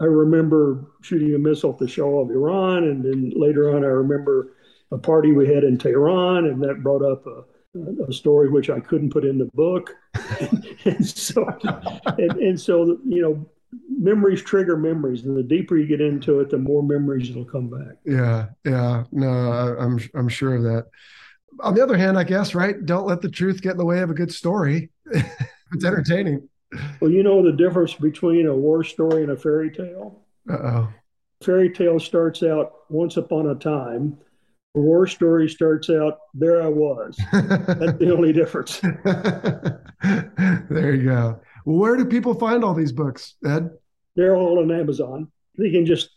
I 0.00 0.04
remember 0.04 0.86
shooting 1.02 1.34
a 1.34 1.38
missile 1.38 1.72
at 1.72 1.78
the 1.78 1.88
Shah 1.88 2.04
of 2.04 2.30
Iran. 2.30 2.84
And 2.84 3.04
then 3.04 3.32
later 3.34 3.74
on, 3.76 3.84
I 3.84 3.88
remember 3.88 4.54
a 4.92 4.98
party 4.98 5.32
we 5.32 5.52
had 5.52 5.64
in 5.64 5.78
Tehran, 5.78 6.46
and 6.46 6.62
that 6.62 6.82
brought 6.82 7.02
up 7.02 7.26
a 7.26 7.44
a 8.08 8.12
story 8.12 8.48
which 8.48 8.68
I 8.68 8.80
couldn't 8.80 9.10
put 9.10 9.24
in 9.24 9.38
the 9.38 9.48
book, 9.54 9.94
and 10.84 11.06
so 11.06 11.46
and, 12.18 12.32
and 12.32 12.60
so 12.60 12.98
you 13.06 13.22
know 13.22 13.46
memories 13.88 14.42
trigger 14.42 14.76
memories, 14.76 15.24
and 15.24 15.36
the 15.36 15.42
deeper 15.42 15.76
you 15.76 15.86
get 15.86 16.00
into 16.00 16.40
it, 16.40 16.50
the 16.50 16.58
more 16.58 16.82
memories 16.82 17.30
it'll 17.30 17.44
come 17.44 17.68
back. 17.70 17.96
Yeah, 18.04 18.46
yeah, 18.64 19.04
no, 19.12 19.28
I, 19.28 19.84
I'm 19.84 20.00
I'm 20.14 20.28
sure 20.28 20.56
of 20.56 20.62
that. 20.64 20.86
On 21.62 21.74
the 21.74 21.82
other 21.82 21.96
hand, 21.96 22.18
I 22.18 22.24
guess 22.24 22.54
right, 22.54 22.84
don't 22.84 23.06
let 23.06 23.20
the 23.20 23.28
truth 23.28 23.62
get 23.62 23.72
in 23.72 23.78
the 23.78 23.84
way 23.84 24.00
of 24.00 24.10
a 24.10 24.14
good 24.14 24.32
story. 24.32 24.90
it's 25.06 25.84
entertaining. 25.84 26.48
Well, 27.00 27.10
you 27.10 27.22
know 27.22 27.42
the 27.42 27.52
difference 27.52 27.94
between 27.94 28.46
a 28.46 28.54
war 28.54 28.84
story 28.84 29.22
and 29.22 29.32
a 29.32 29.36
fairy 29.36 29.70
tale. 29.70 30.22
Uh 30.48 30.56
oh. 30.56 30.88
Fairy 31.42 31.70
tale 31.70 31.98
starts 31.98 32.42
out 32.42 32.72
once 32.90 33.16
upon 33.16 33.48
a 33.48 33.54
time. 33.54 34.18
A 34.76 34.80
war 34.80 35.06
story 35.06 35.48
starts 35.48 35.90
out 35.90 36.18
there 36.34 36.62
I 36.62 36.68
was. 36.68 37.18
That's 37.32 37.98
the 37.98 38.14
only 38.14 38.32
difference. 38.32 38.78
there 40.70 40.94
you 40.94 41.04
go. 41.04 41.40
Where 41.64 41.96
do 41.96 42.04
people 42.04 42.34
find 42.34 42.62
all 42.62 42.74
these 42.74 42.92
books, 42.92 43.34
Ed? 43.44 43.70
They're 44.16 44.36
all 44.36 44.58
on 44.60 44.70
Amazon. 44.70 45.30
They 45.58 45.70
can 45.70 45.84
just 45.86 46.10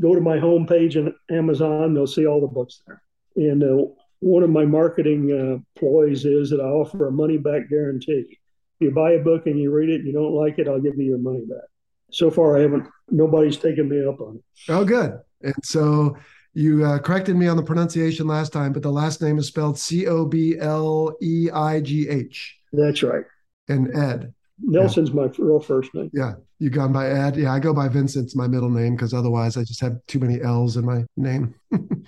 go 0.00 0.14
to 0.14 0.20
my 0.20 0.38
homepage 0.38 0.96
on 0.96 1.14
Amazon. 1.30 1.94
They'll 1.94 2.06
see 2.06 2.26
all 2.26 2.40
the 2.40 2.46
books 2.46 2.82
there. 2.86 3.02
And 3.36 3.62
uh, 3.62 3.86
one 4.20 4.42
of 4.42 4.50
my 4.50 4.64
marketing 4.64 5.32
uh, 5.32 5.78
ploys 5.78 6.24
is 6.24 6.50
that 6.50 6.60
I 6.60 6.68
offer 6.68 7.08
a 7.08 7.12
money 7.12 7.38
back 7.38 7.68
guarantee. 7.68 8.26
If 8.28 8.38
you 8.78 8.90
buy 8.92 9.12
a 9.12 9.18
book 9.18 9.46
and 9.46 9.58
you 9.58 9.70
read 9.70 9.88
it 9.88 9.96
and 9.96 10.06
you 10.06 10.12
don't 10.12 10.34
like 10.34 10.58
it, 10.58 10.68
I'll 10.68 10.80
give 10.80 10.96
you 10.96 11.04
your 11.04 11.18
money 11.18 11.44
back. 11.46 11.68
So 12.12 12.30
far, 12.30 12.56
I 12.56 12.60
haven't. 12.60 12.86
Nobody's 13.10 13.56
taken 13.56 13.88
me 13.88 14.04
up 14.06 14.20
on 14.20 14.36
it. 14.36 14.70
Oh, 14.70 14.84
good. 14.84 15.18
And 15.42 15.54
so 15.62 16.16
you 16.54 16.84
uh, 16.84 16.98
corrected 16.98 17.36
me 17.36 17.48
on 17.48 17.56
the 17.56 17.62
pronunciation 17.62 18.26
last 18.26 18.52
time, 18.52 18.72
but 18.72 18.82
the 18.82 18.90
last 18.90 19.22
name 19.22 19.38
is 19.38 19.46
spelled 19.46 19.78
C 19.78 20.06
O 20.06 20.24
B 20.24 20.58
L 20.58 21.16
E 21.22 21.48
I 21.52 21.80
G 21.80 22.08
H. 22.08 22.58
That's 22.72 23.02
right. 23.02 23.24
And 23.68 23.96
Ed. 23.96 24.34
Nelson's 24.62 25.10
yeah. 25.10 25.14
my 25.14 25.30
real 25.38 25.60
first 25.60 25.94
name. 25.94 26.10
Yeah, 26.12 26.34
you 26.58 26.68
gone 26.68 26.92
by 26.92 27.08
Ed. 27.08 27.36
Yeah, 27.36 27.52
I 27.52 27.60
go 27.60 27.72
by 27.72 27.88
Vincent's 27.88 28.36
my 28.36 28.46
middle 28.46 28.68
name 28.68 28.94
because 28.94 29.14
otherwise 29.14 29.56
I 29.56 29.64
just 29.64 29.80
have 29.80 29.98
too 30.06 30.18
many 30.18 30.42
L's 30.42 30.76
in 30.76 30.84
my 30.84 31.04
name. 31.16 31.54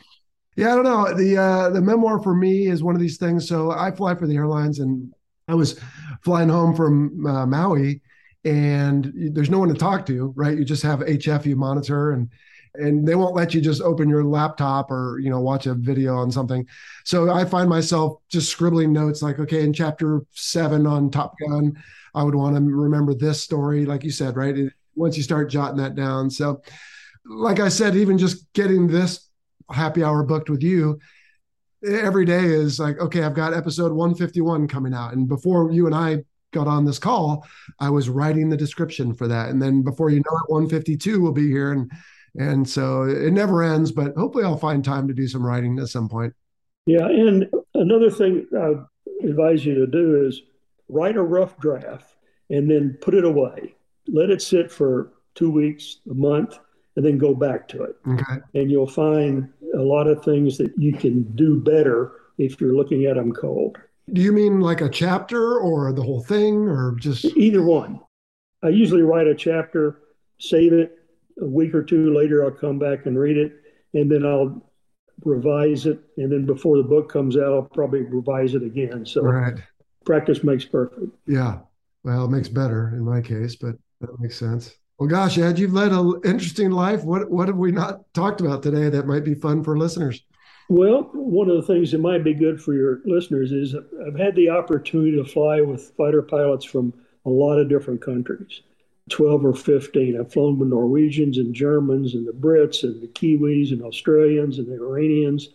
yeah, 0.56 0.72
I 0.72 0.74
don't 0.74 0.84
know. 0.84 1.14
The 1.14 1.36
uh, 1.36 1.70
the 1.70 1.80
memoir 1.80 2.22
for 2.22 2.34
me 2.34 2.66
is 2.66 2.82
one 2.82 2.94
of 2.94 3.00
these 3.00 3.18
things. 3.18 3.48
So 3.48 3.70
I 3.70 3.90
fly 3.90 4.14
for 4.14 4.26
the 4.26 4.36
airlines, 4.36 4.78
and 4.78 5.12
I 5.48 5.54
was 5.54 5.78
flying 6.22 6.48
home 6.48 6.74
from 6.74 7.26
uh, 7.26 7.46
Maui, 7.46 8.00
and 8.44 9.12
there's 9.32 9.50
no 9.50 9.58
one 9.58 9.68
to 9.68 9.74
talk 9.74 10.06
to, 10.06 10.32
right? 10.36 10.56
You 10.56 10.64
just 10.64 10.82
have 10.82 11.00
HF 11.00 11.46
you 11.46 11.56
monitor 11.56 12.12
and 12.12 12.28
and 12.74 13.06
they 13.06 13.14
won't 13.14 13.34
let 13.34 13.52
you 13.52 13.60
just 13.60 13.82
open 13.82 14.08
your 14.08 14.24
laptop 14.24 14.90
or 14.90 15.18
you 15.20 15.28
know 15.28 15.40
watch 15.40 15.66
a 15.66 15.74
video 15.74 16.16
on 16.16 16.30
something 16.30 16.66
so 17.04 17.30
i 17.30 17.44
find 17.44 17.68
myself 17.68 18.16
just 18.30 18.48
scribbling 18.48 18.94
notes 18.94 19.20
like 19.20 19.38
okay 19.38 19.62
in 19.62 19.74
chapter 19.74 20.22
7 20.32 20.86
on 20.86 21.10
top 21.10 21.34
gun 21.38 21.76
I 22.14 22.22
would 22.22 22.34
want 22.34 22.56
to 22.56 22.62
remember 22.62 23.14
this 23.14 23.42
story, 23.42 23.86
like 23.86 24.04
you 24.04 24.10
said, 24.10 24.36
right? 24.36 24.56
It, 24.56 24.72
once 24.94 25.16
you 25.16 25.22
start 25.22 25.50
jotting 25.50 25.78
that 25.78 25.94
down. 25.94 26.30
So, 26.30 26.62
like 27.24 27.60
I 27.60 27.68
said, 27.68 27.96
even 27.96 28.18
just 28.18 28.52
getting 28.52 28.86
this 28.86 29.28
happy 29.72 30.04
hour 30.04 30.22
booked 30.22 30.50
with 30.50 30.62
you 30.62 30.98
every 31.84 32.24
day 32.24 32.44
is 32.44 32.78
like, 32.78 32.98
okay, 32.98 33.22
I've 33.22 33.34
got 33.34 33.54
episode 33.54 33.92
151 33.92 34.68
coming 34.68 34.94
out. 34.94 35.14
And 35.14 35.28
before 35.28 35.70
you 35.72 35.86
and 35.86 35.94
I 35.94 36.18
got 36.52 36.68
on 36.68 36.84
this 36.84 36.98
call, 36.98 37.46
I 37.80 37.90
was 37.90 38.08
writing 38.08 38.48
the 38.48 38.56
description 38.56 39.14
for 39.14 39.26
that. 39.28 39.48
And 39.48 39.60
then 39.60 39.82
before 39.82 40.10
you 40.10 40.18
know 40.18 40.36
it, 40.38 40.50
152 40.50 41.20
will 41.20 41.32
be 41.32 41.48
here. 41.48 41.72
And 41.72 41.90
and 42.34 42.66
so 42.66 43.02
it 43.02 43.32
never 43.32 43.62
ends, 43.62 43.92
but 43.92 44.14
hopefully 44.16 44.44
I'll 44.44 44.56
find 44.56 44.82
time 44.82 45.06
to 45.06 45.12
do 45.12 45.28
some 45.28 45.44
writing 45.44 45.78
at 45.78 45.88
some 45.88 46.08
point. 46.08 46.32
Yeah. 46.86 47.06
And 47.06 47.46
another 47.74 48.10
thing 48.10 48.46
I 48.58 48.72
advise 49.26 49.66
you 49.66 49.74
to 49.74 49.86
do 49.86 50.26
is 50.26 50.40
write 50.88 51.16
a 51.16 51.22
rough 51.22 51.58
draft 51.58 52.16
and 52.48 52.70
then 52.70 52.96
put 53.02 53.12
it 53.12 53.24
away. 53.24 53.74
Let 54.08 54.30
it 54.30 54.40
sit 54.40 54.72
for 54.72 55.12
two 55.34 55.50
weeks, 55.50 55.98
a 56.10 56.14
month, 56.14 56.58
and 56.96 57.04
then 57.04 57.18
go 57.18 57.34
back 57.34 57.68
to 57.68 57.82
it. 57.82 57.96
Okay. 58.06 58.40
And 58.54 58.70
you'll 58.70 58.86
find 58.86 59.48
a 59.74 59.82
lot 59.82 60.06
of 60.06 60.22
things 60.24 60.58
that 60.58 60.72
you 60.76 60.92
can 60.92 61.22
do 61.34 61.60
better 61.60 62.12
if 62.38 62.60
you're 62.60 62.74
looking 62.74 63.06
at 63.06 63.16
them 63.16 63.32
cold. 63.32 63.78
Do 64.12 64.20
you 64.20 64.32
mean 64.32 64.60
like 64.60 64.80
a 64.80 64.88
chapter 64.88 65.58
or 65.58 65.92
the 65.92 66.02
whole 66.02 66.22
thing 66.22 66.68
or 66.68 66.96
just 66.98 67.24
either 67.24 67.62
one? 67.62 68.00
I 68.62 68.68
usually 68.68 69.02
write 69.02 69.26
a 69.26 69.34
chapter, 69.34 70.00
save 70.38 70.72
it 70.72 70.98
a 71.40 71.46
week 71.46 71.74
or 71.74 71.82
two 71.82 72.14
later, 72.14 72.44
I'll 72.44 72.50
come 72.50 72.78
back 72.78 73.06
and 73.06 73.18
read 73.18 73.36
it, 73.36 73.52
and 73.94 74.10
then 74.10 74.26
I'll 74.26 74.70
revise 75.24 75.86
it. 75.86 76.00
And 76.18 76.30
then 76.30 76.46
before 76.46 76.76
the 76.76 76.82
book 76.82 77.10
comes 77.10 77.36
out, 77.36 77.52
I'll 77.52 77.62
probably 77.62 78.02
revise 78.02 78.54
it 78.54 78.62
again. 78.62 79.06
So 79.06 79.22
right 79.22 79.58
practice 80.04 80.42
makes 80.42 80.64
perfect. 80.64 81.06
Yeah. 81.26 81.60
Well, 82.04 82.24
it 82.24 82.30
makes 82.30 82.48
better 82.48 82.88
in 82.94 83.04
my 83.04 83.20
case, 83.20 83.56
but 83.56 83.76
that 84.00 84.18
makes 84.20 84.36
sense. 84.36 84.76
Well, 85.02 85.08
gosh, 85.08 85.36
Ed, 85.36 85.58
you've 85.58 85.72
led 85.72 85.90
an 85.90 86.20
interesting 86.24 86.70
life. 86.70 87.02
What 87.02 87.28
what 87.28 87.48
have 87.48 87.56
we 87.56 87.72
not 87.72 88.14
talked 88.14 88.40
about 88.40 88.62
today 88.62 88.88
that 88.88 89.04
might 89.04 89.24
be 89.24 89.34
fun 89.34 89.64
for 89.64 89.76
listeners? 89.76 90.22
Well, 90.68 91.10
one 91.12 91.50
of 91.50 91.56
the 91.56 91.74
things 91.74 91.90
that 91.90 91.98
might 91.98 92.22
be 92.22 92.34
good 92.34 92.62
for 92.62 92.72
your 92.72 93.00
listeners 93.04 93.50
is 93.50 93.74
I've 94.06 94.16
had 94.16 94.36
the 94.36 94.50
opportunity 94.50 95.16
to 95.16 95.24
fly 95.24 95.60
with 95.60 95.90
fighter 95.96 96.22
pilots 96.22 96.64
from 96.64 96.94
a 97.26 97.30
lot 97.30 97.58
of 97.58 97.68
different 97.68 98.00
countries, 98.00 98.62
12 99.10 99.44
or 99.44 99.54
15. 99.54 100.20
I've 100.20 100.32
flown 100.32 100.60
with 100.60 100.68
Norwegians 100.68 101.36
and 101.36 101.52
Germans 101.52 102.14
and 102.14 102.24
the 102.24 102.30
Brits 102.30 102.84
and 102.84 103.02
the 103.02 103.08
Kiwis 103.08 103.72
and 103.72 103.82
Australians 103.82 104.60
and 104.60 104.68
the 104.68 104.74
Iranians 104.74 105.48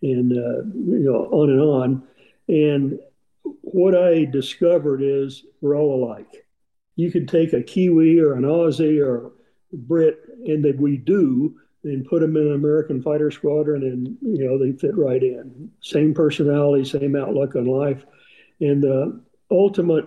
and, 0.00 0.30
uh, 0.30 0.62
you 0.62 1.02
know, 1.02 1.28
on 1.32 1.50
and 1.50 1.60
on. 1.60 2.02
And 2.46 3.00
what 3.62 3.96
I 3.96 4.26
discovered 4.26 5.02
is 5.02 5.42
we're 5.60 5.76
all 5.76 6.04
alike. 6.04 6.45
You 6.96 7.10
could 7.10 7.28
take 7.28 7.52
a 7.52 7.62
Kiwi 7.62 8.18
or 8.18 8.34
an 8.34 8.42
Aussie 8.42 9.00
or 9.04 9.26
a 9.26 9.30
Brit, 9.72 10.18
and 10.46 10.64
that 10.64 10.78
we 10.78 10.96
do, 10.96 11.54
and 11.84 12.06
put 12.06 12.20
them 12.20 12.36
in 12.36 12.46
an 12.48 12.54
American 12.54 13.02
fighter 13.02 13.30
squadron, 13.30 13.82
and 13.82 14.16
you 14.22 14.44
know 14.44 14.58
they 14.58 14.72
fit 14.72 14.96
right 14.96 15.22
in. 15.22 15.70
Same 15.80 16.14
personality, 16.14 16.84
same 16.84 17.14
outlook 17.14 17.54
on 17.54 17.66
life, 17.66 18.04
and 18.60 18.82
the 18.82 19.20
ultimate 19.50 20.06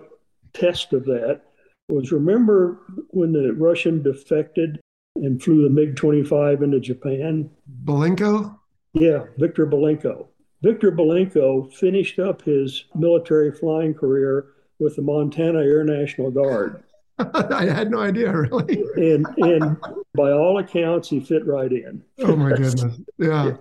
test 0.52 0.92
of 0.92 1.04
that 1.04 1.42
was 1.88 2.12
remember 2.12 2.80
when 3.10 3.32
the 3.32 3.52
Russian 3.52 4.02
defected 4.02 4.80
and 5.16 5.42
flew 5.42 5.62
the 5.62 5.70
MiG 5.70 5.96
25 5.96 6.62
into 6.62 6.80
Japan? 6.80 7.50
Belenko? 7.84 8.56
Yeah, 8.92 9.24
Victor 9.38 9.66
Belenko. 9.66 10.28
Victor 10.62 10.92
Belenko 10.92 11.72
finished 11.72 12.18
up 12.18 12.42
his 12.42 12.84
military 12.94 13.50
flying 13.50 13.94
career 13.94 14.48
with 14.80 14.96
the 14.96 15.02
Montana 15.02 15.60
Air 15.60 15.84
National 15.84 16.30
Guard. 16.30 16.82
I 17.18 17.66
had 17.66 17.90
no 17.90 17.98
idea, 17.98 18.32
really. 18.34 18.82
and 18.96 19.26
and 19.38 19.76
by 20.14 20.30
all 20.32 20.58
accounts, 20.58 21.08
he 21.08 21.20
fit 21.20 21.46
right 21.46 21.70
in. 21.70 22.02
oh 22.20 22.34
my 22.36 22.50
goodness! 22.56 22.84
Yeah. 23.18 23.44
yeah. 23.46 23.56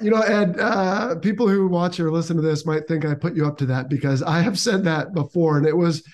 You 0.00 0.10
know, 0.10 0.20
Ed, 0.22 0.58
uh, 0.58 1.14
people 1.20 1.48
who 1.48 1.68
watch 1.68 2.00
or 2.00 2.10
listen 2.10 2.36
to 2.36 2.42
this 2.42 2.66
might 2.66 2.88
think 2.88 3.04
I 3.04 3.14
put 3.14 3.36
you 3.36 3.46
up 3.46 3.56
to 3.58 3.66
that 3.66 3.88
because 3.88 4.22
I 4.22 4.40
have 4.40 4.58
said 4.58 4.82
that 4.84 5.14
before, 5.14 5.56
and 5.56 5.66
it 5.66 5.76
was 5.76 6.04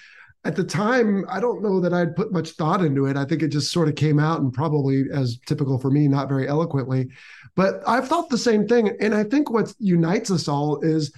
at 0.44 0.54
the 0.54 0.64
time. 0.64 1.24
I 1.30 1.40
don't 1.40 1.62
know 1.62 1.80
that 1.80 1.94
I'd 1.94 2.14
put 2.14 2.32
much 2.32 2.50
thought 2.50 2.84
into 2.84 3.06
it. 3.06 3.16
I 3.16 3.24
think 3.24 3.42
it 3.42 3.48
just 3.48 3.72
sort 3.72 3.88
of 3.88 3.94
came 3.94 4.18
out, 4.18 4.40
and 4.40 4.52
probably 4.52 5.04
as 5.12 5.38
typical 5.46 5.78
for 5.78 5.90
me, 5.90 6.06
not 6.08 6.28
very 6.28 6.46
eloquently. 6.46 7.08
But 7.56 7.82
I've 7.86 8.08
thought 8.08 8.28
the 8.28 8.38
same 8.38 8.68
thing. 8.68 8.96
And 9.00 9.14
I 9.14 9.24
think 9.24 9.50
what 9.50 9.74
unites 9.78 10.30
us 10.30 10.48
all 10.48 10.80
is 10.80 11.12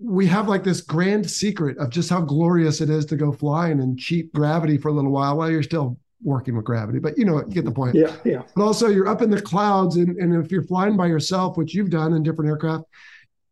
we 0.00 0.26
have 0.26 0.48
like 0.48 0.62
this 0.62 0.80
grand 0.80 1.28
secret 1.28 1.76
of 1.78 1.90
just 1.90 2.10
how 2.10 2.20
glorious 2.20 2.80
it 2.80 2.90
is 2.90 3.04
to 3.06 3.16
go 3.16 3.32
flying 3.32 3.80
and 3.80 3.98
cheat 3.98 4.32
gravity 4.32 4.78
for 4.78 4.88
a 4.88 4.92
little 4.92 5.10
while 5.10 5.36
while 5.36 5.50
you're 5.50 5.62
still 5.62 5.98
working 6.22 6.54
with 6.54 6.64
gravity. 6.64 6.98
But 6.98 7.18
you 7.18 7.24
know, 7.24 7.38
you 7.38 7.52
get 7.52 7.64
the 7.64 7.72
point. 7.72 7.96
Yeah, 7.96 8.14
yeah. 8.24 8.42
But 8.54 8.64
also 8.64 8.88
you're 8.88 9.08
up 9.08 9.22
in 9.22 9.30
the 9.30 9.40
clouds 9.40 9.96
and, 9.96 10.16
and 10.18 10.44
if 10.44 10.52
you're 10.52 10.62
flying 10.64 10.96
by 10.96 11.06
yourself, 11.06 11.56
which 11.56 11.74
you've 11.74 11.90
done 11.90 12.12
in 12.12 12.22
different 12.22 12.50
aircraft, 12.50 12.84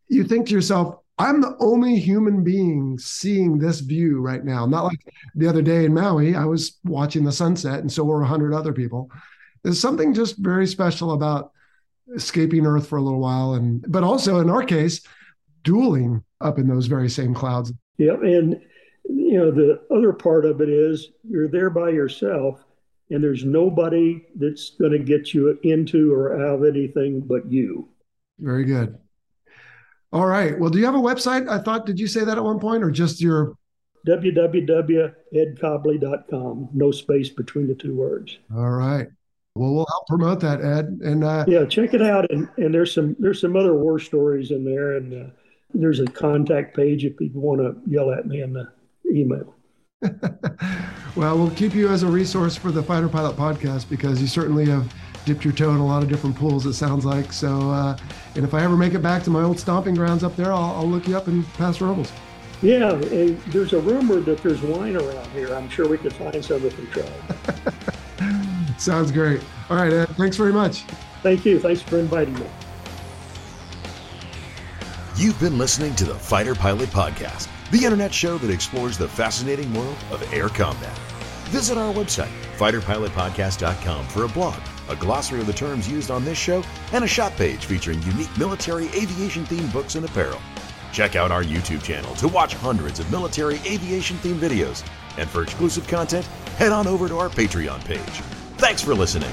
you 0.09 0.25
think 0.25 0.47
to 0.47 0.53
yourself, 0.53 0.97
I'm 1.19 1.41
the 1.41 1.57
only 1.59 1.99
human 1.99 2.45
being 2.45 2.99
seeing 2.99 3.59
this 3.59 3.81
view 3.81 4.21
right 4.21 4.45
now. 4.45 4.67
Not 4.67 4.85
like 4.85 5.01
the 5.35 5.49
other 5.49 5.63
day 5.63 5.85
in 5.85 5.93
Maui, 5.93 6.37
I 6.37 6.45
was 6.45 6.79
watching 6.85 7.25
the 7.25 7.33
sunset 7.33 7.81
and 7.81 7.91
so 7.91 8.05
were 8.05 8.23
a 8.23 8.27
hundred 8.27 8.55
other 8.55 8.73
people. 8.73 9.11
There's 9.65 9.81
something 9.81 10.15
just 10.15 10.37
very 10.37 10.67
special 10.69 11.13
about 11.13 11.51
escaping 12.15 12.65
Earth 12.65 12.87
for 12.87 12.97
a 12.97 13.03
little 13.03 13.21
while, 13.21 13.55
and 13.55 13.85
but 13.89 14.05
also 14.05 14.39
in 14.39 14.49
our 14.49 14.63
case, 14.63 15.01
dueling 15.65 16.23
up 16.41 16.59
in 16.59 16.69
those 16.69 16.87
very 16.87 17.09
same 17.09 17.35
clouds. 17.35 17.73
Yeah, 17.97 18.15
and 18.15 18.61
you 19.05 19.39
know 19.39 19.51
the 19.51 19.81
other 19.91 20.13
part 20.13 20.45
of 20.45 20.61
it 20.61 20.69
is 20.69 21.11
you're 21.29 21.49
there 21.49 21.71
by 21.71 21.91
yourself, 21.91 22.65
and 23.11 23.23
there's 23.23 23.45
nobody 23.45 24.27
that's 24.37 24.71
going 24.71 24.93
to 24.93 24.99
get 24.99 25.35
you 25.35 25.59
into 25.63 26.15
or 26.15 26.35
out 26.35 26.61
of 26.61 26.65
anything 26.65 27.21
but 27.21 27.51
you. 27.51 27.89
Very 28.39 28.65
good. 28.65 28.99
All 30.13 30.27
right. 30.27 30.59
Well, 30.59 30.71
do 30.71 30.79
you 30.79 30.87
have 30.87 30.95
a 30.95 30.99
website? 30.99 31.47
I 31.49 31.59
thought, 31.59 31.85
did 31.85 32.01
you 32.01 32.07
say 32.07 32.25
that 32.25 32.39
at 32.39 32.45
one 32.45 32.59
point 32.59 32.83
or 32.83 32.91
just 32.91 33.21
your 33.21 33.59
www.edcobleigh.com? 34.07 36.69
No 36.73 36.91
space 36.91 37.29
between 37.29 37.67
the 37.67 37.75
two 37.75 37.95
words. 37.95 38.39
All 38.55 38.71
right. 38.71 39.09
Well, 39.55 39.75
we'll 39.75 39.87
help 39.89 40.07
promote 40.07 40.41
that, 40.41 40.63
Ed. 40.63 41.01
And 41.03 41.23
uh, 41.25 41.45
yeah, 41.49 41.67
check 41.67 41.93
it 41.93 42.01
out. 42.01 42.31
And, 42.31 42.49
and 42.57 42.73
there's 42.73 42.95
some 42.95 43.17
there's 43.19 43.41
some 43.41 43.57
other 43.57 43.75
war 43.75 43.99
stories 43.99 44.53
in 44.53 44.65
there, 44.65 44.97
and 44.97 45.13
uh, 45.13 45.27
There's 45.75 46.01
a 46.01 46.07
contact 46.07 46.77
page 46.77 47.05
if 47.05 47.17
people 47.17 47.41
want 47.41 47.61
to 47.61 47.77
yell 47.91 48.11
at 48.11 48.27
me 48.27 48.43
in 48.43 48.53
the 48.53 48.71
email. 49.07 49.55
well, 51.17 51.37
we'll 51.37 51.51
keep 51.51 51.75
you 51.75 51.89
as 51.89 52.03
a 52.03 52.07
resource 52.07 52.57
for 52.57 52.71
the 52.71 52.83
Fighter 52.83 53.09
Pilot 53.09 53.37
podcast 53.37 53.89
because 53.89 54.21
you 54.21 54.27
certainly 54.27 54.65
have 54.67 54.93
dipped 55.25 55.45
your 55.45 55.53
toe 55.53 55.71
in 55.71 55.77
a 55.77 55.87
lot 55.87 56.03
of 56.03 56.09
different 56.09 56.37
pools, 56.37 56.65
it 56.65 56.73
sounds 56.75 57.05
like. 57.05 57.33
So, 57.33 57.71
uh, 57.71 57.99
and 58.35 58.45
if 58.45 58.55
I 58.55 58.63
ever 58.63 58.77
make 58.77 58.95
it 58.95 59.01
back 59.01 59.23
to 59.25 59.31
my 59.31 59.43
old 59.43 59.59
stomping 59.59 59.95
grounds 59.95 60.25
up 60.25 60.37
there, 60.37 60.53
I'll, 60.53 60.77
I'll 60.77 60.89
look 60.89 61.07
you 61.07 61.17
up 61.17 61.27
and 61.27 61.47
Paso 61.55 61.87
Robles. 61.87 62.13
Yeah, 62.63 62.93
there's 62.93 63.73
a 63.73 63.81
rumor 63.81 64.21
that 64.21 64.43
there's 64.43 64.63
wine 64.63 64.97
around 64.97 65.27
here. 65.31 65.55
I'm 65.55 65.69
sure 65.69 65.87
we 65.87 65.99
could 65.99 66.13
find 66.13 66.45
some 66.45 66.65
if 66.65 66.79
we 66.79 66.87
tried. 66.87 68.81
Sounds 68.81 69.13
great. 69.13 69.41
All 69.71 69.77
right, 69.77 69.93
Ed, 69.93 70.09
thanks 70.17 70.37
very 70.37 70.53
much. 70.53 70.83
Thank 71.23 71.45
you. 71.45 71.61
Thanks 71.61 71.83
for 71.83 71.99
inviting 71.99 72.35
me. 72.35 72.47
You've 75.19 75.41
been 75.41 75.59
listening 75.59 75.97
to 75.97 76.05
the 76.05 76.15
Fighter 76.15 76.55
Pilot 76.55 76.91
Podcast, 76.91 77.49
the 77.73 77.85
internet 77.85 78.15
show 78.15 78.39
that 78.39 78.53
explores 78.53 78.97
the 78.97 79.09
fascinating 79.09 79.75
world 79.75 79.97
of 80.13 80.33
air 80.33 80.49
combat. 80.49 80.97
Visit 81.49 81.77
our 81.77 81.93
website, 81.93 82.31
fighterpilotpodcast.com, 82.57 84.07
for 84.07 84.27
a 84.27 84.29
blog, 84.29 84.61
a 84.89 84.95
glossary 84.95 85.41
of 85.41 85.49
the 85.49 85.53
terms 85.53 85.91
used 85.91 86.13
on 86.13 86.25
this 86.25 86.39
show, 86.39 86.63
and 86.93 87.03
a 87.03 87.09
shop 87.09 87.33
page 87.33 87.65
featuring 87.65 88.01
unique 88.03 88.39
military 88.39 88.87
aviation 88.91 89.45
themed 89.47 89.73
books 89.73 89.97
and 89.97 90.07
apparel. 90.07 90.41
Check 90.93 91.17
out 91.17 91.33
our 91.33 91.43
YouTube 91.43 91.83
channel 91.83 92.15
to 92.15 92.29
watch 92.29 92.55
hundreds 92.55 93.01
of 93.01 93.11
military 93.11 93.57
aviation 93.67 94.19
themed 94.19 94.39
videos. 94.39 94.89
And 95.19 95.29
for 95.29 95.43
exclusive 95.43 95.89
content, 95.89 96.27
head 96.59 96.71
on 96.71 96.87
over 96.87 97.09
to 97.09 97.19
our 97.19 97.29
Patreon 97.29 97.85
page. 97.85 97.99
Thanks 98.59 98.83
for 98.83 98.95
listening. 98.95 99.33